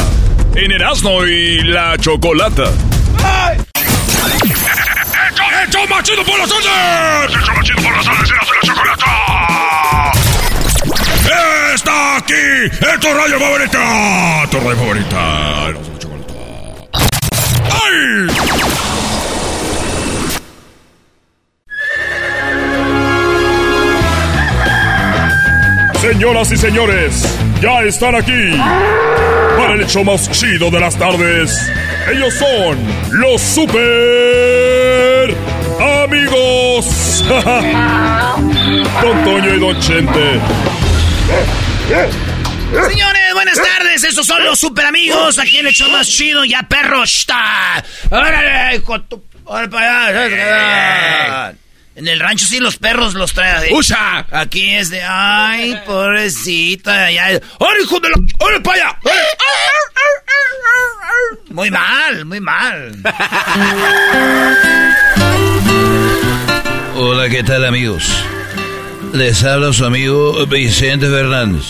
[0.55, 2.71] En Erasmo y La Chocolata.
[5.67, 6.65] ¡Hecho machido por las tardes!
[7.35, 8.29] ¡Hecho machido por las tardes!
[8.29, 10.11] ¡Erasmo y La Chocolata!
[11.75, 12.33] ¡Está aquí!
[12.71, 14.47] ¡Es tu radio favorita!
[14.49, 15.69] ¡Tu radio favorita!
[15.69, 16.33] Erasmo y la Chocolata.
[17.73, 18.27] ¡Ay!
[26.07, 28.51] Señoras y señores, ya están aquí
[29.57, 31.69] para el hecho más chido de las tardes.
[32.09, 32.77] Ellos son
[33.11, 35.35] los super
[36.05, 37.25] amigos.
[39.01, 40.39] Don Toño y Don Chente.
[42.89, 44.05] Señores, buenas tardes.
[44.05, 45.37] Estos son los super amigos.
[45.39, 46.45] Aquí el hecho más chido.
[46.45, 47.83] Ya perro está.
[48.09, 50.13] Órale, hijo tu- allá.
[51.97, 53.73] En el rancho sí los perros los traen así.
[53.73, 54.27] ¡Usa!
[54.29, 57.09] Aquí es de, ay, pobrecita.
[57.09, 57.41] Ya.
[57.57, 58.17] ¡Órale, hijo de la...
[58.37, 58.99] ¡Órale para allá!
[61.49, 63.01] Muy mal, muy mal.
[66.95, 68.03] Hola, ¿qué tal amigos?
[69.13, 71.65] Les habla su amigo Vicente Fernández.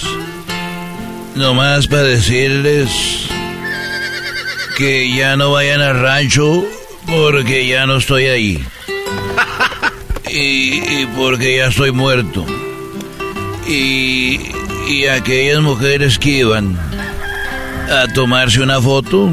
[1.35, 2.89] Nomás para decirles
[4.75, 6.65] que ya no vayan al rancho
[7.05, 8.61] porque ya no estoy ahí.
[10.29, 12.45] Y, y porque ya estoy muerto.
[13.67, 14.39] Y,
[14.87, 16.77] y aquellas mujeres que iban
[17.89, 19.31] a tomarse una foto,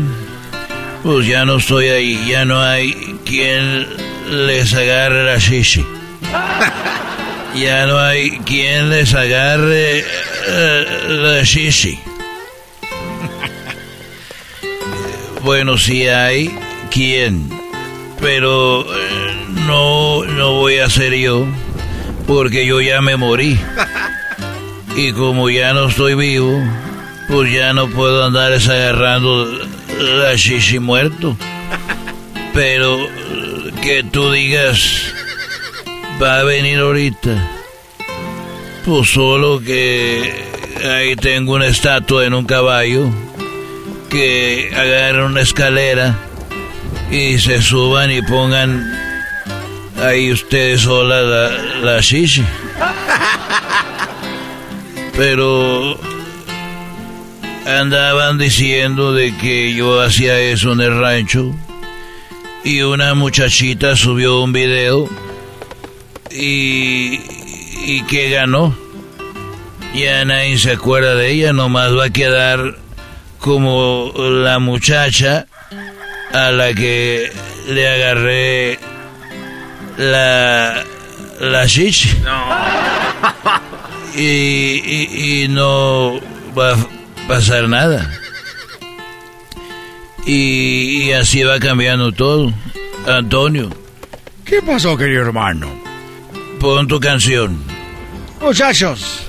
[1.02, 2.92] pues ya no estoy ahí, ya no hay
[3.24, 3.86] quien
[4.30, 5.84] les agarre la shishi.
[7.54, 10.04] Ya no hay quien les agarre eh,
[11.08, 11.96] la shishi.
[15.44, 16.52] Bueno, sí hay
[16.90, 17.48] quien,
[18.20, 19.36] pero eh,
[19.66, 21.46] no, no voy a ser yo,
[22.26, 23.58] porque yo ya me morí.
[24.96, 26.56] Y como ya no estoy vivo,
[27.26, 29.44] pues ya no puedo andar agarrando
[29.98, 31.36] la shishi muerto.
[32.54, 35.12] Pero eh, que tú digas,
[36.22, 37.30] va a venir ahorita.
[38.84, 40.44] Pues solo que
[40.88, 43.08] ahí tengo una estatua en un caballo
[44.10, 46.16] que agarren una escalera
[47.14, 48.92] y se suban y pongan
[50.02, 51.48] ahí ustedes sola la,
[51.80, 52.00] la.
[55.16, 55.96] Pero
[57.66, 61.54] andaban diciendo de que yo hacía eso en el rancho
[62.64, 65.08] y una muchachita subió un video
[66.32, 67.20] y,
[67.86, 68.76] y que ganó.
[69.94, 72.76] Ya nadie se acuerda de ella, nomás va a quedar
[73.38, 75.46] como la muchacha
[76.34, 77.32] a la que
[77.68, 78.78] le agarré
[79.96, 80.84] la,
[81.40, 82.10] la chichi.
[84.16, 86.20] Y, y, y no
[86.56, 86.76] va a
[87.26, 88.08] pasar nada.
[90.24, 92.52] Y, y así va cambiando todo.
[93.08, 93.70] Antonio,
[94.44, 95.68] ¿Qué pasó, querido hermano?
[96.60, 97.58] pon tu canción.
[98.40, 99.26] Muchachos.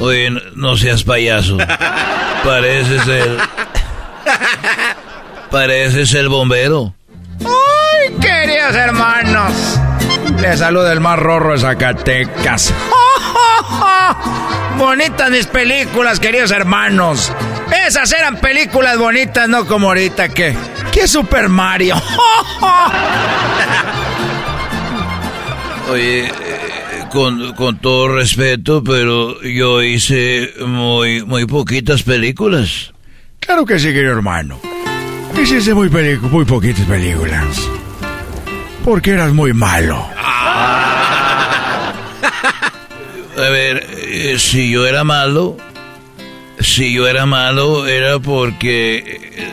[0.00, 1.58] Oye, no- seas payaso.
[2.44, 3.38] Pareces el.
[5.50, 6.94] Pareces el bombero.
[7.40, 9.52] ¡Ay, queridos hermanos!
[10.40, 12.72] Les saluda el más rorro de Zacatecas.
[14.78, 17.32] Bonitas mis películas, queridos hermanos.
[17.86, 20.56] Esas eran películas bonitas, no como ahorita que.
[20.92, 21.96] ¿Qué Super Mario?
[25.90, 26.30] Oye, eh,
[27.10, 32.92] con, con todo respeto, pero yo hice muy, muy poquitas películas.
[33.40, 34.60] Claro que sí, querido hermano.
[35.36, 37.68] Hiciste muy, muy poquitas películas.
[38.84, 40.06] Porque eras muy malo.
[43.36, 45.56] A ver, eh, si yo era malo,
[46.60, 49.48] si yo era malo era porque eh,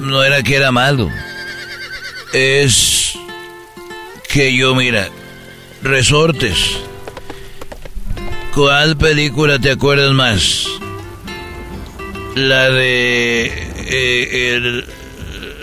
[0.00, 1.08] no era que era malo.
[2.34, 3.16] Es
[4.28, 5.08] que yo, mira,
[5.82, 6.78] resortes.
[8.54, 10.66] ¿Cuál película te acuerdas más?
[12.34, 13.52] La de
[13.86, 14.84] eh,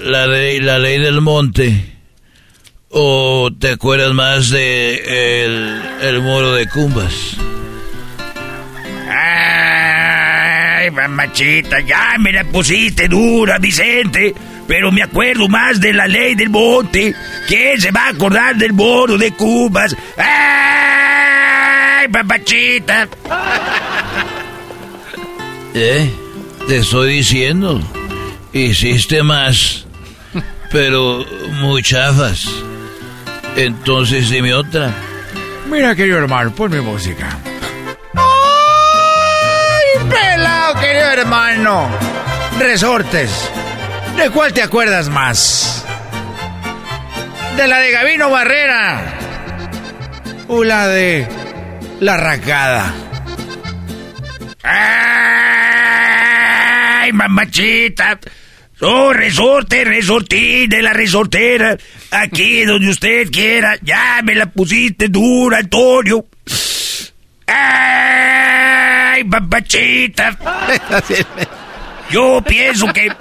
[0.04, 1.94] la de la ley del monte.
[2.90, 7.36] ¿O te acuerdas más de el, el muro de Cumbas?
[9.10, 14.34] Ay, mamachita, ya me la pusiste dura, Vicente.
[14.68, 17.16] Pero me acuerdo más de la ley del monte.
[17.48, 19.96] ¿Quién se va a acordar del moro de Cubas?
[20.18, 23.08] ¡Ay, mamachita!
[25.74, 26.12] ¿Eh?
[26.68, 27.80] Te estoy diciendo.
[28.52, 29.86] Hiciste más.
[30.72, 31.24] Pero
[31.62, 32.50] muy chafas.
[33.56, 34.92] Entonces dime otra.
[35.70, 37.38] Mira, querido hermano, ponme música.
[38.16, 41.90] ¡Ay, pelado, querido hermano!
[42.60, 43.32] Resortes.
[44.18, 45.86] ¿De cuál te acuerdas más?
[47.56, 49.14] ¿De la de Gavino Barrera?
[50.48, 51.28] ¿O la de
[52.00, 52.94] La Racada?
[54.64, 55.54] ¡Ay,
[57.14, 58.20] mamachita.
[58.82, 61.78] Oh, resorte, resortín de la resortera.
[62.10, 63.78] Aquí donde usted quiera.
[63.84, 66.26] Ya me la pusiste dura, Antonio.
[67.46, 70.38] Ay, mamachita.
[72.10, 73.12] Yo pienso que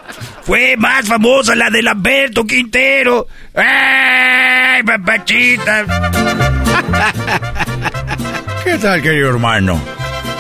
[0.47, 3.27] fue más famosa la de Lamberto Quintero.
[3.53, 5.85] ¡Ay, papachita!
[8.65, 9.81] ¿Qué tal, querido hermano?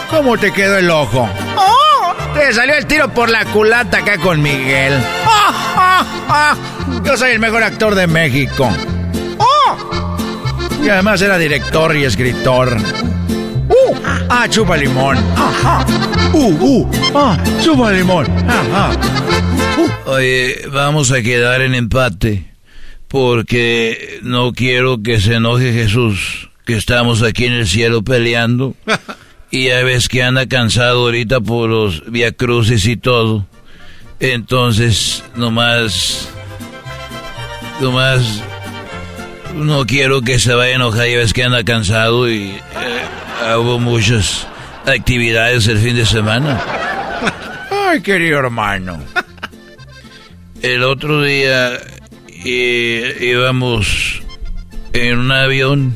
[0.08, 1.28] ¿Cómo te quedó el ojo?
[1.56, 2.14] ¡Oh!
[2.34, 4.94] Te salió el tiro por la culata acá con Miguel.
[5.26, 6.54] ¡Ah, ah, ah!
[7.04, 8.70] Yo soy el mejor actor de México.
[9.38, 10.16] ¡Oh!
[10.84, 12.76] Y además era director y escritor.
[13.68, 13.92] ¡Uh!
[14.30, 15.18] ¡Ah, chupa limón!
[15.36, 15.84] ¡Ajá!
[16.32, 16.88] ¡Uh, uh!
[17.12, 18.28] ¡Ah, chupa limón!
[18.48, 18.92] ¡Ajá!
[20.04, 22.44] Oye, vamos a quedar en empate
[23.08, 28.74] porque no quiero que se enoje Jesús, que estamos aquí en el cielo peleando
[29.50, 33.46] y ya ves que anda cansado ahorita por los viacrucis y todo.
[34.18, 36.28] Entonces, nomás,
[37.80, 38.42] nomás,
[39.54, 43.78] no quiero que se vaya a enojar, ya ves que anda cansado y eh, hubo
[43.78, 44.46] muchas
[44.86, 46.62] actividades el fin de semana.
[47.88, 49.02] Ay, querido hermano.
[50.62, 51.78] El otro día
[52.44, 54.22] eh, íbamos
[54.92, 55.94] en un avión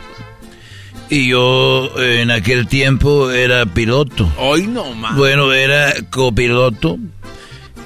[1.10, 4.32] y yo en aquel tiempo era piloto.
[4.38, 5.16] Hoy no más.
[5.16, 6.98] Bueno, era copiloto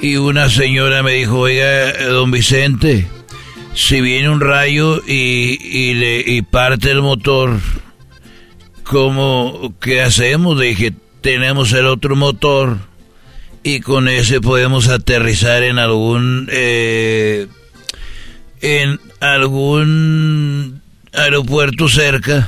[0.00, 3.06] y una señora me dijo, oiga, don Vicente,
[3.74, 7.58] si viene un rayo y, y le, y parte el motor,
[8.84, 10.56] ¿cómo, qué hacemos?
[10.56, 12.78] Le dije, tenemos el otro motor
[13.64, 17.48] y con ese podemos aterrizar en algún eh,
[18.60, 20.82] en algún
[21.12, 22.46] aeropuerto cerca.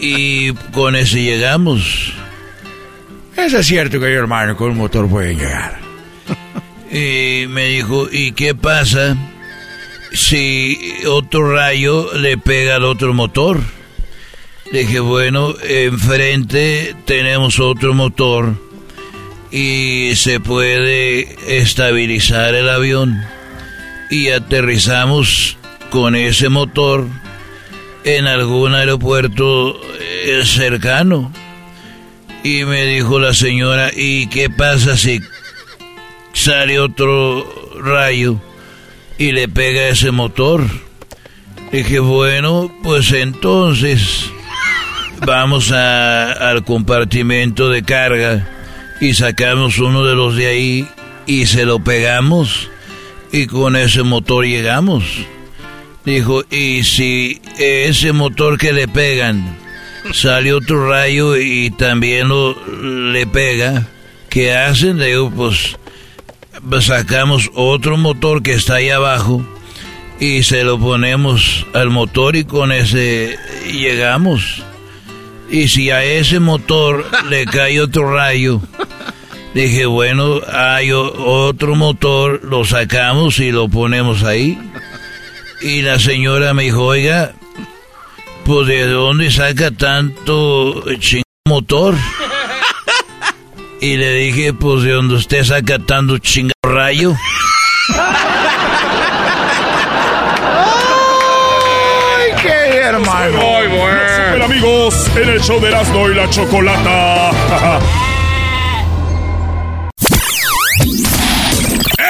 [0.00, 2.12] Y con ese llegamos.
[3.36, 5.80] Eso es cierto, querido hermano, con un motor pueden llegar.
[6.90, 9.16] y me dijo y qué pasa
[10.12, 13.60] si otro rayo le pega al otro motor
[14.72, 18.67] le dije bueno enfrente tenemos otro motor
[19.50, 23.22] y se puede estabilizar el avión
[24.10, 25.56] y aterrizamos
[25.90, 27.06] con ese motor
[28.04, 31.32] en algún aeropuerto eh, cercano.
[32.44, 35.20] Y me dijo la señora, ¿y qué pasa si
[36.32, 37.44] sale otro
[37.82, 38.40] rayo
[39.18, 40.64] y le pega ese motor?
[41.72, 44.30] Dije, bueno, pues entonces
[45.26, 48.46] vamos a- al compartimento de carga
[49.00, 50.88] y sacamos uno de los de ahí
[51.26, 52.70] y se lo pegamos
[53.32, 55.04] y con ese motor llegamos.
[56.04, 59.58] Dijo, y si ese motor que le pegan
[60.12, 62.28] sale otro rayo y también
[63.12, 63.86] le pega,
[64.30, 64.98] ¿qué hacen?
[64.98, 65.76] Le pues
[66.68, 69.44] pues, sacamos otro motor que está ahí abajo
[70.18, 73.36] y se lo ponemos al motor y con ese
[73.70, 74.62] llegamos.
[75.50, 78.60] Y si a ese motor le cae otro rayo,
[79.54, 84.58] dije, bueno, hay otro motor, lo sacamos y lo ponemos ahí.
[85.62, 87.32] Y la señora me dijo, oiga,
[88.44, 91.94] pues de dónde saca tanto ching motor?
[93.80, 97.14] Y le dije, pues de donde usted saca tanto chingado rayo.
[102.18, 103.57] ¡Ay, qué hermano!
[104.42, 107.30] Amigos, en el show de Erasmo y la Chocolata.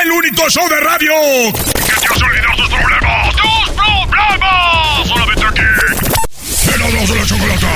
[0.02, 1.12] el único show de radio
[1.52, 2.08] que te
[2.56, 3.34] tus problemas.
[3.34, 5.08] ¡Tus problemas!
[5.08, 5.62] Solamente aquí.
[7.14, 7.68] La Chocolata.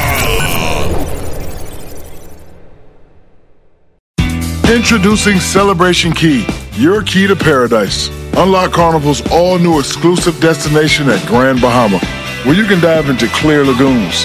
[4.75, 8.11] Introducing Celebration Key, your key to paradise.
[8.37, 11.99] Unlock Carnival's all new exclusive destination at Grand Bahama,
[12.45, 14.25] where you can dive into clear lagoons,